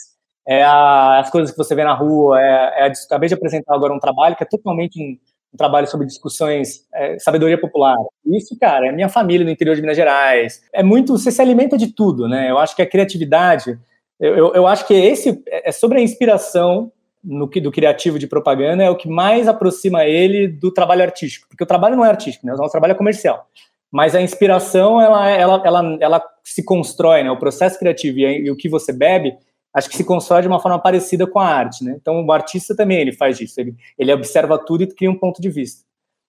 é 0.47 0.63
a, 0.63 1.19
as 1.19 1.31
coisas 1.31 1.51
que 1.51 1.57
você 1.57 1.75
vê 1.75 1.83
na 1.83 1.95
rua. 1.95 2.41
É, 2.41 2.87
é 2.87 2.93
acabei 2.93 3.29
de 3.29 3.35
apresentar 3.35 3.75
agora 3.75 3.93
um 3.93 3.99
trabalho 3.99 4.37
que 4.37 4.45
é 4.45 4.47
totalmente 4.47 5.01
um, 5.01 5.17
um 5.53 5.57
trabalho 5.57 5.87
sobre 5.87 6.07
discussões, 6.07 6.87
é, 6.95 7.19
sabedoria 7.19 7.59
popular. 7.59 7.97
Isso, 8.25 8.57
cara, 8.59 8.89
é 8.89 8.93
minha 8.93 9.09
família 9.09 9.45
no 9.45 9.51
interior 9.51 9.75
de 9.75 9.81
Minas 9.81 9.97
Gerais. 9.97 10.63
É 10.73 10.83
muito, 10.83 11.17
você 11.17 11.31
se 11.31 11.41
alimenta 11.41 11.77
de 11.77 11.93
tudo, 11.93 12.29
né? 12.29 12.51
Eu 12.51 12.59
acho 12.59 12.77
que 12.77 12.83
a 12.83 12.89
criatividade, 12.89 13.79
eu, 14.21 14.37
eu, 14.37 14.55
eu 14.55 14.67
acho 14.67 14.87
que 14.87 14.95
esse 14.95 15.43
é 15.47 15.73
sobre 15.73 15.99
a 15.99 16.03
inspiração 16.03 16.93
no 17.23 17.49
que 17.49 17.61
do 17.61 17.73
criativo 17.73 18.19
de 18.19 18.27
propaganda 18.27 18.85
é 18.85 18.91
o 18.91 18.97
que 18.97 19.09
mais 19.09 19.49
aproxima 19.49 20.05
ele 20.05 20.47
do 20.47 20.71
trabalho 20.71 21.03
artístico, 21.03 21.49
porque 21.49 21.65
o 21.65 21.67
trabalho 21.67 21.97
não 21.97 22.05
é 22.05 22.09
artístico, 22.09 22.47
né? 22.47 22.55
O 22.55 22.57
nosso 22.57 22.71
trabalho 22.71 22.93
é 22.93 22.95
comercial 22.95 23.49
mas 23.91 24.15
a 24.15 24.21
inspiração 24.21 25.01
ela, 25.01 25.31
ela, 25.31 25.63
ela, 25.65 25.99
ela 26.01 26.25
se 26.45 26.63
constrói, 26.63 27.23
né? 27.23 27.31
O 27.31 27.39
processo 27.39 27.79
criativo 27.79 28.19
e, 28.19 28.47
e, 28.47 28.51
o 28.51 28.57
que 28.57 28.69
você 28.69 28.93
bebe, 28.93 29.37
acho 29.73 29.89
que 29.89 29.97
se 29.97 30.05
constrói 30.05 30.43
de 30.43 30.49
uma 30.49 30.61
forma 30.61 30.79
parecida 30.79 31.27
com 31.27 31.39
a 31.39 31.47
arte, 31.47 31.85
né? 31.85 31.97
Então 32.01 32.25
o 32.25 32.33
artista 32.33 32.77
também 32.77 33.01
ele 33.01 33.13
faz 33.13 33.41
isso, 33.41 33.61
ele, 33.61 33.75
ele 33.99 34.13
observa 34.13 34.59
tudo 34.59 34.83
e 34.83 34.87
cria 34.87 35.11
um 35.11 35.19
ponto 35.19 35.41
de 35.41 35.49
vista. 35.49 35.85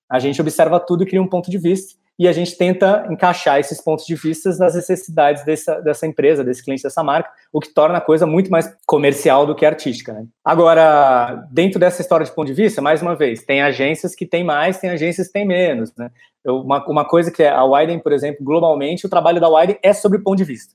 A 0.10 0.19
gente 0.19 0.39
observa 0.39 0.80
tudo 0.80 1.04
e 1.04 1.06
cria 1.06 1.21
um 1.21 1.28
ponto 1.28 1.52
de 1.52 1.58
vista 1.58 1.95
e 2.19 2.27
a 2.27 2.32
gente 2.32 2.58
tenta 2.58 3.06
encaixar 3.12 3.60
esses 3.60 3.80
pontos 3.80 4.06
de 4.06 4.15
vista 4.15 4.49
nas 4.58 4.73
necessidades 4.73 5.45
dessa, 5.45 5.80
dessa 5.82 6.08
empresa, 6.08 6.43
desse 6.43 6.63
cliente, 6.63 6.82
dessa 6.82 7.03
marca, 7.03 7.30
o 7.53 7.60
que 7.60 7.69
torna 7.69 7.99
a 7.99 8.01
coisa 8.01 8.25
muito 8.25 8.49
mais 8.49 8.75
comercial 8.88 9.45
do 9.45 9.53
que 9.53 9.65
artística. 9.65 10.13
Né? 10.13 10.25
Agora, 10.43 11.47
dentro 11.51 11.80
dessa 11.80 12.01
história 12.01 12.25
de 12.25 12.32
ponto 12.32 12.47
de 12.47 12.53
vista, 12.53 12.82
mais 12.82 13.01
uma 13.01 13.15
vez, 13.15 13.43
tem 13.43 13.62
agências 13.62 14.15
que 14.15 14.25
têm 14.25 14.43
mais, 14.43 14.80
tem 14.80 14.89
agências 14.89 15.27
que 15.27 15.34
têm 15.34 15.45
menos. 15.45 15.93
Né? 15.95 16.10
Eu, 16.43 16.62
uma, 16.62 16.84
uma 16.88 17.06
coisa 17.06 17.32
que 17.32 17.43
é 17.43 17.49
a 17.49 17.63
Widen, 17.63 17.99
por 17.99 18.12
exemplo, 18.12 18.43
globalmente, 18.43 19.06
o 19.06 19.10
trabalho 19.10 19.39
da 19.39 19.49
Widen 19.49 19.77
é 19.84 19.93
sobre 19.93 20.19
ponto 20.19 20.38
de 20.38 20.43
vista. 20.43 20.73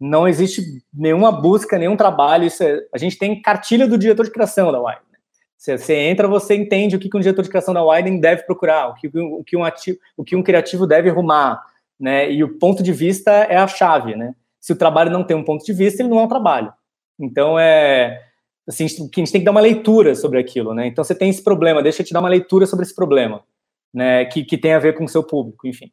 Não 0.00 0.26
existe 0.26 0.62
nenhuma 0.94 1.32
busca, 1.32 1.76
nenhum 1.76 1.96
trabalho. 1.96 2.44
Isso 2.44 2.62
é, 2.62 2.80
a 2.94 2.98
gente 2.98 3.18
tem 3.18 3.42
cartilha 3.42 3.86
do 3.86 3.98
diretor 3.98 4.24
de 4.24 4.30
criação 4.30 4.72
da 4.72 4.80
Widen. 4.80 5.07
Você, 5.58 5.76
você 5.76 5.94
entra, 5.94 6.28
você 6.28 6.54
entende 6.54 6.94
o 6.94 7.00
que, 7.00 7.10
que 7.10 7.16
um 7.16 7.20
diretor 7.20 7.42
de 7.42 7.48
criação 7.48 7.74
da 7.74 7.84
Widen 7.84 8.20
deve 8.20 8.44
procurar, 8.44 8.90
o 8.90 8.94
que, 8.94 9.08
o, 9.08 9.42
que 9.42 9.56
um 9.56 9.64
ativo, 9.64 9.98
o 10.16 10.22
que 10.22 10.36
um 10.36 10.42
criativo 10.42 10.86
deve 10.86 11.10
arrumar, 11.10 11.60
né? 11.98 12.30
E 12.30 12.44
o 12.44 12.58
ponto 12.60 12.80
de 12.80 12.92
vista 12.92 13.32
é 13.32 13.56
a 13.56 13.66
chave, 13.66 14.14
né? 14.14 14.36
Se 14.60 14.72
o 14.72 14.76
trabalho 14.76 15.10
não 15.10 15.24
tem 15.24 15.36
um 15.36 15.42
ponto 15.42 15.64
de 15.64 15.72
vista, 15.72 16.00
ele 16.00 16.10
não 16.10 16.20
é 16.20 16.22
um 16.22 16.28
trabalho. 16.28 16.72
Então 17.18 17.58
é 17.58 18.22
assim, 18.68 18.84
a 18.84 18.88
gente, 18.88 19.10
tem 19.10 19.40
que 19.40 19.44
dar 19.44 19.50
uma 19.50 19.60
leitura 19.60 20.14
sobre 20.14 20.38
aquilo, 20.38 20.72
né? 20.74 20.86
Então 20.86 21.02
você 21.02 21.14
tem 21.14 21.28
esse 21.28 21.42
problema, 21.42 21.82
deixa 21.82 22.02
eu 22.02 22.06
te 22.06 22.12
dar 22.12 22.20
uma 22.20 22.28
leitura 22.28 22.64
sobre 22.64 22.84
esse 22.84 22.94
problema, 22.94 23.42
né? 23.92 24.26
Que, 24.26 24.44
que 24.44 24.56
tem 24.56 24.74
a 24.74 24.78
ver 24.78 24.94
com 24.94 25.04
o 25.04 25.08
seu 25.08 25.24
público, 25.24 25.66
enfim. 25.66 25.90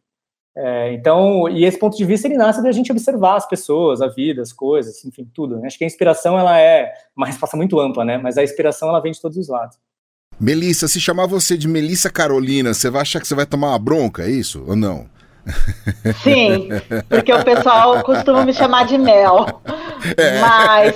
É, 0.58 0.94
então, 0.94 1.50
e 1.50 1.66
esse 1.66 1.78
ponto 1.78 1.98
de 1.98 2.06
vista 2.06 2.28
ele 2.28 2.38
nasce 2.38 2.64
da 2.64 2.72
gente 2.72 2.92
observar 2.92 3.36
as 3.36 3.48
pessoas, 3.48 4.02
a 4.02 4.08
vida, 4.08 4.42
as 4.42 4.54
coisas, 4.54 5.04
enfim, 5.04 5.30
tudo. 5.34 5.58
Né? 5.58 5.68
Acho 5.68 5.78
que 5.78 5.84
a 5.84 5.88
inspiração 5.88 6.40
ela 6.40 6.58
é 6.58 6.94
uma 7.16 7.28
resposta 7.28 7.58
muito 7.58 7.78
ampla, 7.80 8.06
né? 8.06 8.18
Mas 8.18 8.38
a 8.38 8.44
inspiração 8.44 8.88
ela 8.88 9.02
vem 9.02 9.12
de 9.12 9.20
todos 9.20 9.38
os 9.38 9.50
lados. 9.50 9.78
Melissa, 10.40 10.88
se 10.88 11.00
chamar 11.00 11.28
você 11.28 11.58
de 11.58 11.68
Melissa 11.68 12.10
Carolina, 12.10 12.74
você 12.74 12.90
vai 12.90 13.02
achar 13.02 13.20
que 13.20 13.28
você 13.28 13.36
vai 13.36 13.46
tomar 13.46 13.70
uma 13.70 13.80
bronca, 13.80 14.24
é 14.24 14.30
isso 14.30 14.64
ou 14.68 14.76
não? 14.76 15.08
Sim, 16.24 16.70
porque 17.08 17.32
o 17.32 17.44
pessoal 17.44 18.04
costuma 18.04 18.44
me 18.44 18.54
chamar 18.54 18.86
de 18.86 18.98
Mel. 18.98 19.62
É. 20.18 20.40
Mas, 20.40 20.96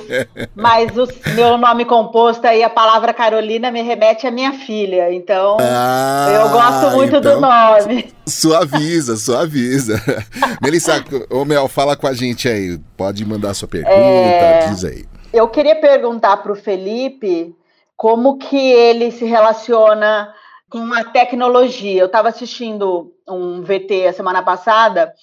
mas 0.55 0.97
o 0.97 1.07
meu 1.35 1.57
nome 1.57 1.85
composto 1.85 2.45
aí, 2.47 2.63
a 2.63 2.69
palavra 2.69 3.13
Carolina, 3.13 3.71
me 3.71 3.81
remete 3.81 4.25
à 4.27 4.31
minha 4.31 4.53
filha. 4.53 5.11
Então, 5.13 5.57
ah, 5.59 6.27
eu 6.33 6.49
gosto 6.49 6.95
muito 6.95 7.15
então, 7.15 7.35
do 7.35 7.41
nome. 7.41 8.13
Suaviza, 8.25 9.17
suaviza. 9.17 10.01
Melissa, 10.61 11.03
ô 11.29 11.45
Mel, 11.45 11.67
fala 11.67 11.95
com 11.95 12.07
a 12.07 12.13
gente 12.13 12.47
aí. 12.47 12.79
Pode 12.97 13.25
mandar 13.25 13.53
sua 13.53 13.67
pergunta, 13.67 13.93
é, 13.93 14.67
diz 14.69 14.83
aí. 14.83 15.05
Eu 15.31 15.47
queria 15.47 15.75
perguntar 15.75 16.37
para 16.37 16.51
o 16.51 16.55
Felipe 16.55 17.55
como 17.95 18.37
que 18.37 18.57
ele 18.57 19.11
se 19.11 19.25
relaciona 19.25 20.33
com 20.69 20.93
a 20.93 21.03
tecnologia. 21.03 22.01
Eu 22.01 22.05
estava 22.05 22.29
assistindo 22.29 23.13
um 23.27 23.61
VT 23.61 24.07
a 24.07 24.13
semana 24.13 24.43
passada 24.43 25.13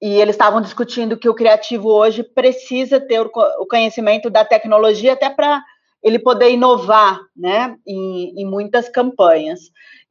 e 0.00 0.20
eles 0.20 0.34
estavam 0.34 0.60
discutindo 0.60 1.16
que 1.16 1.28
o 1.28 1.34
criativo 1.34 1.88
hoje 1.88 2.22
precisa 2.22 3.00
ter 3.00 3.20
o 3.20 3.66
conhecimento 3.66 4.30
da 4.30 4.44
tecnologia 4.44 5.14
até 5.14 5.30
para 5.30 5.62
ele 6.02 6.18
poder 6.18 6.50
inovar, 6.50 7.18
né, 7.34 7.76
em, 7.86 8.40
em, 8.40 8.46
muitas 8.46 8.90
campanhas. 8.90 9.60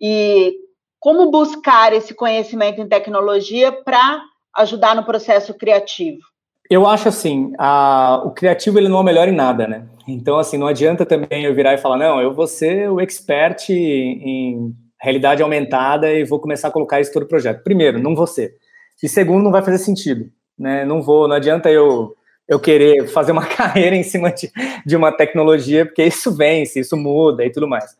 E 0.01 0.55
como 0.99 1.29
buscar 1.29 1.93
esse 1.93 2.15
conhecimento 2.15 2.81
em 2.81 2.87
tecnologia 2.87 3.71
para 3.71 4.23
ajudar 4.55 4.95
no 4.95 5.05
processo 5.05 5.53
criativo? 5.53 6.32
Eu 6.69 6.87
acho 6.87 7.09
assim, 7.09 7.53
a, 7.57 8.21
o 8.25 8.31
criativo 8.31 8.79
ele 8.79 8.89
não 8.89 9.01
é 9.01 9.03
melhor 9.03 9.27
em 9.27 9.35
nada, 9.35 9.67
né? 9.67 9.85
Então, 10.07 10.37
assim, 10.37 10.57
não 10.57 10.67
adianta 10.67 11.05
também 11.05 11.43
eu 11.43 11.53
virar 11.53 11.73
e 11.73 11.77
falar, 11.77 11.97
não, 11.97 12.21
eu 12.21 12.33
vou 12.33 12.47
ser 12.47 12.89
o 12.89 12.99
expert 12.99 13.69
em 13.69 14.73
realidade 15.01 15.43
aumentada 15.43 16.11
e 16.11 16.23
vou 16.23 16.39
começar 16.39 16.69
a 16.69 16.71
colocar 16.71 16.99
isso 16.99 17.11
todo 17.11 17.23
o 17.23 17.27
projeto. 17.27 17.63
Primeiro, 17.63 17.99
não 17.99 18.15
vou 18.15 18.27
ser. 18.27 18.55
E 19.01 19.09
segundo, 19.09 19.43
não 19.43 19.51
vai 19.51 19.61
fazer 19.61 19.77
sentido, 19.77 20.29
né? 20.57 20.85
Não 20.85 21.01
vou, 21.01 21.27
não 21.27 21.35
adianta 21.35 21.69
eu 21.69 22.15
eu 22.47 22.59
querer 22.59 23.07
fazer 23.07 23.31
uma 23.31 23.45
carreira 23.47 23.95
em 23.95 24.03
cima 24.03 24.31
de, 24.31 24.51
de 24.85 24.95
uma 24.95 25.11
tecnologia, 25.11 25.85
porque 25.85 26.03
isso 26.03 26.35
vence, 26.35 26.79
isso 26.79 26.97
muda 26.97 27.45
e 27.45 27.51
tudo 27.51 27.67
mais. 27.67 27.97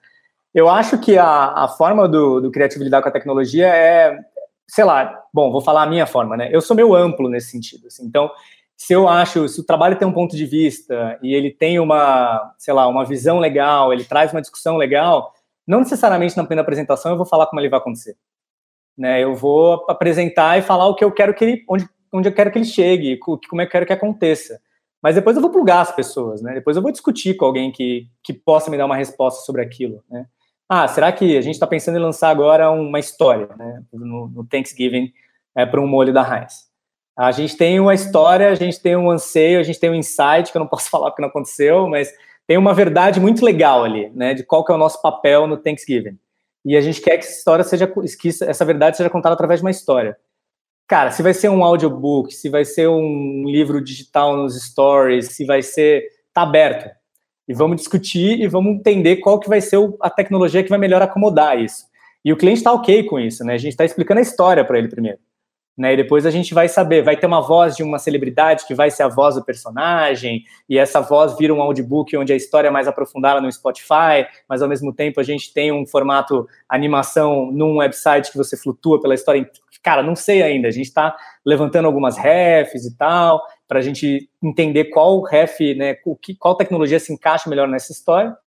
Eu 0.54 0.70
acho 0.70 1.00
que 1.00 1.18
a, 1.18 1.64
a 1.64 1.68
forma 1.68 2.08
do, 2.08 2.40
do 2.40 2.52
criativo 2.52 2.84
lidar 2.84 3.02
com 3.02 3.10
a 3.10 3.12
tecnologia 3.12 3.68
é, 3.68 4.18
sei 4.68 4.84
lá, 4.84 5.20
bom, 5.34 5.52
vou 5.52 5.62
falar 5.62 5.84
a 5.84 5.90
minha 5.90 6.06
forma, 6.06 6.38
né? 6.38 6.50
Eu 6.52 6.62
sou 6.62 6.76
meio 6.76 6.94
amplo 6.94 7.30
nesse 7.30 7.50
sentido, 7.50 7.88
assim, 7.88 8.06
então 8.06 8.30
se 8.84 8.92
eu 8.92 9.08
acho, 9.08 9.48
se 9.48 9.62
o 9.62 9.64
trabalho 9.64 9.98
tem 9.98 10.06
um 10.06 10.12
ponto 10.12 10.36
de 10.36 10.46
vista 10.46 11.18
e 11.24 11.34
ele 11.34 11.50
tem 11.50 11.80
uma, 11.80 12.54
sei 12.58 12.74
lá, 12.74 12.86
uma 12.86 13.06
visão 13.06 13.40
legal, 13.40 13.94
ele 13.94 14.04
traz 14.04 14.34
uma 14.34 14.42
discussão 14.42 14.76
legal, 14.76 15.34
não 15.66 15.80
necessariamente 15.80 16.36
na 16.36 16.44
primeira 16.44 16.64
apresentação 16.64 17.14
eu 17.14 17.18
vou 17.18 17.26
falar 17.26 17.48
como 17.48 17.62
ele 17.62 17.70
vai 17.70 17.80
acontecer. 17.80 18.18
Né? 18.98 19.24
Eu 19.24 19.36
vou 19.36 19.86
apresentar 19.88 20.60
e 20.60 20.62
falar 20.62 20.86
o 20.88 20.96
que 20.96 21.04
eu 21.04 21.14
quero 21.14 21.34
que 21.34 21.46
ele, 21.46 21.64
onde, 21.70 21.88
onde 22.12 22.28
eu 22.28 22.34
quero 22.34 22.52
que 22.52 22.58
ele 22.58 22.66
chegue, 22.66 23.18
como 23.18 23.62
eu 23.62 23.70
quero 23.70 23.86
que 23.86 23.94
aconteça. 23.94 24.60
Mas 25.02 25.16
depois 25.16 25.38
eu 25.38 25.42
vou 25.42 25.52
plugar 25.52 25.80
as 25.80 25.96
pessoas, 25.96 26.42
né? 26.42 26.54
Depois 26.54 26.76
eu 26.76 26.84
vou 26.84 26.92
discutir 26.92 27.36
com 27.36 27.46
alguém 27.46 27.72
que, 27.72 28.10
que 28.22 28.34
possa 28.34 28.70
me 28.70 28.78
dar 28.78 28.86
uma 28.86 28.98
resposta 28.98 29.46
sobre 29.46 29.62
aquilo, 29.62 30.04
né? 30.10 30.26
Ah, 30.68 30.90
será 30.90 31.10
que 31.14 31.38
a 31.38 31.42
gente 31.42 31.54
está 31.54 31.68
pensando 31.68 31.98
em 31.98 32.02
lançar 32.02 32.30
agora 32.30 32.70
uma 32.70 33.00
história 33.00 33.48
né, 33.56 33.82
no, 33.94 34.28
no 34.28 34.46
Thanksgiving 34.46 35.14
é, 35.56 35.66
para 35.66 35.80
um 35.80 35.88
molho 35.88 36.14
da 36.14 36.22
Heinz? 36.22 36.73
A 37.16 37.32
gente 37.32 37.56
tem 37.56 37.80
uma 37.80 37.94
história, 37.94 38.50
a 38.50 38.56
gente 38.56 38.80
tem 38.80 38.96
um 38.96 39.10
anseio, 39.10 39.60
a 39.60 39.64
gente 39.64 39.80
tem 39.80 39.90
um 39.90 39.96
insight, 39.96 40.52
que 40.52 40.58
eu 40.58 40.62
não 40.62 40.68
posso 40.68 40.90
falar 40.92 41.12
porque 41.12 41.22
não 41.22 41.30
aconteceu, 41.30 41.88
mas 41.88 42.12
tem 42.48 42.58
uma 42.58 42.74
verdade 42.74 43.20
muito 43.20 43.46
legal 43.46 43.84
ali, 43.84 44.10
né, 44.10 44.34
de 44.34 44.44
qual 44.44 44.66
que 44.66 44.72
é 44.72 44.76
o 44.76 44.78
nosso 44.78 45.02
papel 45.02 45.48
no 45.48 45.58
Thanksgiving. 45.58 46.18
E 46.66 46.76
a 46.78 46.82
gente 46.82 47.02
quer 47.02 47.18
que 47.18 47.26
essa 47.26 47.38
história 47.38 47.64
seja, 47.64 47.88
que 47.88 48.30
essa 48.30 48.66
verdade 48.66 48.98
seja 48.98 49.10
contada 49.10 49.34
através 49.34 49.60
de 49.60 49.66
uma 49.66 49.72
história. 49.72 50.18
Cara, 50.88 51.12
se 51.12 51.22
vai 51.22 51.34
ser 51.34 51.50
um 51.50 51.64
audiobook, 51.64 52.34
se 52.34 52.50
vai 52.50 52.66
ser 52.66 52.88
um 52.88 53.44
livro 53.46 53.82
digital 53.82 54.36
nos 54.36 54.62
stories, 54.62 55.28
se 55.28 55.46
vai 55.46 55.62
ser, 55.62 56.08
tá 56.34 56.42
aberto. 56.42 56.90
E 57.48 57.54
vamos 57.54 57.78
discutir 57.78 58.40
e 58.40 58.48
vamos 58.48 58.76
entender 58.76 59.18
qual 59.18 59.40
que 59.40 59.50
vai 59.50 59.60
ser 59.60 59.78
a 60.02 60.10
tecnologia 60.10 60.64
que 60.64 60.70
vai 60.70 60.80
melhor 60.80 61.02
acomodar 61.02 61.60
isso. 61.60 61.86
E 62.24 62.32
o 62.32 62.38
cliente 62.38 62.60
está 62.60 62.72
ok 62.72 63.04
com 63.04 63.20
isso, 63.20 63.44
né? 63.44 63.54
A 63.54 63.58
gente 63.58 63.72
está 63.72 63.84
explicando 63.84 64.20
a 64.20 64.24
história 64.24 64.64
para 64.64 64.78
ele 64.78 64.88
primeiro. 64.88 65.20
Né, 65.76 65.94
e 65.94 65.98
depois 65.98 66.24
a 66.24 66.30
gente 66.30 66.54
vai 66.54 66.70
saber, 66.70 67.02
vai 67.02 67.18
ter 67.18 67.26
uma 67.26 67.42
voz 67.42 67.76
de 67.76 67.82
uma 67.82 67.98
celebridade 67.98 68.68
que 68.68 68.76
vai 68.76 68.92
ser 68.92 69.02
a 69.02 69.08
voz 69.08 69.34
do 69.34 69.44
personagem, 69.44 70.44
e 70.70 70.78
essa 70.78 71.02
voz 71.02 71.36
vira 71.36 71.52
um 71.52 71.64
audiobook 71.64 72.16
onde 72.16 72.32
a 72.32 72.36
história 72.36 72.68
é 72.68 72.72
mais 72.72 72.88
aprofundada 72.88 73.42
no 73.42 73.52
Spotify, 73.52 74.28
mas 74.48 74.62
ao 74.62 74.70
mesmo 74.70 74.94
tempo 74.94 75.20
a 75.20 75.24
gente 75.24 75.52
tem 75.52 75.72
um 75.72 75.84
formato 75.84 76.48
animação 76.70 77.52
num 77.52 77.78
website 77.78 78.32
que 78.32 78.38
você 78.38 78.56
flutua 78.56 79.02
pela 79.02 79.16
história. 79.16 79.50
Cara, 79.82 80.04
não 80.04 80.16
sei 80.16 80.44
ainda, 80.44 80.68
a 80.68 80.72
gente 80.72 80.86
está 80.86 81.18
levantando 81.44 81.88
algumas 81.88 82.18
refs 82.18 82.86
e 82.86 82.96
tal, 82.96 83.42
para 83.68 83.80
a 83.80 83.82
gente 83.82 84.30
entender 84.44 84.86
qual 84.86 85.24
ref, 85.24 85.60
né, 85.76 85.96
qual 86.38 86.56
tecnologia 86.56 87.00
se 87.00 87.12
encaixa 87.12 87.50
melhor 87.50 87.68
nessa 87.68 87.92
história, 87.92 88.38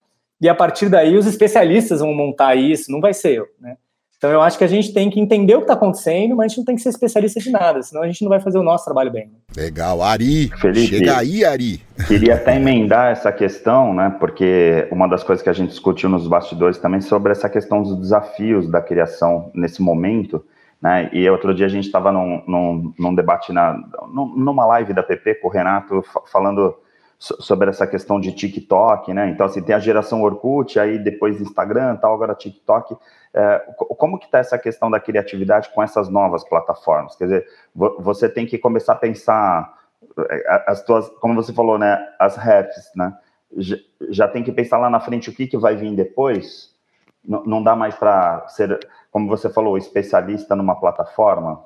e 0.41 0.49
a 0.49 0.55
partir 0.55 0.89
daí 0.89 1.17
os 1.17 1.27
especialistas 1.27 1.99
vão 1.99 2.15
montar 2.15 2.55
isso, 2.55 2.93
não 2.93 3.01
vai 3.01 3.13
ser 3.13 3.35
eu, 3.35 3.47
né? 3.59 3.77
Então 4.19 4.31
eu 4.31 4.41
acho 4.41 4.57
que 4.57 4.65
a 4.65 4.69
gente 4.69 4.95
tem 4.95 5.11
que 5.11 5.21
entender 5.21 5.55
o 5.55 5.59
que 5.59 5.65
está 5.65 5.75
acontecendo, 5.75 6.35
mas 6.35 6.47
a 6.47 6.49
gente 6.49 6.59
não 6.59 6.65
tem 6.65 6.75
que 6.75 6.81
ser 6.81 6.89
especialista 6.89 7.39
de 7.39 7.51
nada, 7.51 7.83
senão 7.83 8.03
a 8.03 8.07
gente 8.07 8.23
não 8.23 8.31
vai 8.31 8.41
fazer 8.41 8.59
o 8.59 8.63
nosso 8.63 8.85
trabalho 8.85 9.13
bem. 9.13 9.31
Legal, 9.55 10.03
Ari. 10.03 10.49
Felipe, 10.59 10.87
chega 10.87 11.19
aí, 11.19 11.45
Ari. 11.45 11.83
Queria 12.09 12.37
até 12.37 12.57
emendar 12.57 13.13
essa 13.13 13.31
questão, 13.31 13.93
né? 13.93 14.17
Porque 14.19 14.89
uma 14.91 15.07
das 15.07 15.23
coisas 15.23 15.43
que 15.43 15.51
a 15.51 15.53
gente 15.53 15.69
discutiu 15.69 16.09
nos 16.09 16.27
bastidores 16.27 16.79
também 16.79 17.03
sobre 17.03 17.33
essa 17.33 17.49
questão 17.49 17.83
dos 17.83 17.95
desafios 17.99 18.69
da 18.69 18.81
criação 18.81 19.51
nesse 19.55 19.83
momento. 19.83 20.43
Né? 20.81 21.11
E 21.13 21.29
outro 21.29 21.55
dia 21.55 21.67
a 21.67 21.71
gente 21.71 21.87
estava 21.87 22.11
num, 22.11 22.43
num, 22.47 22.95
num, 22.99 23.15
debate, 23.15 23.53
na, 23.53 23.79
numa 24.09 24.65
live 24.67 24.95
da 24.95 25.03
PP 25.03 25.37
com 25.37 25.49
o 25.49 25.51
Renato, 25.51 26.03
falando 26.31 26.75
sobre 27.19 27.71
essa 27.71 27.87
questão 27.87 28.21
de 28.21 28.33
TikTok, 28.33 29.13
né? 29.15 29.31
Então, 29.31 29.47
assim, 29.47 29.63
tem 29.63 29.75
a 29.75 29.79
geração 29.79 30.23
Orkut, 30.23 30.79
aí 30.79 30.99
depois 30.99 31.41
Instagram, 31.41 31.97
tal, 31.97 32.15
agora 32.15 32.35
TikTok. 32.35 32.95
É, 33.37 33.59
como 33.77 34.19
que 34.19 34.25
está 34.25 34.39
essa 34.39 34.59
questão 34.59 34.91
da 34.91 34.99
criatividade 34.99 35.69
com 35.75 35.83
essas 35.83 36.09
novas 36.09 36.43
plataformas? 36.43 37.15
Quer 37.17 37.25
dizer, 37.25 37.47
você 37.75 38.31
tem 38.31 38.47
que 38.47 38.57
começar 38.57 38.95
a 38.95 38.97
pensar 38.97 39.77
é, 40.19 40.65
as 40.67 40.83
tuas, 40.83 41.09
como 41.21 41.35
você 41.35 41.53
falou, 41.53 41.79
né? 41.79 41.99
As 42.19 42.37
refs, 42.37 42.91
né? 42.97 43.15
Já, 44.09 44.27
tem 44.27 44.43
que 44.43 44.51
pensar 44.51 44.79
lá 44.79 44.89
na 44.89 45.01
frente 45.01 45.29
o 45.29 45.35
que, 45.35 45.47
que 45.47 45.59
vai 45.59 45.77
vir 45.77 45.95
depois. 45.95 46.75
Não 47.23 47.63
dá 47.63 47.75
mais 47.75 47.95
para 47.95 48.47
ser, 48.49 48.79
como 49.11 49.29
você 49.29 49.51
falou, 49.51 49.77
especialista 49.77 50.57
numa 50.57 50.79
plataforma. 50.79 51.63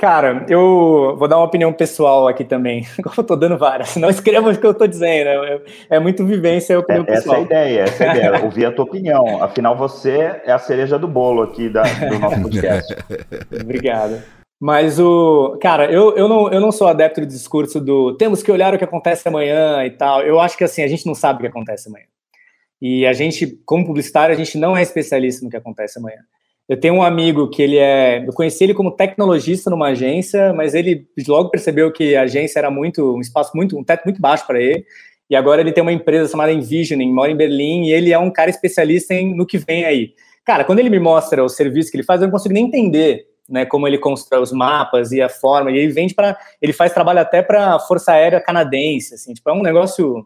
Cara, 0.00 0.46
eu 0.48 1.14
vou 1.18 1.28
dar 1.28 1.36
uma 1.36 1.44
opinião 1.44 1.70
pessoal 1.74 2.26
aqui 2.26 2.42
também. 2.42 2.86
Eu 3.18 3.22
tô 3.22 3.36
dando 3.36 3.58
várias, 3.58 3.96
não 3.96 4.08
escreva 4.08 4.50
o 4.50 4.58
que 4.58 4.66
eu 4.66 4.72
tô 4.72 4.86
dizendo. 4.86 5.28
É, 5.28 5.60
é 5.90 6.00
muito 6.00 6.24
vivência, 6.24 6.72
é 6.72 6.78
opinião 6.78 7.02
é, 7.02 7.06
pessoal. 7.06 7.42
Essa 7.42 7.52
é 7.52 7.58
a 7.58 7.66
ideia, 7.66 7.82
essa 7.82 8.04
é 8.04 8.08
a 8.08 8.16
ideia. 8.16 8.40
Ouvir 8.42 8.64
a 8.64 8.72
tua 8.72 8.86
opinião. 8.86 9.42
Afinal, 9.42 9.76
você 9.76 10.40
é 10.42 10.52
a 10.52 10.58
cereja 10.58 10.98
do 10.98 11.06
bolo 11.06 11.42
aqui 11.42 11.68
da, 11.68 11.82
do 11.82 12.18
nosso 12.18 12.40
podcast. 12.40 12.96
Obrigado. 13.60 14.22
Mas 14.58 14.98
o. 14.98 15.58
Cara, 15.60 15.92
eu, 15.92 16.16
eu, 16.16 16.26
não, 16.26 16.50
eu 16.50 16.60
não 16.62 16.72
sou 16.72 16.88
adepto 16.88 17.20
do 17.20 17.26
discurso 17.26 17.78
do 17.78 18.16
temos 18.16 18.42
que 18.42 18.50
olhar 18.50 18.72
o 18.72 18.78
que 18.78 18.84
acontece 18.84 19.28
amanhã 19.28 19.84
e 19.84 19.90
tal. 19.90 20.22
Eu 20.22 20.40
acho 20.40 20.56
que 20.56 20.64
assim, 20.64 20.82
a 20.82 20.88
gente 20.88 21.04
não 21.04 21.14
sabe 21.14 21.38
o 21.38 21.40
que 21.42 21.48
acontece 21.48 21.90
amanhã. 21.90 22.06
E 22.80 23.06
a 23.06 23.12
gente, 23.12 23.46
como 23.66 23.84
publicitário, 23.84 24.34
a 24.34 24.38
gente 24.38 24.56
não 24.56 24.74
é 24.74 24.80
especialista 24.80 25.44
no 25.44 25.50
que 25.50 25.58
acontece 25.58 25.98
amanhã. 25.98 26.20
Eu 26.70 26.78
tenho 26.78 26.94
um 26.94 27.02
amigo 27.02 27.50
que 27.50 27.60
ele 27.60 27.78
é. 27.78 28.24
Eu 28.24 28.32
conheci 28.32 28.62
ele 28.62 28.74
como 28.74 28.92
tecnologista 28.92 29.68
numa 29.68 29.88
agência, 29.88 30.52
mas 30.52 30.72
ele 30.72 31.04
logo 31.26 31.50
percebeu 31.50 31.90
que 31.90 32.14
a 32.14 32.22
agência 32.22 32.60
era 32.60 32.70
muito. 32.70 33.16
um 33.16 33.20
espaço 33.20 33.50
muito. 33.56 33.76
um 33.76 33.82
teto 33.82 34.04
muito 34.04 34.20
baixo 34.20 34.46
para 34.46 34.62
ele. 34.62 34.84
E 35.28 35.34
agora 35.34 35.60
ele 35.60 35.72
tem 35.72 35.82
uma 35.82 35.92
empresa 35.92 36.30
chamada 36.30 36.52
Envisioning, 36.52 37.12
mora 37.12 37.32
em 37.32 37.36
Berlim, 37.36 37.86
e 37.86 37.92
ele 37.92 38.12
é 38.12 38.18
um 38.20 38.30
cara 38.30 38.50
especialista 38.50 39.12
em, 39.12 39.34
no 39.34 39.44
que 39.44 39.58
vem 39.58 39.84
aí. 39.84 40.14
Cara, 40.44 40.62
quando 40.62 40.78
ele 40.78 40.90
me 40.90 41.00
mostra 41.00 41.42
o 41.42 41.48
serviço 41.48 41.90
que 41.90 41.96
ele 41.96 42.04
faz, 42.04 42.20
eu 42.20 42.28
não 42.28 42.32
consigo 42.32 42.54
nem 42.54 42.66
entender 42.66 43.26
né, 43.48 43.66
como 43.66 43.88
ele 43.88 43.98
constrói 43.98 44.40
os 44.40 44.52
mapas 44.52 45.10
e 45.10 45.20
a 45.20 45.28
forma. 45.28 45.72
E 45.72 45.76
ele 45.76 45.92
vende 45.92 46.14
para. 46.14 46.38
Ele 46.62 46.72
faz 46.72 46.94
trabalho 46.94 47.18
até 47.18 47.42
para 47.42 47.74
a 47.74 47.80
Força 47.80 48.12
Aérea 48.12 48.40
Canadense. 48.40 49.14
Assim, 49.14 49.34
tipo, 49.34 49.50
é 49.50 49.52
um 49.52 49.62
negócio 49.62 50.24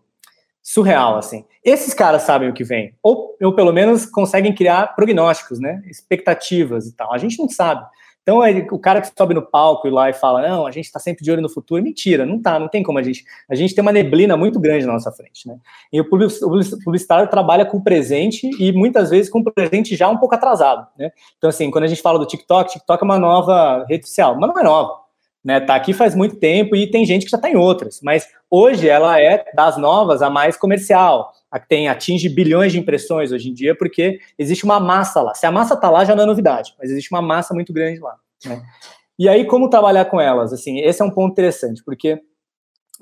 surreal, 0.65 1.19
assim. 1.19 1.45
Esses 1.63 1.93
caras 1.93 2.23
sabem 2.23 2.49
o 2.49 2.55
que 2.55 2.65
vem, 2.65 2.95
ou, 3.03 3.37
ou 3.41 3.55
pelo 3.55 3.73
menos 3.73 4.07
conseguem 4.07 4.55
criar 4.55 4.97
prognósticos, 4.97 5.61
né, 5.61 5.83
expectativas 5.87 6.87
e 6.87 6.97
tal. 6.97 7.13
A 7.13 7.19
gente 7.19 7.39
não 7.39 7.49
sabe. 7.49 7.87
Então, 8.23 8.43
é, 8.43 8.67
o 8.71 8.79
cara 8.79 9.03
que 9.03 9.13
sobe 9.15 9.35
no 9.35 9.43
palco 9.43 9.87
e 9.87 9.91
lá 9.91 10.09
e 10.09 10.15
fala, 10.15 10.41
não, 10.49 10.67
a 10.67 10.71
gente 10.71 10.87
está 10.87 10.99
sempre 10.99 11.23
de 11.23 11.31
olho 11.31 11.43
no 11.43 11.49
futuro, 11.51 11.83
mentira, 11.83 12.25
não 12.25 12.41
tá, 12.41 12.59
não 12.59 12.69
tem 12.69 12.83
como 12.83 12.99
a 12.99 13.03
gente. 13.03 13.23
A 13.47 13.55
gente 13.55 13.75
tem 13.75 13.83
uma 13.83 13.93
neblina 13.93 14.35
muito 14.35 14.59
grande 14.59 14.87
na 14.87 14.95
nossa 14.95 15.13
frente, 15.13 15.47
né? 15.47 15.59
E 15.93 16.01
o 16.01 16.09
publicitário 16.09 17.29
trabalha 17.29 17.67
com 17.67 17.77
o 17.77 17.85
presente 17.85 18.49
e 18.59 18.73
muitas 18.73 19.11
vezes 19.11 19.31
com 19.31 19.41
o 19.41 19.45
presente 19.45 19.95
já 19.95 20.09
um 20.09 20.17
pouco 20.17 20.35
atrasado, 20.35 20.87
né? 20.99 21.13
Então, 21.37 21.51
assim, 21.51 21.71
quando 21.71 21.85
a 21.85 21.87
gente 21.87 22.01
fala 22.01 22.19
do 22.19 22.25
TikTok, 22.25 22.73
TikTok 22.73 23.03
é 23.03 23.05
uma 23.05 23.19
nova 23.19 23.85
rede 23.87 24.09
social, 24.09 24.35
mas 24.41 24.49
não 24.49 24.59
é 24.59 24.65
nova 24.65 25.04
né? 25.45 25.61
Tá 25.61 25.75
aqui 25.75 25.93
faz 25.93 26.15
muito 26.15 26.37
tempo 26.37 26.75
e 26.75 26.91
tem 26.91 27.05
gente 27.05 27.25
que 27.27 27.31
já 27.31 27.37
está 27.37 27.51
em 27.51 27.57
outras, 27.57 28.01
mas 28.03 28.27
hoje 28.51 28.89
ela 28.89 29.21
é 29.21 29.45
das 29.55 29.77
novas 29.77 30.23
a 30.23 30.31
mais 30.31 30.57
comercial, 30.57 31.33
a 31.51 31.61
que 31.61 31.69
tem 31.69 31.89
atinge 31.89 32.29
bilhões 32.29 32.73
de 32.73 32.79
impressões 32.79 33.31
hoje 33.31 33.51
em 33.51 33.55
dia, 33.55 33.77
porque 33.77 34.19
existe 34.39 34.65
uma 34.65 34.81
massa 34.81 35.21
lá. 35.21 35.35
Se 35.35 35.45
a 35.45 35.53
massa 35.53 35.75
está 35.75 35.91
lá 35.91 36.05
já 36.05 36.17
não 36.17 36.23
é 36.23 36.27
novidade, 36.27 36.75
mas 36.79 36.91
existe 36.91 37.13
uma 37.13 37.21
massa 37.21 37.53
muito 37.53 37.73
grande 37.73 38.01
lá. 38.01 38.17
Né? 38.47 38.63
E 39.19 39.29
aí 39.29 39.45
como 39.45 39.69
trabalhar 39.69 40.07
com 40.07 40.21
elas? 40.21 40.53
Assim, 40.53 40.81
esse 40.81 41.03
é 41.03 41.05
um 41.05 41.11
ponto 41.11 41.33
interessante, 41.33 41.83
porque 41.85 42.21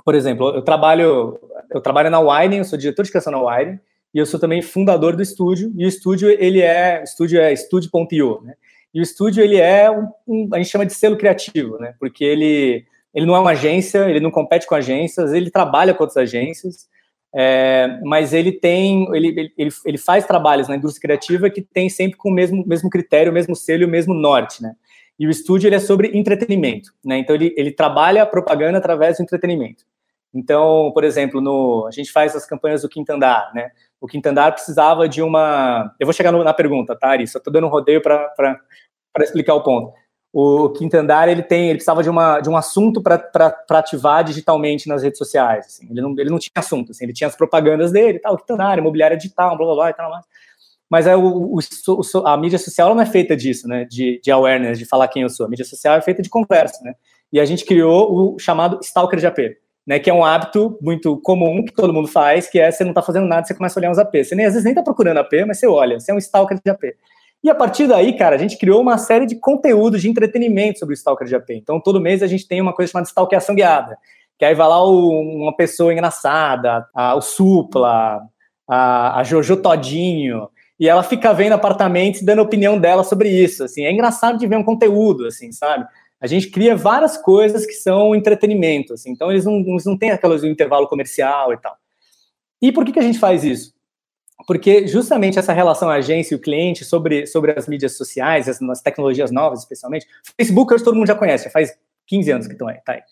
por 0.04 0.14
exemplo, 0.14 0.50
eu 0.50 0.62
trabalho 0.62 1.38
eu 1.70 1.80
trabalho 1.80 2.10
na 2.10 2.18
Wine, 2.18 2.58
eu 2.58 2.64
sou 2.64 2.78
diretor 2.78 3.04
de 3.04 3.10
criação 3.10 3.32
na 3.32 3.40
Wine 3.40 3.78
e 4.12 4.18
eu 4.18 4.26
sou 4.26 4.38
também 4.38 4.60
fundador 4.60 5.14
do 5.14 5.22
estúdio. 5.22 5.72
E 5.76 5.84
o 5.84 5.88
estúdio 5.88 6.28
ele 6.28 6.60
é 6.60 7.02
estúdio 7.02 7.40
é 7.40 7.54
studio.io, 7.54 8.40
né? 8.42 8.54
E 8.94 9.00
o 9.00 9.02
estúdio, 9.02 9.42
ele 9.42 9.56
é 9.56 9.90
um, 9.90 10.08
um, 10.26 10.48
a 10.52 10.58
gente 10.58 10.70
chama 10.70 10.86
de 10.86 10.94
selo 10.94 11.16
criativo, 11.16 11.78
né? 11.78 11.94
Porque 11.98 12.24
ele, 12.24 12.84
ele 13.14 13.26
não 13.26 13.34
é 13.34 13.40
uma 13.40 13.52
agência, 13.52 14.08
ele 14.08 14.20
não 14.20 14.30
compete 14.30 14.66
com 14.66 14.74
agências, 14.74 15.32
ele 15.32 15.50
trabalha 15.50 15.94
com 15.94 16.02
outras 16.02 16.18
agências, 16.18 16.88
é, 17.34 17.98
mas 18.04 18.34
ele 18.34 18.52
tem, 18.52 19.06
ele, 19.14 19.52
ele, 19.56 19.70
ele 19.86 19.98
faz 19.98 20.26
trabalhos 20.26 20.68
na 20.68 20.76
indústria 20.76 21.08
criativa 21.08 21.48
que 21.48 21.62
tem 21.62 21.88
sempre 21.88 22.18
com 22.18 22.28
o 22.28 22.32
mesmo, 22.32 22.62
mesmo 22.66 22.90
critério, 22.90 23.32
o 23.32 23.34
mesmo 23.34 23.56
selo 23.56 23.86
o 23.86 23.88
mesmo 23.88 24.12
norte, 24.12 24.62
né? 24.62 24.74
E 25.18 25.26
o 25.26 25.30
estúdio, 25.30 25.68
ele 25.68 25.76
é 25.76 25.80
sobre 25.80 26.10
entretenimento, 26.18 26.92
né? 27.04 27.18
Então, 27.18 27.34
ele, 27.34 27.54
ele 27.56 27.70
trabalha 27.70 28.22
a 28.22 28.26
propaganda 28.26 28.78
através 28.78 29.16
do 29.16 29.22
entretenimento. 29.22 29.84
Então, 30.34 30.90
por 30.92 31.04
exemplo, 31.04 31.40
no, 31.40 31.86
a 31.86 31.90
gente 31.90 32.10
faz 32.10 32.34
as 32.34 32.46
campanhas 32.46 32.82
do 32.82 32.88
Quinto 32.88 33.12
Andar, 33.12 33.52
né? 33.54 33.70
O 34.02 34.08
Quinto 34.08 34.28
Andar 34.28 34.50
precisava 34.50 35.08
de 35.08 35.22
uma. 35.22 35.94
Eu 36.00 36.08
vou 36.08 36.12
chegar 36.12 36.32
na 36.32 36.52
pergunta, 36.52 36.98
tá, 36.98 37.10
Ari? 37.10 37.24
Só 37.24 37.38
estou 37.38 37.52
dando 37.52 37.68
um 37.68 37.70
rodeio 37.70 38.02
para 38.02 38.60
explicar 39.20 39.54
o 39.54 39.62
ponto. 39.62 39.92
O 40.32 40.70
Quinto 40.70 40.96
Andar 40.96 41.28
ele 41.28 41.40
tem, 41.40 41.66
ele 41.66 41.74
precisava 41.74 42.02
de, 42.02 42.10
uma, 42.10 42.40
de 42.40 42.50
um 42.50 42.56
assunto 42.56 43.00
para 43.00 43.22
ativar 43.70 44.24
digitalmente 44.24 44.88
nas 44.88 45.04
redes 45.04 45.18
sociais. 45.18 45.66
Assim. 45.66 45.86
Ele, 45.88 46.00
não, 46.00 46.10
ele 46.18 46.30
não 46.30 46.38
tinha 46.40 46.50
assunto, 46.56 46.90
assim. 46.90 47.04
ele 47.04 47.12
tinha 47.12 47.28
as 47.28 47.36
propagandas 47.36 47.92
dele, 47.92 48.18
tal, 48.18 48.36
Quinto 48.36 48.54
Andar, 48.54 48.76
imobiliária 48.76 49.16
digital, 49.16 49.56
blá 49.56 49.66
blá 49.66 49.74
blá 49.76 49.90
e 49.90 49.94
tal 49.94 50.10
mais. 50.10 50.24
Mas 50.90 51.06
é 51.06 51.14
o, 51.14 51.54
o, 51.54 52.26
a 52.26 52.36
mídia 52.36 52.58
social 52.58 52.92
não 52.96 53.02
é 53.02 53.06
feita 53.06 53.36
disso, 53.36 53.68
né? 53.68 53.84
De, 53.84 54.20
de 54.20 54.32
awareness, 54.32 54.80
de 54.80 54.84
falar 54.84 55.06
quem 55.06 55.22
eu 55.22 55.28
sou. 55.28 55.46
A 55.46 55.48
mídia 55.48 55.64
social 55.64 55.96
é 55.96 56.00
feita 56.00 56.22
de 56.22 56.28
conversa, 56.28 56.82
né? 56.82 56.94
E 57.32 57.38
a 57.38 57.44
gente 57.44 57.64
criou 57.64 58.34
o 58.34 58.38
chamado 58.40 58.80
Stalker 58.82 59.20
de 59.20 59.26
AP 59.28 59.38
né, 59.86 59.98
que 59.98 60.08
é 60.08 60.14
um 60.14 60.24
hábito 60.24 60.78
muito 60.80 61.16
comum 61.20 61.64
que 61.64 61.72
todo 61.72 61.92
mundo 61.92 62.08
faz, 62.08 62.48
que 62.48 62.58
é 62.58 62.70
você 62.70 62.84
não 62.84 62.92
está 62.92 63.02
fazendo 63.02 63.26
nada, 63.26 63.46
você 63.46 63.54
começa 63.54 63.78
a 63.78 63.80
olhar 63.80 63.90
uns 63.90 63.98
AP. 63.98 64.14
Você 64.24 64.34
nem, 64.34 64.46
às 64.46 64.52
vezes 64.52 64.64
nem 64.64 64.72
está 64.72 64.82
procurando 64.82 65.18
AP, 65.18 65.32
mas 65.46 65.58
você 65.58 65.66
olha, 65.66 65.98
você 65.98 66.12
é 66.12 66.14
um 66.14 66.18
stalker 66.18 66.58
de 66.64 66.70
AP. 66.70 66.84
E 67.42 67.50
a 67.50 67.54
partir 67.54 67.88
daí, 67.88 68.16
cara, 68.16 68.36
a 68.36 68.38
gente 68.38 68.56
criou 68.56 68.80
uma 68.80 68.96
série 68.96 69.26
de 69.26 69.34
conteúdos 69.34 70.00
de 70.00 70.08
entretenimento 70.08 70.78
sobre 70.78 70.94
o 70.94 70.96
stalker 70.96 71.26
de 71.26 71.34
AP. 71.34 71.50
Então, 71.50 71.80
todo 71.80 72.00
mês 72.00 72.22
a 72.22 72.28
gente 72.28 72.46
tem 72.46 72.60
uma 72.60 72.72
coisa 72.72 72.92
chamada 72.92 73.08
stalkeação 73.08 73.54
guiada, 73.54 73.98
que 74.38 74.44
aí 74.44 74.54
vai 74.54 74.68
lá 74.68 74.84
o, 74.84 75.10
uma 75.10 75.54
pessoa 75.56 75.92
engraçada, 75.92 76.86
a, 76.94 77.16
o 77.16 77.20
Supla, 77.20 78.20
a, 78.68 79.18
a 79.18 79.24
Jojo 79.24 79.56
Todinho, 79.56 80.48
e 80.78 80.88
ela 80.88 81.02
fica 81.02 81.32
vendo 81.34 81.54
apartamentos 81.54 82.20
e 82.20 82.24
dando 82.24 82.42
opinião 82.42 82.78
dela 82.78 83.02
sobre 83.02 83.28
isso, 83.28 83.64
assim. 83.64 83.84
É 83.84 83.92
engraçado 83.92 84.38
de 84.38 84.46
ver 84.46 84.56
um 84.56 84.64
conteúdo, 84.64 85.26
assim, 85.26 85.50
sabe? 85.50 85.84
A 86.22 86.26
gente 86.26 86.50
cria 86.50 86.76
várias 86.76 87.18
coisas 87.18 87.66
que 87.66 87.72
são 87.72 88.14
entretenimento, 88.14 88.94
assim, 88.94 89.10
então 89.10 89.30
eles 89.30 89.44
não, 89.44 89.62
não 89.84 89.98
têm 89.98 90.12
aquelas 90.12 90.44
intervalo 90.44 90.88
comercial 90.88 91.52
e 91.52 91.56
tal. 91.58 91.76
E 92.62 92.70
por 92.70 92.84
que, 92.84 92.92
que 92.92 92.98
a 92.98 93.02
gente 93.02 93.18
faz 93.18 93.44
isso? 93.44 93.74
porque 94.46 94.86
justamente 94.86 95.38
essa 95.38 95.52
relação 95.52 95.88
agência 95.88 96.34
e 96.34 96.36
o 96.36 96.40
cliente 96.40 96.84
sobre, 96.84 97.26
sobre 97.26 97.52
as 97.52 97.68
mídias 97.68 97.96
sociais, 97.96 98.48
as, 98.48 98.60
as 98.62 98.80
tecnologias 98.80 99.30
novas, 99.30 99.60
especialmente. 99.60 100.06
Facebook, 100.36 100.72
hoje 100.72 100.84
todo 100.84 100.96
mundo 100.96 101.06
já 101.06 101.14
conhece, 101.14 101.50
faz 101.50 101.76
15 102.06 102.30
anos 102.30 102.46
que 102.46 102.54
estão 102.54 102.68
aí, 102.68 102.78
tá 102.84 102.92
aí. 102.94 103.02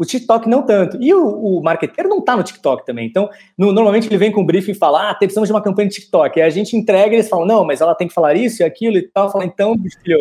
O 0.00 0.04
TikTok 0.06 0.48
não 0.48 0.62
tanto. 0.62 0.96
E 0.98 1.12
o, 1.12 1.58
o 1.58 1.62
marqueteiro 1.62 2.08
não 2.08 2.20
está 2.20 2.34
no 2.34 2.42
TikTok 2.42 2.86
também. 2.86 3.06
Então, 3.06 3.28
no, 3.58 3.70
normalmente 3.70 4.08
ele 4.08 4.16
vem 4.16 4.32
com 4.32 4.40
um 4.40 4.46
briefing 4.46 4.70
e 4.70 4.74
fala: 4.74 5.10
ah, 5.10 5.14
precisamos 5.14 5.46
de 5.46 5.52
uma 5.52 5.60
campanha 5.60 5.90
de 5.90 5.96
TikTok. 5.96 6.38
E 6.38 6.42
a 6.42 6.48
gente 6.48 6.74
entrega 6.74 7.12
e 7.12 7.16
eles 7.16 7.28
falam: 7.28 7.44
não, 7.44 7.66
mas 7.66 7.82
ela 7.82 7.94
tem 7.94 8.08
que 8.08 8.14
falar 8.14 8.34
isso 8.34 8.62
e 8.62 8.64
aquilo 8.64 8.96
e 8.96 9.02
tal. 9.02 9.30
Fala, 9.30 9.44
então, 9.44 9.74
filho. 10.02 10.18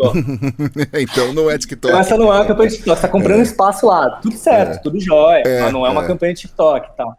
então 1.00 1.34
não 1.34 1.50
é 1.50 1.58
TikTok. 1.58 1.94
Então, 1.94 1.98
essa 1.98 2.18
não 2.18 2.26
é 2.26 2.36
uma 2.36 2.46
campanha 2.46 2.68
de 2.68 2.76
TikTok. 2.76 3.00
Você 3.00 3.06
está 3.06 3.18
comprando 3.18 3.40
é. 3.40 3.44
espaço 3.44 3.86
lá. 3.86 4.20
Tudo 4.22 4.36
certo, 4.36 4.76
é. 4.76 4.78
tudo 4.80 5.00
jóia. 5.00 5.44
É. 5.46 5.62
Mas 5.62 5.72
não 5.72 5.86
é 5.86 5.90
uma 5.90 6.04
é. 6.04 6.08
campanha 6.08 6.34
de 6.34 6.42
TikTok 6.42 6.90
e 6.90 6.98
tal. 6.98 7.16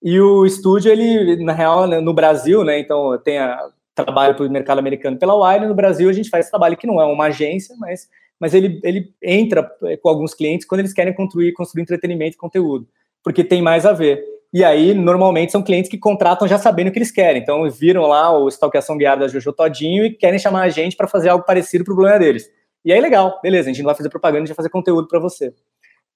E 0.00 0.20
o 0.20 0.46
estúdio, 0.46 0.92
ele, 0.92 1.42
na 1.44 1.52
real, 1.52 1.88
né, 1.88 1.98
no 1.98 2.14
Brasil, 2.14 2.62
né? 2.62 2.78
Então, 2.78 3.18
tem 3.24 3.38
a, 3.38 3.58
trabalho 3.92 4.36
para 4.36 4.46
o 4.46 4.50
mercado 4.50 4.78
americano 4.78 5.18
pela 5.18 5.34
Wire. 5.34 5.66
No 5.66 5.74
Brasil, 5.74 6.08
a 6.08 6.12
gente 6.12 6.30
faz 6.30 6.44
esse 6.44 6.50
trabalho 6.52 6.76
que 6.76 6.86
não 6.86 7.00
é 7.00 7.04
uma 7.04 7.24
agência, 7.24 7.74
mas 7.76 8.08
mas 8.40 8.54
ele, 8.54 8.80
ele 8.82 9.12
entra 9.22 9.70
é, 9.84 9.96
com 9.96 10.08
alguns 10.08 10.34
clientes 10.34 10.66
quando 10.66 10.80
eles 10.80 10.92
querem 10.92 11.14
construir, 11.14 11.52
construir 11.52 11.82
entretenimento 11.82 12.34
e 12.34 12.38
conteúdo, 12.38 12.88
porque 13.22 13.44
tem 13.44 13.62
mais 13.62 13.86
a 13.86 13.92
ver. 13.92 14.22
E 14.52 14.62
aí, 14.62 14.94
normalmente, 14.94 15.50
são 15.50 15.62
clientes 15.62 15.90
que 15.90 15.98
contratam 15.98 16.46
já 16.46 16.58
sabendo 16.58 16.88
o 16.88 16.92
que 16.92 16.98
eles 16.98 17.10
querem. 17.10 17.42
Então, 17.42 17.68
viram 17.68 18.02
lá 18.02 18.38
o 18.38 18.46
Stalkeação 18.48 18.96
Guiada 18.96 19.22
da 19.22 19.28
Jojo 19.28 19.52
Todinho 19.52 20.04
e 20.06 20.14
querem 20.14 20.38
chamar 20.38 20.62
a 20.62 20.68
gente 20.68 20.96
para 20.96 21.08
fazer 21.08 21.28
algo 21.28 21.44
parecido 21.44 21.82
para 21.82 21.92
o 21.92 21.96
problema 21.96 22.20
deles. 22.20 22.48
E 22.84 22.92
aí, 22.92 23.00
legal, 23.00 23.40
beleza, 23.42 23.68
a 23.68 23.72
gente 23.72 23.82
não 23.82 23.86
vai 23.86 23.96
fazer 23.96 24.10
propaganda, 24.10 24.42
a 24.42 24.46
gente 24.46 24.50
vai 24.50 24.56
fazer 24.56 24.68
conteúdo 24.68 25.08
para 25.08 25.18
você. 25.18 25.52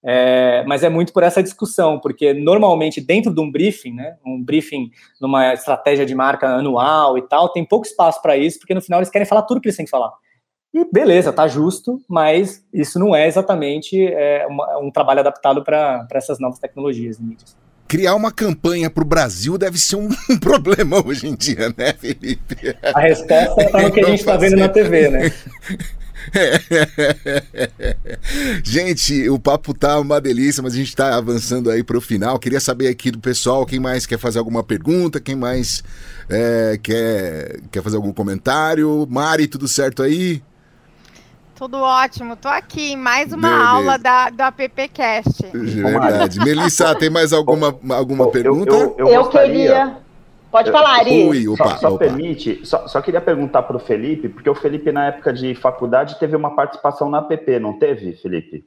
É, 0.05 0.64
mas 0.66 0.85
é 0.85 0.89
muito 0.89 1.12
por 1.12 1.25
essa 1.25 1.43
discussão, 1.43 1.99
porque 1.99 2.33
normalmente 2.33 3.01
dentro 3.01 3.35
de 3.35 3.41
um 3.41 3.51
briefing, 3.51 3.95
né, 3.95 4.16
um 4.25 4.41
briefing 4.43 4.91
numa 5.21 5.53
estratégia 5.53 6.07
de 6.07 6.14
marca 6.14 6.47
anual 6.47 7.19
e 7.19 7.23
tal, 7.23 7.49
tem 7.49 7.64
pouco 7.64 7.87
espaço 7.87 8.23
para 8.23 8.37
isso, 8.37 8.61
porque 8.61 8.75
no 8.75 8.81
final 8.81 9.01
eles 9.01 9.11
querem 9.11 9.27
falar 9.27 9.43
tudo 9.43 9.61
que 9.61 9.66
eles 9.66 9.77
têm 9.77 9.85
que 9.85 9.91
falar. 9.91 10.12
E 10.73 10.85
beleza, 10.93 11.33
tá 11.33 11.49
justo, 11.49 12.01
mas 12.09 12.62
isso 12.73 12.99
não 12.99 13.16
é 13.16 13.27
exatamente 13.27 14.07
é, 14.07 14.47
uma, 14.47 14.79
um 14.79 14.91
trabalho 14.91 15.21
adaptado 15.21 15.64
para 15.64 16.07
essas 16.12 16.39
novas 16.39 16.59
tecnologias 16.59 17.19
mídias. 17.19 17.57
Criar 17.87 18.14
uma 18.14 18.31
campanha 18.31 18.91
para 18.91 19.03
o 19.03 19.07
Brasil 19.07 19.57
deve 19.57 19.79
ser 19.79 19.97
um 19.97 20.11
problema 20.39 21.05
hoje 21.05 21.27
em 21.27 21.35
dia, 21.35 21.75
né, 21.77 21.95
Felipe? 21.95 22.77
A 22.83 23.01
resposta 23.01 23.61
está 23.64 23.81
no 23.81 23.91
que 23.91 24.01
a 24.01 24.11
gente 24.11 24.21
está 24.21 24.37
vendo 24.37 24.57
na 24.57 24.69
TV, 24.69 25.09
né? 25.09 25.33
gente, 28.62 29.31
o 29.31 29.39
papo 29.39 29.73
tá 29.73 29.99
uma 29.99 30.21
delícia, 30.21 30.62
mas 30.62 30.75
a 30.75 30.77
gente 30.77 30.89
está 30.89 31.16
avançando 31.16 31.71
aí 31.71 31.83
para 31.83 31.97
o 31.97 32.01
final. 32.01 32.39
Queria 32.39 32.61
saber 32.61 32.89
aqui 32.89 33.11
do 33.11 33.19
pessoal, 33.19 33.64
quem 33.64 33.81
mais 33.81 34.05
quer 34.05 34.19
fazer 34.19 34.39
alguma 34.39 34.62
pergunta, 34.62 35.19
quem 35.19 35.35
mais 35.35 35.83
é, 36.29 36.79
quer, 36.83 37.61
quer 37.71 37.83
fazer 37.83 37.97
algum 37.97 38.12
comentário. 38.12 39.07
Mari, 39.09 39.47
tudo 39.47 39.66
certo 39.66 40.03
aí? 40.03 40.43
Tudo 41.59 41.79
ótimo, 41.79 42.37
tô 42.37 42.47
aqui, 42.47 42.95
mais 42.95 43.33
uma 43.33 43.49
Beleza. 43.49 43.69
aula 43.69 43.99
da, 43.99 44.31
da 44.31 44.53
PPcast. 44.53 45.45
Verdade. 45.53 46.39
Melissa, 46.39 46.95
tem 46.95 47.11
mais 47.11 47.33
alguma, 47.33 47.77
alguma 47.91 48.27
eu, 48.27 48.31
pergunta? 48.31 48.71
Eu, 48.71 48.95
eu, 48.97 49.09
eu 49.09 49.29
queria. 49.29 49.97
Pode 50.53 50.71
falar, 50.71 51.01
Ari. 51.01 51.25
Ui, 51.25 51.49
opa, 51.49 51.71
só, 51.71 51.77
só 51.79 51.89
opa. 51.89 51.99
permite, 51.99 52.61
só, 52.63 52.87
só 52.87 53.01
queria 53.01 53.21
perguntar 53.21 53.65
para 53.65 53.77
o 53.77 53.81
Felipe, 53.81 54.29
porque 54.29 54.49
o 54.49 54.55
Felipe, 54.55 54.93
na 54.93 55.09
época 55.09 55.33
de 55.33 55.53
faculdade, 55.57 56.17
teve 56.21 56.37
uma 56.37 56.55
participação 56.55 57.11
na 57.11 57.23
PP, 57.23 57.59
não 57.59 57.77
teve, 57.77 58.13
Felipe? 58.13 58.65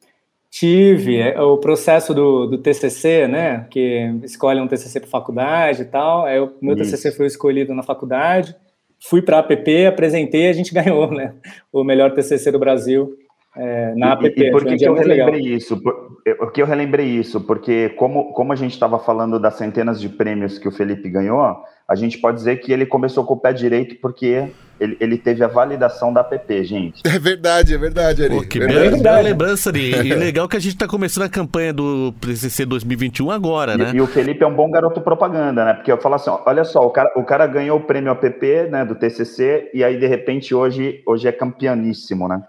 Tive, 0.50 1.18
é, 1.18 1.42
o 1.42 1.58
processo 1.58 2.14
do, 2.14 2.46
do 2.46 2.58
TCC, 2.58 3.26
né, 3.26 3.68
que 3.72 4.14
escolhe 4.22 4.60
um 4.60 4.68
TCC 4.68 5.00
para 5.00 5.10
faculdade 5.10 5.84
e 5.84 5.86
tal, 5.86 6.28
é, 6.28 6.42
o 6.42 6.52
meu 6.62 6.76
Isso. 6.76 6.92
TCC 6.92 7.14
foi 7.14 7.28
escolhido 7.28 7.74
na 7.74 7.84
faculdade, 7.84 8.54
fui 9.02 9.22
para 9.22 9.38
a 9.38 9.40
APP, 9.40 9.86
apresentei, 9.86 10.48
a 10.48 10.54
gente 10.54 10.74
ganhou, 10.76 11.12
né? 11.12 11.34
O 11.72 11.84
melhor 11.84 12.14
TCC 12.14 12.52
do 12.52 12.60
Brasil 12.60 13.18
é, 13.56 13.94
na 13.96 14.14
APP. 14.14 14.34
E, 14.38 14.44
e 14.48 14.52
por 14.52 14.66
que, 14.66 14.78
que 14.78 14.86
eu 14.86 14.94
relembrei 14.94 15.42
legal. 15.42 15.58
isso? 15.58 15.82
Por, 15.82 16.22
por 16.38 16.52
que 16.52 16.62
eu 16.62 16.66
relembrei 16.66 17.08
isso? 17.08 17.42
Porque 17.42 17.90
como, 17.90 18.34
como 18.34 18.54
a 18.54 18.56
gente 18.56 18.74
estava 18.74 18.98
falando 19.00 19.40
das 19.40 19.56
centenas 19.56 20.00
de 20.00 20.10
prêmios 20.10 20.58
que 20.58 20.68
o 20.68 20.72
Felipe 20.72 21.10
ganhou, 21.10 21.58
a 21.88 21.96
gente 21.96 22.18
pode 22.20 22.38
dizer 22.38 22.62
que 22.62 22.72
ele 22.72 22.86
começou 22.86 23.26
com 23.26 23.34
o 23.34 23.40
pé 23.40 23.52
direito 23.52 23.96
porque 24.02 24.50
ele, 24.80 24.96
ele 25.00 25.18
teve 25.18 25.44
a 25.44 25.48
validação 25.48 26.14
da 26.14 26.22
app, 26.22 26.64
gente. 26.64 27.02
É 27.06 27.20
verdade, 27.20 27.76
é 27.76 27.78
verdade, 27.78 28.24
Ari. 28.24 28.36
Pô, 28.36 28.42
que 28.44 28.60
verdade. 28.60 29.04
bela 29.04 29.20
lembrança, 29.20 29.70
Ari. 29.70 29.92
E 29.92 30.14
legal 30.16 30.48
que 30.48 30.56
a 30.56 30.60
gente 30.60 30.74
está 30.74 30.88
começando 30.88 31.26
a 31.26 31.30
campanha 31.30 31.74
do 31.74 32.14
PCC 32.22 32.66
2021 32.66 33.30
agora, 33.30 33.78
né? 33.78 33.92
E, 33.94 33.98
e, 33.98 34.02
o 34.02 34.08
Felipe 34.08 34.42
é 34.42 34.48
um 34.48 34.56
bom 34.56 34.72
garoto 34.72 35.02
propaganda, 35.02 35.66
né? 35.66 35.74
Porque 35.74 35.92
eu 35.92 35.98
falo 35.98 36.16
assim, 36.16 36.32
olha 36.46 36.64
só, 36.64 36.86
o 36.86 36.90
cara, 36.90 37.12
o 37.18 37.24
cara 37.24 37.46
ganhou 37.46 37.78
o 37.78 37.84
prêmio 37.84 38.12
app, 38.12 38.70
né, 38.72 38.86
do 38.86 38.96
TCC, 38.96 39.70
e 39.74 39.84
aí, 39.84 40.00
de 40.00 40.08
repente, 40.08 40.56
hoje, 40.56 41.04
hoje 41.06 41.28
é 41.28 41.32
campeoníssimo, 41.34 42.28
né? 42.30 42.42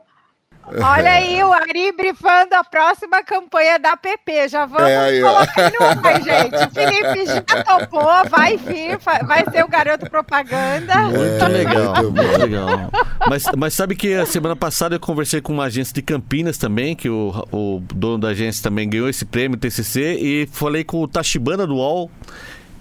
Olha 0.69 1.13
aí 1.13 1.43
o 1.43 1.53
Ari 1.53 1.93
brifando 1.93 2.55
a 2.55 2.65
próxima 2.65 3.23
campanha 3.23 3.79
da 3.79 3.97
PP. 3.97 4.49
Já 4.49 4.65
vamos 4.65 4.89
é 4.89 4.97
aí, 4.97 5.21
colocar 5.21 5.73
no 5.73 6.09
ar, 6.09 6.23
gente. 6.23 6.57
O 6.57 6.71
Felipe 6.71 7.27
já 7.27 7.65
topou, 7.65 8.31
vai 8.31 8.57
vir, 8.57 8.99
vai 9.27 9.45
ser 9.51 9.65
o 9.65 9.69
garoto 9.69 10.09
propaganda. 10.09 10.95
Muito 11.03 11.45
é, 11.45 11.49
legal, 11.49 12.03
muito 12.05 12.39
legal. 12.39 12.91
Mas, 13.29 13.45
mas 13.57 13.75
sabe 13.75 13.97
que 13.97 14.15
a 14.15 14.25
semana 14.25 14.57
passada 14.57 14.95
eu 14.95 15.01
conversei 15.01 15.41
com 15.41 15.53
uma 15.53 15.65
agência 15.65 15.95
de 15.95 16.03
Campinas 16.03 16.57
também, 16.57 16.95
que 16.95 17.09
o, 17.09 17.47
o 17.51 17.83
dono 17.95 18.19
da 18.19 18.29
agência 18.29 18.63
também 18.63 18.89
ganhou 18.89 19.09
esse 19.09 19.25
prêmio 19.25 19.59
TCC, 19.59 20.19
e 20.21 20.49
falei 20.53 20.85
com 20.85 21.03
o 21.03 21.09
Tachibana 21.09 21.67
do 21.67 21.75
UOL 21.75 22.11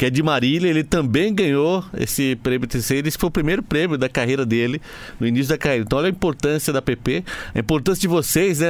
que 0.01 0.05
é 0.07 0.09
de 0.09 0.23
Marília, 0.23 0.67
ele 0.67 0.83
também 0.83 1.31
ganhou 1.31 1.85
esse 1.95 2.35
prêmio 2.37 2.67
TCC. 2.67 3.03
Esse 3.05 3.19
foi 3.19 3.27
o 3.27 3.31
primeiro 3.31 3.61
prêmio 3.61 3.99
da 3.99 4.09
carreira 4.09 4.43
dele, 4.43 4.81
no 5.19 5.27
início 5.27 5.49
da 5.49 5.59
carreira. 5.59 5.83
Então, 5.85 5.99
olha 5.99 6.07
a 6.07 6.09
importância 6.09 6.73
da 6.73 6.81
PP, 6.81 7.23
a 7.53 7.59
importância 7.59 8.01
de 8.01 8.07
vocês, 8.07 8.61
né, 8.61 8.67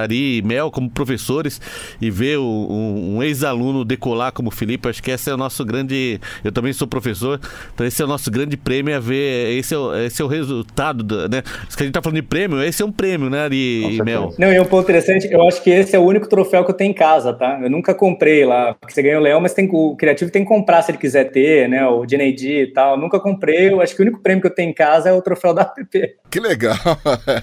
Ari 0.00 0.38
e 0.38 0.42
Mel, 0.42 0.70
como 0.70 0.88
professores, 0.88 1.60
e 2.00 2.10
ver 2.10 2.38
o, 2.38 2.44
um, 2.70 3.16
um 3.16 3.22
ex-aluno 3.22 3.84
decolar 3.84 4.32
como 4.32 4.48
o 4.48 4.50
Felipe. 4.50 4.88
Acho 4.88 5.02
que 5.02 5.10
esse 5.10 5.28
é 5.28 5.34
o 5.34 5.36
nosso 5.36 5.62
grande. 5.66 6.18
Eu 6.42 6.50
também 6.50 6.72
sou 6.72 6.88
professor, 6.88 7.38
então 7.74 7.86
esse 7.86 8.00
é 8.00 8.04
o 8.06 8.08
nosso 8.08 8.30
grande 8.30 8.56
prêmio 8.56 8.96
a 8.96 9.00
ver. 9.00 9.58
Esse 9.58 9.74
é 9.74 9.78
o, 9.78 9.94
esse 9.94 10.22
é 10.22 10.24
o 10.24 10.28
resultado, 10.28 11.02
do, 11.02 11.28
né? 11.28 11.42
Se 11.68 11.76
a 11.78 11.82
gente 11.84 11.92
tá 11.92 12.00
falando 12.00 12.16
de 12.16 12.26
prêmio, 12.26 12.62
esse 12.62 12.82
é 12.82 12.86
um 12.86 12.92
prêmio, 12.92 13.28
né, 13.28 13.40
Ari 13.40 13.96
e 13.96 14.02
Mel? 14.02 14.32
Não, 14.38 14.50
e 14.50 14.58
um 14.58 14.64
ponto 14.64 14.84
interessante, 14.84 15.28
eu 15.30 15.46
acho 15.46 15.62
que 15.62 15.68
esse 15.68 15.94
é 15.94 15.98
o 15.98 16.04
único 16.04 16.26
troféu 16.26 16.64
que 16.64 16.70
eu 16.70 16.74
tenho 16.74 16.92
em 16.92 16.94
casa, 16.94 17.34
tá? 17.34 17.60
Eu 17.62 17.68
nunca 17.68 17.92
comprei 17.92 18.46
lá, 18.46 18.72
porque 18.80 18.94
você 18.94 19.02
ganha 19.02 19.18
o 19.18 19.22
Leão, 19.22 19.42
mas 19.42 19.52
tem, 19.52 19.68
o 19.70 19.94
criativo 19.94 20.30
tem 20.30 20.40
que 20.40 20.48
comprar 20.48 20.69
comprar 20.70 20.82
se 20.82 20.92
ele 20.92 20.98
quiser 20.98 21.24
ter, 21.24 21.68
né? 21.68 21.86
O 21.86 22.06
JND 22.06 22.62
e 22.62 22.72
tal. 22.72 22.96
Nunca 22.96 23.18
comprei. 23.18 23.72
Eu 23.72 23.80
acho 23.80 23.94
que 23.94 24.00
o 24.00 24.04
único 24.04 24.20
prêmio 24.20 24.40
que 24.40 24.46
eu 24.46 24.54
tenho 24.54 24.70
em 24.70 24.74
casa 24.74 25.08
é 25.08 25.12
o 25.12 25.20
troféu 25.20 25.52
da 25.52 25.62
app. 25.62 26.16
Que 26.30 26.38
legal. 26.38 26.76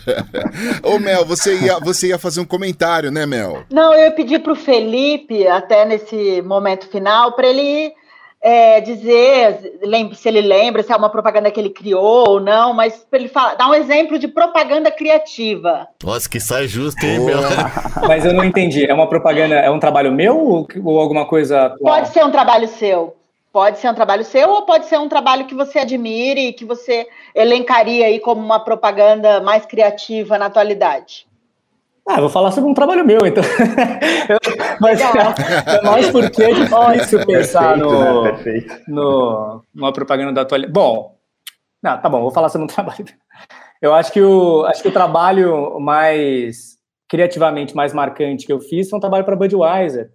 Ô, 0.82 0.98
Mel, 0.98 1.26
você 1.26 1.58
ia, 1.58 1.80
você 1.80 2.08
ia 2.08 2.18
fazer 2.18 2.40
um 2.40 2.46
comentário, 2.46 3.12
né, 3.12 3.26
Mel? 3.26 3.64
Não, 3.70 3.94
eu 3.94 4.06
ia 4.06 4.12
pedir 4.12 4.40
para 4.40 4.54
o 4.54 4.56
Felipe, 4.56 5.46
até 5.48 5.86
nesse 5.86 6.42
momento 6.42 6.88
final, 6.88 7.34
para 7.34 7.48
ele 7.48 7.92
é, 8.42 8.80
dizer 8.80 9.60
se 10.14 10.30
ele 10.30 10.42
lembra, 10.42 10.84
se 10.84 10.92
é 10.92 10.96
uma 10.96 11.10
propaganda 11.10 11.52
que 11.52 11.60
ele 11.60 11.70
criou 11.70 12.30
ou 12.30 12.40
não, 12.40 12.74
mas 12.74 13.06
para 13.10 13.20
ele 13.20 13.28
falar, 13.28 13.56
dar 13.56 13.68
um 13.68 13.74
exemplo 13.74 14.18
de 14.18 14.28
propaganda 14.28 14.92
criativa. 14.92 15.88
Nossa, 16.04 16.30
que 16.30 16.40
sai 16.40 16.68
justo, 16.68 17.04
hein, 17.06 17.20
meu? 17.20 17.40
mas 18.08 18.26
eu 18.26 18.34
não 18.34 18.44
entendi. 18.44 18.86
É 18.86 18.94
uma 18.94 19.10
propaganda, 19.10 19.56
é 19.56 19.70
um 19.70 19.80
trabalho 19.80 20.12
meu 20.12 20.38
ou, 20.38 20.68
ou 20.84 21.00
alguma 21.00 21.26
coisa? 21.26 21.76
Pode 21.82 22.10
ser 22.10 22.24
um 22.24 22.32
trabalho 22.32 22.68
seu. 22.68 23.17
Pode 23.58 23.80
ser 23.80 23.90
um 23.90 23.94
trabalho 23.96 24.24
seu 24.24 24.48
ou 24.52 24.68
pode 24.68 24.86
ser 24.86 25.00
um 25.00 25.10
trabalho 25.10 25.48
que 25.48 25.56
você 25.56 25.80
admire 25.80 26.50
e 26.50 26.54
que 26.54 26.64
você 26.64 27.08
elencaria 27.34 28.06
aí 28.06 28.20
como 28.20 28.40
uma 28.40 28.60
propaganda 28.60 29.42
mais 29.42 29.66
criativa 29.66 30.38
na 30.38 30.46
atualidade. 30.46 31.28
Ah, 32.08 32.22
vou 32.22 32.30
falar 32.30 32.52
sobre 32.52 32.70
um 32.70 32.76
trabalho 32.76 33.04
meu, 33.04 33.18
então. 33.26 33.44
Mas 34.80 35.02
é 35.02 35.82
mais 35.82 36.08
porque 36.12 36.44
é 36.44 36.52
difícil 36.52 37.26
pensar 37.26 37.76
no, 37.78 38.26
né? 38.26 38.84
no, 38.88 39.64
numa 39.74 39.92
propaganda 39.92 40.32
da 40.32 40.42
atualidade. 40.44 40.72
Bom, 40.72 41.18
não, 41.82 42.00
tá 42.00 42.08
bom, 42.08 42.22
vou 42.22 42.30
falar 42.30 42.50
sobre 42.50 42.66
um 42.66 42.70
trabalho. 42.72 43.06
Eu 43.82 43.92
acho 43.92 44.12
que 44.12 44.22
o, 44.22 44.66
acho 44.66 44.84
que 44.84 44.90
o 44.90 44.94
trabalho 44.94 45.80
mais 45.80 46.78
criativamente 47.10 47.76
mais 47.76 47.92
marcante 47.92 48.46
que 48.46 48.54
eu 48.54 48.60
fiz 48.60 48.88
foi 48.88 48.98
um 48.98 49.02
trabalho 49.02 49.26
para 49.26 49.36
Budweiser. 49.36 50.12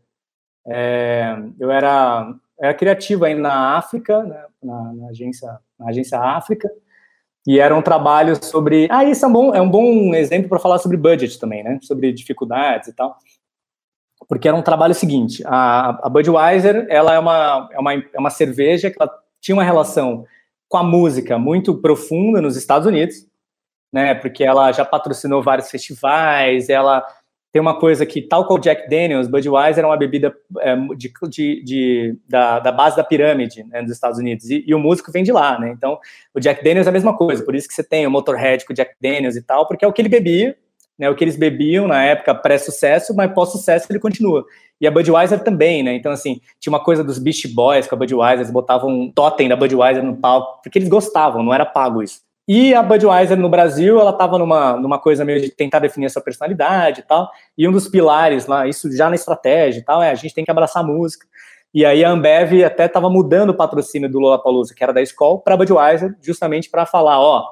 É, 0.65 1.35
eu 1.59 1.73
era, 1.73 2.33
era 2.63 2.73
criativo 2.73 3.25
ainda 3.25 3.43
na 3.43 3.77
África, 3.77 4.23
né, 4.23 4.45
na, 4.63 4.93
na, 4.93 5.09
agência, 5.09 5.59
na 5.77 5.89
agência 5.89 6.17
África, 6.21 6.71
e 7.45 7.59
era 7.59 7.75
um 7.75 7.83
trabalho 7.83 8.43
sobre. 8.43 8.87
Ah, 8.89 9.03
isso 9.03 9.25
é 9.25 9.29
um 9.29 9.33
bom, 9.33 9.53
é 9.53 9.61
um 9.61 9.69
bom 9.69 10.15
exemplo 10.15 10.49
para 10.49 10.61
falar 10.61 10.79
sobre 10.79 10.97
budget 10.97 11.41
também, 11.41 11.65
né? 11.65 11.81
Sobre 11.83 12.13
dificuldades 12.13 12.87
e 12.87 12.93
tal. 12.93 13.17
Porque 14.29 14.47
era 14.47 14.57
um 14.57 14.63
trabalho 14.63 14.95
seguinte: 14.95 15.43
a, 15.45 16.07
a 16.07 16.09
Budweiser 16.09 16.87
ela 16.89 17.13
é 17.15 17.19
uma, 17.19 17.69
é, 17.73 17.81
uma, 17.81 17.95
é 17.95 18.19
uma 18.19 18.31
cerveja 18.31 18.93
que 18.93 18.97
ela 19.01 19.13
tinha 19.41 19.57
uma 19.57 19.65
relação 19.65 20.25
com 20.69 20.77
a 20.77 20.85
música 20.85 21.37
muito 21.37 21.75
profunda 21.79 22.41
nos 22.41 22.57
Estados 22.57 22.87
Unidos, 22.87 23.27
né? 23.93 24.15
Porque 24.15 24.45
ela 24.45 24.71
já 24.71 24.85
patrocinou 24.85 25.43
vários 25.43 25.69
festivais, 25.69 26.69
ela 26.69 27.05
tem 27.53 27.61
uma 27.61 27.79
coisa 27.79 28.07
que, 28.07 28.23
tal 28.23 28.47
qual 28.47 28.59
Jack 28.59 28.89
Daniels, 28.89 29.29
Budweiser 29.29 29.85
é 29.85 29.87
uma 29.87 29.97
bebida 29.97 30.35
é, 30.61 30.75
de, 30.97 31.13
de, 31.29 31.63
de 31.63 32.19
da, 32.27 32.59
da, 32.59 32.73
base 32.73 32.97
da 32.97 33.05
pirâmide 33.05 33.63
né, 33.65 33.83
dos 33.83 33.93
Estados 33.93 34.19
Unidos, 34.19 34.49
e, 34.49 34.65
e, 34.67 34.75
o 34.75 34.79
músico 34.79 35.13
vem 35.13 35.23
de 35.23 35.31
lá, 35.31 35.61
né? 35.61 35.71
Então, 35.77 35.99
o 36.35 36.41
Jack 36.41 36.65
Daniels 36.65 36.87
é 36.87 36.91
a 36.91 36.93
mesma 36.93 37.15
coisa, 37.15 37.45
por 37.45 37.55
isso 37.55 37.69
que 37.69 37.75
você 37.75 37.85
tem 37.85 38.07
o 38.07 38.11
Motorhead 38.11 38.65
com 38.65 38.73
o 38.73 38.77
Jack 38.77 38.95
Daniels 39.01 39.37
e 39.37 39.43
tal, 39.43 39.69
porque 39.69 39.85
é 39.85 39.89
o 39.89 39.93
que 39.93 40.01
ele 40.01 40.09
bebia, 40.09 40.57
né, 40.99 41.11
o 41.11 41.15
que 41.15 41.25
eles 41.25 41.37
bebiam 41.37 41.87
na 41.87 42.03
época 42.03 42.35
pré-sucesso, 42.35 43.15
mas 43.15 43.33
pós-sucesso 43.33 43.87
ele 43.91 43.99
continua. 43.99 44.45
E 44.81 44.87
a 44.87 44.91
Budweiser 44.91 45.45
também, 45.45 45.83
né? 45.83 45.95
Então, 45.95 46.11
assim, 46.11 46.41
tinha 46.59 46.73
uma 46.73 46.83
coisa 46.83 47.05
dos 47.05 47.19
Beast 47.19 47.53
Boys 47.55 47.87
com 47.87 47.95
a 47.95 47.99
Budweiser, 47.99 48.41
eles 48.41 48.51
botavam 48.51 48.91
um 48.91 49.13
totem 49.13 49.49
da 49.49 49.57
Budweiser 49.57 50.03
no 50.03 50.17
palco, 50.17 50.63
porque 50.63 50.79
eles 50.79 50.89
gostavam, 50.89 51.43
não 51.43 51.53
era 51.53 51.67
pago 51.67 52.03
isso. 52.03 52.21
E 52.47 52.75
a 52.75 52.83
Budweiser 52.83 53.39
no 53.39 53.49
Brasil, 53.49 54.01
ela 54.01 54.11
estava 54.11 54.37
numa, 54.37 54.77
numa 54.77 54.99
coisa 54.99 55.25
meio 55.25 55.41
de 55.41 55.51
tentar 55.51 55.79
definir 55.79 56.07
a 56.07 56.11
sua 56.11 56.23
personalidade 56.23 57.01
e 57.01 57.03
tal. 57.05 57.31
E 57.57 57.69
um 57.69 57.73
dos 57.73 57.89
pilares 57.89 58.47
lá, 58.47 58.67
isso 58.67 58.91
já 58.95 59.09
na 59.09 59.15
estratégia 59.15 59.81
e 59.81 59.85
tal, 59.85 60.03
é 60.03 60.11
a 60.11 60.15
gente 60.15 60.35
tem 60.35 60.45
que 60.45 60.51
abraçar 60.51 60.83
a 60.83 60.87
música. 60.87 61.27
E 61.73 61.87
aí 61.87 62.05
a 62.05 62.11
Ambev 62.11 62.65
até 62.65 62.85
estava 62.85 63.09
mudando 63.09 63.51
o 63.51 63.55
patrocínio 63.55 64.11
do 64.11 64.19
Lollapalooza, 64.19 64.75
que 64.75 64.83
era 64.83 64.93
da 64.93 65.01
escola, 65.01 65.39
para 65.39 65.57
Budweiser, 65.57 66.15
justamente 66.21 66.69
para 66.69 66.85
falar, 66.85 67.19
ó, 67.19 67.47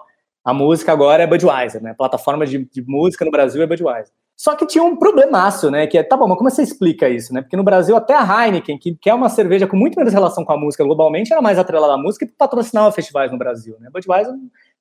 a 0.44 0.52
música 0.52 0.92
agora 0.92 1.22
é 1.22 1.26
Budweiser, 1.26 1.82
né? 1.82 1.92
A 1.92 1.94
plataforma 1.94 2.46
de, 2.46 2.58
de, 2.66 2.82
música 2.86 3.24
no 3.24 3.30
Brasil 3.30 3.62
é 3.62 3.66
Budweiser. 3.66 4.12
Só 4.36 4.54
que 4.56 4.66
tinha 4.66 4.82
um 4.82 4.96
problemaço, 4.96 5.70
né? 5.70 5.86
Que 5.86 5.98
é, 5.98 6.02
tá 6.02 6.16
bom, 6.16 6.26
mas 6.26 6.36
como 6.36 6.50
você 6.50 6.62
explica 6.62 7.08
isso, 7.08 7.32
né? 7.32 7.42
Porque 7.42 7.56
no 7.56 7.62
Brasil 7.62 7.96
até 7.96 8.14
a 8.14 8.46
Heineken, 8.46 8.78
que, 8.78 8.94
que 8.94 9.08
é 9.08 9.14
uma 9.14 9.28
cerveja 9.28 9.66
com 9.66 9.76
muito 9.76 9.98
menos 9.98 10.12
relação 10.12 10.44
com 10.44 10.52
a 10.52 10.56
música 10.56 10.82
globalmente, 10.82 11.32
era 11.32 11.40
mais 11.40 11.58
atrelada 11.58 11.94
à 11.94 11.98
música 11.98 12.24
e 12.24 12.28
patrocinava 12.28 12.90
festivais 12.92 13.30
no 13.30 13.38
Brasil, 13.38 13.76
né? 13.80 13.88
Budweiser 13.92 14.34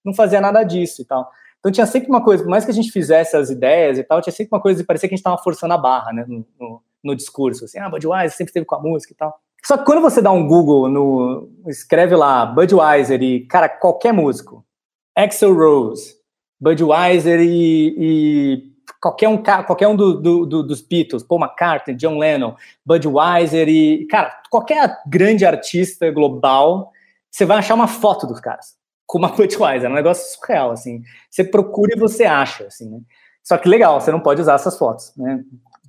não 0.03 0.13
fazia 0.13 0.41
nada 0.41 0.63
disso 0.63 1.01
e 1.01 1.05
tal. 1.05 1.29
Então 1.59 1.71
tinha 1.71 1.85
sempre 1.85 2.09
uma 2.09 2.23
coisa, 2.23 2.43
por 2.43 2.49
mais 2.49 2.63
que 2.63 2.71
a 2.71 2.73
gente 2.73 2.91
fizesse 2.91 3.35
as 3.35 3.49
ideias 3.49 3.97
e 3.97 4.03
tal, 4.03 4.21
tinha 4.21 4.33
sempre 4.33 4.55
uma 4.55 4.61
coisa 4.61 4.79
de 4.79 4.87
parecer 4.87 5.07
que 5.07 5.13
a 5.13 5.17
gente 5.17 5.19
estava 5.19 5.41
forçando 5.41 5.73
a 5.73 5.77
barra, 5.77 6.13
né, 6.13 6.25
no, 6.27 6.45
no, 6.59 6.81
no, 7.03 7.15
discurso, 7.15 7.65
assim, 7.65 7.77
ah, 7.79 7.89
Budweiser 7.89 8.31
sempre 8.31 8.49
esteve 8.51 8.65
com 8.65 8.75
a 8.75 8.81
música 8.81 9.13
e 9.13 9.15
tal. 9.15 9.37
Só 9.65 9.77
que 9.77 9.83
quando 9.83 10.01
você 10.01 10.21
dá 10.21 10.31
um 10.31 10.47
Google, 10.47 10.87
no, 10.87 11.49
escreve 11.67 12.15
lá 12.15 12.45
Budweiser 12.45 13.21
e, 13.21 13.45
cara, 13.45 13.67
qualquer 13.67 14.13
músico, 14.13 14.65
Axel 15.13 15.53
Rose, 15.53 16.15
Budweiser 16.61 17.41
e, 17.41 17.95
e 17.97 18.63
qualquer 19.01 19.27
um, 19.27 19.43
qualquer 19.43 19.89
um 19.89 19.97
do, 19.97 20.13
do, 20.13 20.45
do, 20.45 20.63
dos 20.63 20.81
Beatles, 20.81 21.23
Paul 21.23 21.41
McCartney, 21.41 21.93
John 21.97 22.17
Lennon, 22.17 22.55
Budweiser 22.85 23.67
e, 23.67 24.07
cara, 24.07 24.41
qualquer 24.49 25.01
grande 25.05 25.45
artista 25.45 26.09
global, 26.09 26.93
você 27.29 27.45
vai 27.45 27.57
achar 27.57 27.75
uma 27.75 27.87
foto 27.87 28.25
dos 28.25 28.39
caras 28.39 28.78
com 29.09 29.17
uma 29.17 29.29
Budweiser, 29.29 29.89
é 29.89 29.91
um 29.91 29.95
negócio 29.95 30.37
surreal, 30.37 30.69
assim. 30.69 31.01
Você 31.31 31.43
procura 31.43 31.93
e 31.95 31.99
você 31.99 32.25
acha, 32.25 32.67
assim, 32.67 32.87
né? 32.87 32.99
Só 33.43 33.57
que 33.57 33.67
legal, 33.67 33.99
você 33.99 34.11
não 34.11 34.19
pode 34.19 34.39
usar 34.39 34.53
essas 34.53 34.77
fotos, 34.77 35.11
né? 35.17 35.43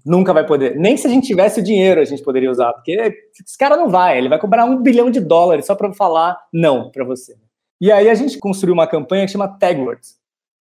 Nunca 0.06 0.32
vai 0.32 0.46
poder. 0.46 0.74
Nem 0.76 0.96
se 0.96 1.06
a 1.06 1.10
gente 1.10 1.26
tivesse 1.26 1.60
o 1.60 1.62
dinheiro 1.62 2.00
a 2.00 2.04
gente 2.06 2.22
poderia 2.22 2.50
usar, 2.50 2.72
porque 2.72 2.92
esse 3.38 3.58
cara 3.58 3.76
não 3.76 3.90
vai, 3.90 4.16
ele 4.16 4.30
vai 4.30 4.38
cobrar 4.38 4.64
um 4.64 4.82
bilhão 4.82 5.10
de 5.10 5.20
dólares 5.20 5.66
só 5.66 5.74
para 5.74 5.92
falar 5.92 6.38
não 6.50 6.90
para 6.90 7.04
você. 7.04 7.36
E 7.78 7.92
aí 7.92 8.08
a 8.08 8.14
gente 8.14 8.38
construiu 8.38 8.72
uma 8.72 8.86
campanha 8.86 9.26
que 9.26 9.32
chama 9.32 9.58
Tagwords, 9.58 10.16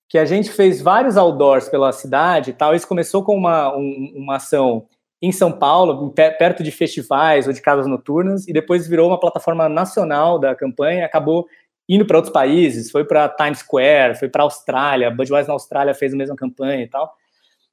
que 0.08 0.18
a 0.18 0.24
gente 0.24 0.50
fez 0.50 0.82
vários 0.82 1.16
outdoors 1.16 1.68
pela 1.68 1.92
cidade 1.92 2.50
e 2.50 2.52
tal. 2.52 2.74
Isso 2.74 2.88
começou 2.88 3.22
com 3.22 3.36
uma, 3.36 3.76
um, 3.76 4.12
uma 4.16 4.36
ação 4.36 4.88
em 5.22 5.30
São 5.30 5.52
Paulo, 5.52 6.10
perto 6.10 6.64
de 6.64 6.72
festivais 6.72 7.46
ou 7.46 7.52
de 7.52 7.62
casas 7.62 7.86
noturnas, 7.86 8.48
e 8.48 8.52
depois 8.52 8.88
virou 8.88 9.06
uma 9.08 9.20
plataforma 9.20 9.68
nacional 9.68 10.36
da 10.36 10.52
campanha, 10.56 11.06
acabou 11.06 11.46
indo 11.90 12.06
para 12.06 12.18
outros 12.18 12.32
países, 12.32 12.88
foi 12.88 13.04
para 13.04 13.28
Times 13.28 13.58
Square, 13.58 14.16
foi 14.16 14.28
para 14.28 14.44
Austrália, 14.44 15.10
Budweiser 15.10 15.48
na 15.48 15.54
Austrália 15.54 15.92
fez 15.92 16.14
a 16.14 16.16
mesma 16.16 16.36
campanha 16.36 16.84
e 16.84 16.86
tal, 16.86 17.12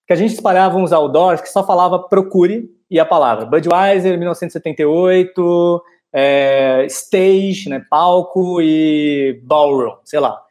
que 0.07 0.11
a 0.11 0.15
gente 0.15 0.33
espalhava 0.33 0.75
uns 0.75 0.91
outdoors 0.91 1.39
que 1.39 1.49
só 1.49 1.63
falava 1.63 1.99
procure 1.99 2.67
e 2.89 2.99
a 2.99 3.05
palavra 3.05 3.45
Budweiser 3.45 4.17
1978, 4.17 5.83
é, 6.11 6.87
stage, 6.89 7.69
né, 7.69 7.85
palco 7.87 8.59
e 8.59 9.39
ballroom, 9.43 9.97
sei 10.03 10.19
lá, 10.19 10.41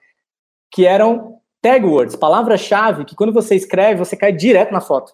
que 0.71 0.87
eram 0.87 1.41
tag 1.61 1.85
words, 1.85 2.15
palavra-chave 2.15 3.05
que 3.05 3.17
quando 3.17 3.33
você 3.33 3.57
escreve 3.57 3.99
você 3.99 4.17
cai 4.17 4.31
direto 4.31 4.71
na 4.71 4.81
foto. 4.81 5.13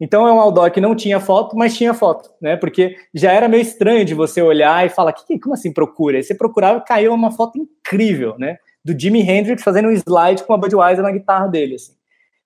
Então 0.00 0.28
é 0.28 0.32
um 0.32 0.40
outdoor 0.40 0.70
que 0.70 0.80
não 0.80 0.94
tinha 0.94 1.18
foto, 1.18 1.56
mas 1.56 1.76
tinha 1.76 1.94
foto, 1.94 2.30
né? 2.40 2.56
Porque 2.56 2.96
já 3.14 3.32
era 3.32 3.48
meio 3.48 3.62
estranho 3.62 4.04
de 4.04 4.14
você 4.14 4.42
olhar 4.42 4.84
e 4.84 4.90
falar, 4.90 5.12
que, 5.12 5.38
como 5.38 5.54
assim 5.54 5.72
procura? 5.72 6.18
E 6.18 6.22
você 6.22 6.34
procurava 6.34 6.78
e 6.78 6.84
caiu 6.84 7.14
uma 7.14 7.30
foto 7.30 7.58
incrível, 7.58 8.36
né? 8.38 8.58
Do 8.84 8.98
Jimi 8.98 9.20
Hendrix 9.20 9.62
fazendo 9.62 9.88
um 9.88 9.92
slide 9.92 10.44
com 10.44 10.52
a 10.52 10.58
Budweiser 10.58 11.02
na 11.02 11.10
guitarra 11.10 11.48
dele, 11.48 11.76
assim. 11.76 11.94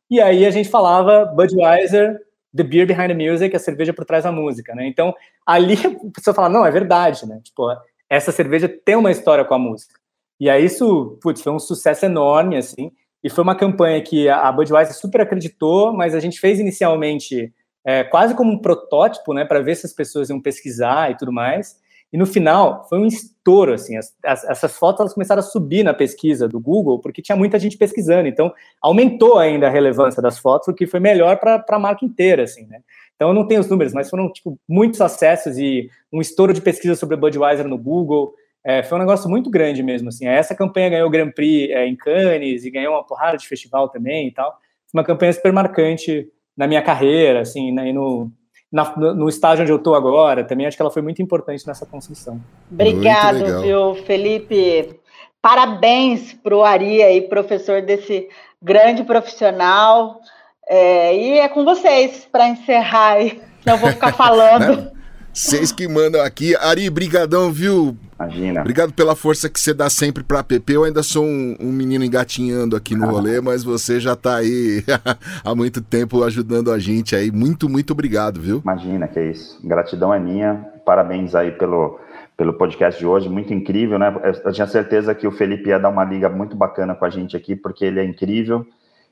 E 0.09 0.21
aí 0.21 0.47
a 0.47 0.51
gente 0.51 0.69
falava 0.69 1.25
Budweiser, 1.25 2.21
the 2.55 2.63
beer 2.63 2.87
behind 2.87 3.09
the 3.09 3.15
music, 3.15 3.55
a 3.55 3.59
cerveja 3.59 3.93
por 3.93 4.05
trás 4.05 4.25
da 4.25 4.33
música, 4.33 4.75
né? 4.75 4.87
Então 4.87 5.13
ali 5.45 5.75
a 5.87 6.11
pessoa 6.15 6.35
fala, 6.35 6.49
não, 6.49 6.65
é 6.65 6.71
verdade, 6.71 7.27
né? 7.27 7.41
Tipo, 7.43 7.69
essa 8.09 8.31
cerveja 8.31 8.69
tem 8.69 8.95
uma 8.95 9.11
história 9.11 9.45
com 9.45 9.55
a 9.55 9.59
música. 9.59 9.99
E 10.39 10.49
aí 10.49 10.65
isso, 10.65 11.19
putz, 11.21 11.43
foi 11.43 11.53
um 11.53 11.59
sucesso 11.59 12.07
enorme, 12.07 12.57
assim. 12.57 12.91
E 13.23 13.29
foi 13.29 13.43
uma 13.43 13.55
campanha 13.55 14.01
que 14.01 14.29
a 14.29 14.51
Budweiser 14.51 14.95
super 14.95 15.21
acreditou, 15.21 15.93
mas 15.93 16.15
a 16.15 16.21
gente 16.21 16.41
fez 16.41 16.59
inicialmente 16.59 17.53
é, 17.85 18.05
quase 18.05 18.35
como 18.35 18.53
um 18.53 18.59
protótipo, 18.59 19.35
né, 19.35 19.45
para 19.45 19.61
ver 19.61 19.75
se 19.75 19.87
as 19.87 19.93
pessoas 19.93 20.31
iam 20.31 20.41
pesquisar 20.41 21.11
e 21.11 21.17
tudo 21.17 21.33
mais. 21.33 21.79
E 22.13 22.19
no 22.19 22.27
final 22.27 22.87
foi 22.89 22.99
um 22.99 23.07
estouro, 23.07 23.73
assim, 23.73 23.97
as, 23.97 24.13
as, 24.25 24.45
essas 24.45 24.77
fotos 24.77 25.01
elas 25.01 25.15
começaram 25.15 25.41
a 25.41 25.45
subir 25.45 25.85
na 25.85 25.95
pesquisa 25.95 26.49
do 26.49 26.59
Google, 26.59 26.99
porque 26.99 27.23
tinha 27.23 27.37
muita 27.37 27.59
gente 27.59 27.79
pesquisando, 27.79 28.27
então 28.27 28.53
aumentou 28.83 29.39
ainda 29.39 29.69
a 29.69 29.71
relevância 29.71 30.21
das 30.21 30.39
fotos, 30.39 30.67
o 30.67 30.75
que 30.75 30.89
foi 30.89 30.99
melhor 30.99 31.37
para 31.39 31.65
a 31.69 31.79
marca 31.79 32.05
inteira, 32.05 32.43
assim, 32.43 32.67
né. 32.67 32.81
Então 33.15 33.29
eu 33.29 33.35
não 33.35 33.47
tenho 33.47 33.61
os 33.61 33.69
números, 33.69 33.93
mas 33.93 34.11
foram, 34.11 34.33
tipo, 34.33 34.59
muitos 34.69 35.01
acessos 35.01 35.57
e 35.59 35.89
um 36.13 36.21
estouro 36.21 36.53
de 36.53 36.61
pesquisa 36.61 36.97
sobre 36.97 37.17
Budweiser 37.17 37.69
no 37.69 37.79
Google, 37.79 38.35
é, 38.65 38.83
foi 38.83 38.99
um 38.99 39.01
negócio 39.01 39.29
muito 39.29 39.51
grande 39.51 39.83
mesmo, 39.83 40.09
assim. 40.09 40.27
Essa 40.27 40.55
campanha 40.55 40.91
ganhou 40.91 41.09
o 41.09 41.11
Grand 41.11 41.31
Prix 41.31 41.71
é, 41.71 41.87
em 41.87 41.97
Cannes 41.97 42.65
e 42.65 42.71
ganhou 42.71 42.95
uma 42.95 43.07
porrada 43.07 43.37
de 43.37 43.47
festival 43.47 43.89
também 43.89 44.29
e 44.29 44.33
tal. 44.33 44.51
Foi 44.91 45.01
uma 45.01 45.05
campanha 45.05 45.33
super 45.33 45.53
marcante 45.53 46.29
na 46.57 46.67
minha 46.67 46.83
carreira, 46.83 47.41
assim, 47.41 47.73
né, 47.73 47.89
e 47.89 47.93
no, 47.93 48.31
na, 48.71 48.95
no 48.97 49.29
estágio 49.29 49.63
onde 49.63 49.73
eu 49.73 49.79
estou 49.79 49.95
agora, 49.95 50.45
também 50.45 50.67
acho 50.67 50.77
que 50.77 50.83
ela 50.83 50.91
foi 50.91 51.01
muito 51.01 51.23
importante 51.23 51.67
nessa 51.67 51.87
construção. 51.87 52.41
Obrigado, 52.71 53.63
viu, 53.63 53.95
Felipe? 54.05 55.01
Parabéns 55.41 56.35
para 56.35 56.55
o 56.55 56.63
Ari 56.63 57.03
aí, 57.03 57.23
professor 57.23 57.81
desse 57.81 58.29
grande 58.61 59.03
profissional. 59.05 60.21
É, 60.69 61.17
e 61.17 61.39
é 61.39 61.49
com 61.49 61.65
vocês 61.65 62.29
para 62.31 62.49
encerrar 62.49 63.15
aí. 63.15 63.41
Eu 63.65 63.79
vou 63.79 63.91
ficar 63.91 64.13
falando. 64.15 65.00
Vocês 65.33 65.71
que 65.71 65.87
mandam 65.87 66.21
aqui. 66.23 66.57
Ari, 66.57 66.91
brigadão, 66.91 67.53
viu? 67.53 67.97
Imagina. 68.19 68.61
Obrigado 68.61 68.93
pela 68.93 69.15
força 69.15 69.49
que 69.49 69.61
você 69.61 69.73
dá 69.73 69.89
sempre 69.89 70.25
pra 70.25 70.43
PP. 70.43 70.77
Eu 70.77 70.85
ainda 70.85 71.03
sou 71.03 71.25
um, 71.25 71.57
um 71.61 71.73
menino 71.73 72.05
engatinhando 72.05 72.77
aqui 72.77 72.95
no 72.97 73.07
rolê, 73.11 73.41
mas 73.41 73.63
você 73.63 74.01
já 74.01 74.17
tá 74.17 74.37
aí 74.37 74.85
há 75.45 75.55
muito 75.55 75.81
tempo 75.81 76.23
ajudando 76.25 76.73
a 76.73 76.79
gente 76.79 77.15
aí. 77.15 77.31
Muito, 77.31 77.69
muito 77.69 77.93
obrigado, 77.93 78.41
viu? 78.41 78.61
Imagina, 78.63 79.07
que 79.07 79.19
é 79.19 79.31
isso. 79.31 79.59
Gratidão 79.67 80.13
é 80.13 80.19
minha. 80.19 80.67
Parabéns 80.85 81.35
aí 81.35 81.53
pelo, 81.53 81.99
pelo 82.37 82.55
podcast 82.55 82.99
de 82.99 83.07
hoje. 83.07 83.29
Muito 83.29 83.55
incrível, 83.55 83.99
né? 83.99 84.13
Eu 84.45 84.53
tinha 84.53 84.67
certeza 84.67 85.15
que 85.15 85.27
o 85.27 85.33
Felipe 85.33 85.69
ia 85.69 85.79
dar 85.79 85.91
uma 85.91 86.05
liga 86.05 86.29
muito 86.29 86.57
bacana 86.57 86.95
com 86.95 87.05
a 87.05 87.11
gente 87.11 87.37
aqui, 87.37 87.55
porque 87.55 87.85
ele 87.85 88.01
é 88.01 88.05
incrível. 88.05 88.67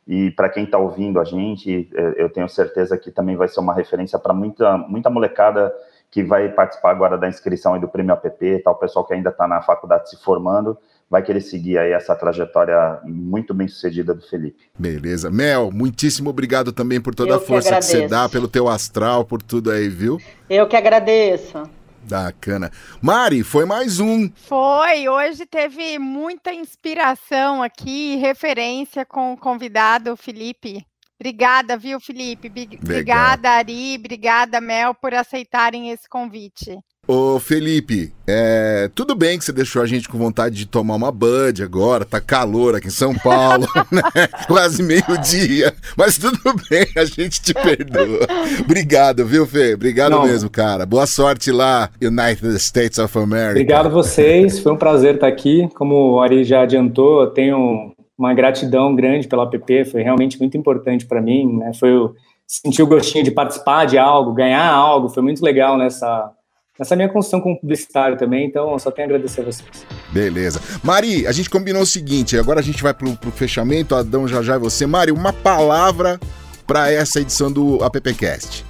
E 0.07 0.31
para 0.31 0.49
quem 0.49 0.65
está 0.65 0.79
ouvindo 0.79 1.21
a 1.21 1.25
gente, 1.25 1.89
é, 1.95 2.15
eu 2.17 2.31
tenho 2.31 2.49
certeza 2.49 2.97
que 2.97 3.11
também 3.11 3.37
vai 3.37 3.47
ser 3.47 3.61
uma 3.61 3.75
referência 3.75 4.19
para 4.19 4.33
muita, 4.33 4.79
muita 4.79 5.11
molecada 5.11 5.71
que 6.11 6.23
vai 6.23 6.49
participar 6.49 6.91
agora 6.91 7.19
da 7.19 7.29
inscrição 7.29 7.79
do 7.79 7.89
Prêmio 7.89 8.13
APP, 8.13 8.61
tal, 8.65 8.75
o 8.75 8.79
pessoal 8.79 9.05
que 9.07 9.15
ainda 9.15 9.31
está 9.31 9.47
na 9.47 9.61
faculdade 9.61 10.11
se 10.11 10.17
formando, 10.23 10.77
vai 11.11 11.23
querer 11.23 11.41
seguir 11.41 11.79
aí 11.79 11.93
essa 11.93 12.15
trajetória 12.15 13.01
muito 13.05 13.55
bem 13.55 13.67
sucedida 13.67 14.15
do 14.15 14.23
Felipe. 14.23 14.69
Beleza. 14.79 15.31
Mel, 15.31 15.71
muitíssimo 15.73 16.31
obrigado 16.31 16.73
também 16.73 17.01
por 17.01 17.15
toda 17.15 17.33
Eu 17.33 17.37
a 17.37 17.41
força 17.41 17.71
que, 17.71 17.77
que, 17.77 17.85
você 17.85 18.09
dá, 18.09 18.29
pelo 18.29 18.49
teu 18.49 18.69
astral, 18.69 19.25
por 19.25 19.43
tudo 19.43 19.71
aí, 19.71 19.89
viu? 19.89 20.19
Eu 20.49 20.67
que 20.67 20.77
agradeço. 20.77 21.63
Bacana. 22.09 22.71
Mari, 23.03 23.43
foi 23.43 23.67
mais 23.67 24.01
um. 24.01 24.31
Foi. 24.35 25.09
Hoje 25.09 25.45
teve 25.45 25.99
muita 25.99 26.53
inspiração 26.53 27.63
aqui, 27.63 28.17
referência 28.17 29.05
com 29.05 29.35
o 29.35 29.37
convidado 29.37 30.17
Felipe. 30.17 30.88
Obrigada, 31.21 31.77
viu, 31.77 31.99
Felipe? 31.99 32.51
Obrigada, 32.81 33.51
Ari. 33.51 33.97
Obrigada, 33.99 34.61
Mel, 34.61 34.95
por 34.95 35.13
aceitarem 35.13 35.91
esse 35.91 36.09
convite. 36.09 36.79
Ô, 37.11 37.41
Felipe, 37.41 38.13
é, 38.27 38.91
tudo 38.95 39.15
bem 39.15 39.39
que 39.39 39.45
você 39.45 39.51
deixou 39.51 39.81
a 39.81 39.87
gente 39.87 40.07
com 40.07 40.19
vontade 40.19 40.55
de 40.55 40.67
tomar 40.67 40.95
uma 40.95 41.11
Bud 41.11 41.63
agora, 41.63 42.05
tá 42.05 42.21
calor 42.21 42.77
aqui 42.77 42.89
em 42.89 42.91
São 42.91 43.15
Paulo, 43.15 43.67
né? 43.91 44.03
Quase 44.47 44.83
meio-dia, 44.83 45.75
mas 45.97 46.19
tudo 46.19 46.39
bem, 46.69 46.87
a 46.95 47.07
gente 47.07 47.41
te 47.41 47.55
perdoa. 47.55 48.27
Obrigado, 48.61 49.25
viu, 49.25 49.47
Fê? 49.47 49.73
Obrigado 49.73 50.13
Não. 50.13 50.27
mesmo, 50.27 50.51
cara. 50.51 50.85
Boa 50.85 51.07
sorte 51.07 51.51
lá, 51.51 51.89
United 52.01 52.55
States 52.57 52.99
of 52.99 53.19
America. 53.19 53.53
Obrigado 53.53 53.87
a 53.87 53.91
vocês, 53.91 54.59
foi 54.59 54.73
um 54.73 54.77
prazer 54.77 55.15
estar 55.15 55.29
aqui. 55.29 55.67
Como 55.77 56.13
o 56.13 56.21
Ari 56.21 56.45
já 56.45 56.61
adiantou, 56.61 57.23
eu 57.23 57.31
tenho 57.31 57.95
uma 58.19 58.35
gratidão 58.35 58.95
grande 58.95 59.29
pela 59.29 59.45
app, 59.45 59.85
foi 59.85 60.03
realmente 60.03 60.39
muito 60.41 60.57
importante 60.57 61.07
para 61.07 61.23
mim, 61.23 61.59
né? 61.59 61.73
Foi 61.73 61.95
o, 61.95 62.15
sentir 62.47 62.83
o 62.83 62.87
gostinho 62.87 63.23
de 63.23 63.31
participar 63.31 63.85
de 63.85 63.97
algo, 63.97 64.33
ganhar 64.33 64.67
algo. 64.67 65.09
Foi 65.09 65.23
muito 65.23 65.41
legal 65.45 65.79
nessa, 65.79 66.33
nessa 66.77 66.97
minha 66.97 67.09
construção 67.09 67.41
como 67.41 67.61
publicitário 67.61 68.17
também. 68.17 68.47
Então, 68.47 68.77
só 68.79 68.91
tenho 68.91 69.07
a 69.07 69.11
agradecer 69.11 69.43
a 69.43 69.45
vocês. 69.45 69.87
Beleza. 70.13 70.61
Mari, 70.83 71.27
a 71.29 71.33
gente 71.33 71.49
combinou 71.49 71.83
o 71.83 71.87
seguinte: 71.87 72.37
agora 72.37 72.59
a 72.59 72.63
gente 72.63 72.83
vai 72.83 72.93
pro, 72.93 73.17
pro 73.17 73.31
fechamento. 73.31 73.95
Adão, 73.95 74.27
já 74.27 74.43
já 74.43 74.57
e 74.57 74.59
você. 74.59 74.85
Mari, 74.85 75.13
uma 75.13 75.33
palavra 75.33 76.19
para 76.67 76.91
essa 76.91 77.21
edição 77.21 77.53
do 77.53 77.83
AppCast. 77.85 78.65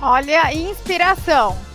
Olha, 0.00 0.52
inspiração. 0.54 1.69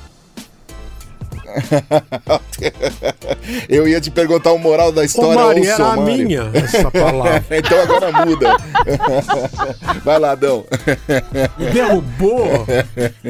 Eu 3.70 3.88
ia 3.88 4.02
te 4.02 4.10
perguntar 4.12 4.52
o 4.52 4.58
moral 4.58 4.92
da 4.92 5.04
história. 5.04 5.42
Ô, 5.42 5.48
Mari, 5.48 5.68
era 5.68 5.94
a 5.94 5.98
minha 5.98 6.52
essa 6.54 6.90
palavra. 6.92 7.44
então 7.52 7.82
agora 7.82 8.26
muda. 8.26 8.58
Vai 10.04 10.20
lá, 10.20 10.32
Adão. 10.32 10.66
Derrubou. 11.74 12.66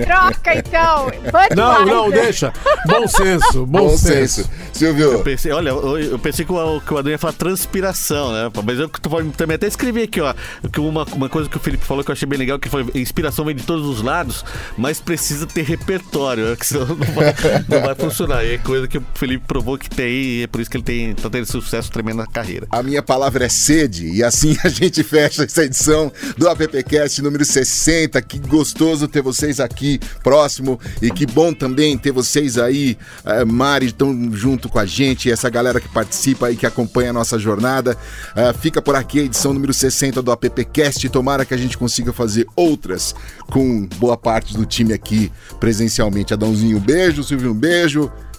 Troca 0.06 0.56
então. 0.56 1.12
não, 1.56 1.86
não, 1.86 2.10
deixa. 2.10 2.54
Bom 2.86 3.08
senso, 3.08 3.66
bom, 3.66 3.88
bom 3.88 3.98
senso. 3.98 4.44
senso. 4.44 4.50
Silvio. 4.74 5.14
Eu 5.14 5.24
pensei, 5.24 5.52
olha, 5.52 5.70
eu 5.70 6.20
pensei 6.20 6.46
que 6.46 6.52
o, 6.52 6.82
que 6.82 6.94
o 6.94 6.98
Adão 6.98 7.12
ia 7.12 7.18
falar 7.18 7.34
transpiração, 7.34 8.32
né? 8.32 8.52
Mas 8.64 8.80
eu 8.80 8.90
também 9.36 9.56
até 9.56 9.68
escrevi 9.68 10.04
aqui, 10.04 10.20
ó, 10.22 10.34
que 10.72 10.80
uma, 10.80 11.04
uma 11.14 11.30
coisa 11.30 11.50
que 11.50 11.58
o 11.58 11.60
Felipe 11.60 11.86
falou 11.86 12.04
que 12.04 12.12
eu 12.12 12.14
achei 12.14 12.28
bem 12.28 12.38
legal, 12.38 12.60
que 12.60 12.70
foi 12.70 12.86
inspiração 12.94 13.46
vem 13.46 13.56
de 13.56 13.64
todos 13.64 13.86
os 13.88 14.02
lados, 14.02 14.44
mas 14.78 15.00
precisa 15.00 15.46
ter 15.46 15.64
repertório, 15.64 16.50
né? 16.50 16.58
senão 16.66 16.88
não 16.88 16.96
vai, 16.96 17.34
não 17.68 17.82
vai 17.82 17.96
funcionar. 18.10 18.44
E 18.44 18.54
é 18.54 18.58
coisa 18.58 18.88
que 18.88 18.98
o 18.98 19.04
Felipe 19.14 19.46
provou 19.48 19.78
que 19.78 19.90
tem 19.90 20.12
e 20.12 20.44
é 20.44 20.48
por 20.48 20.62
isso 20.62 20.70
que 20.70 20.78
ele 20.78 20.84
tem, 20.84 21.14
tá 21.14 21.30
tendo 21.30 21.46
sucesso 21.46 21.92
tremendo 21.92 22.18
na 22.18 22.28
carreira. 22.28 22.68
A 22.72 22.84
minha 22.84 23.02
palavra 23.02 23.46
é 23.46 23.50
sede, 23.50 24.08
e 24.08 24.24
assim 24.24 24.58
a 24.64 24.70
gente 24.70 25.04
fecha 25.04 25.44
essa 25.44 25.64
edição 25.64 26.12
do 26.38 26.48
AppCast 26.48 27.22
número 27.22 27.44
60. 27.44 28.22
Que 28.22 28.40
gostoso 28.40 29.08
ter 29.08 29.22
vocês 29.22 29.60
aqui 29.60 30.00
próximo 30.24 30.80
e 31.02 31.10
que 31.12 31.26
bom 31.26 31.54
também 31.54 31.98
ter 31.98 32.12
vocês 32.12 32.58
aí, 32.58 32.98
uh, 33.26 33.46
Mari, 33.46 33.92
tão 33.92 34.32
junto 34.34 34.70
com 34.70 34.80
a 34.80 34.86
gente, 34.86 35.32
essa 35.32 35.50
galera 35.50 35.80
que 35.80 35.90
participa 35.90 36.52
e 36.52 36.56
que 36.56 36.66
acompanha 36.66 37.10
a 37.10 37.14
nossa 37.14 37.38
jornada. 37.38 37.98
Uh, 38.32 38.58
fica 38.60 38.82
por 38.82 38.96
aqui 38.96 39.20
a 39.20 39.24
edição 39.24 39.54
número 39.54 39.74
60 39.74 40.22
do 40.22 40.32
AppCast. 40.32 41.10
Tomara 41.10 41.46
que 41.46 41.54
a 41.54 41.58
gente 41.58 41.78
consiga 41.78 42.14
fazer 42.14 42.48
outras 42.56 43.16
com 43.48 43.86
boa 43.98 44.18
parte 44.18 44.56
do 44.56 44.66
time 44.66 44.94
aqui 44.94 45.32
presencialmente. 45.60 46.34
Adãozinho, 46.34 46.78
um 46.78 46.82
beijo, 46.82 47.24
Silvio, 47.24 47.52
um 47.52 47.56
beijo. 47.56 47.95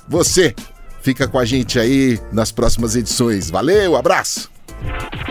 Você 0.09 0.55
fica 1.03 1.29
com 1.29 1.39
a 1.39 1.45
gente 1.45 1.79
aí 1.79 2.19
nas 2.33 2.51
próximas 2.53 2.97
edições. 2.97 3.51
Valeu, 3.51 3.97
abraço! 3.97 4.51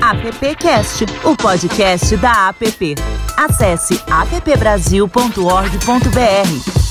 AppCast, 0.02 1.06
o 1.24 1.36
podcast 1.36 2.16
da 2.18 2.50
App. 2.50 2.96
Acesse 3.38 4.00
appbrasil.org.br. 4.10 6.85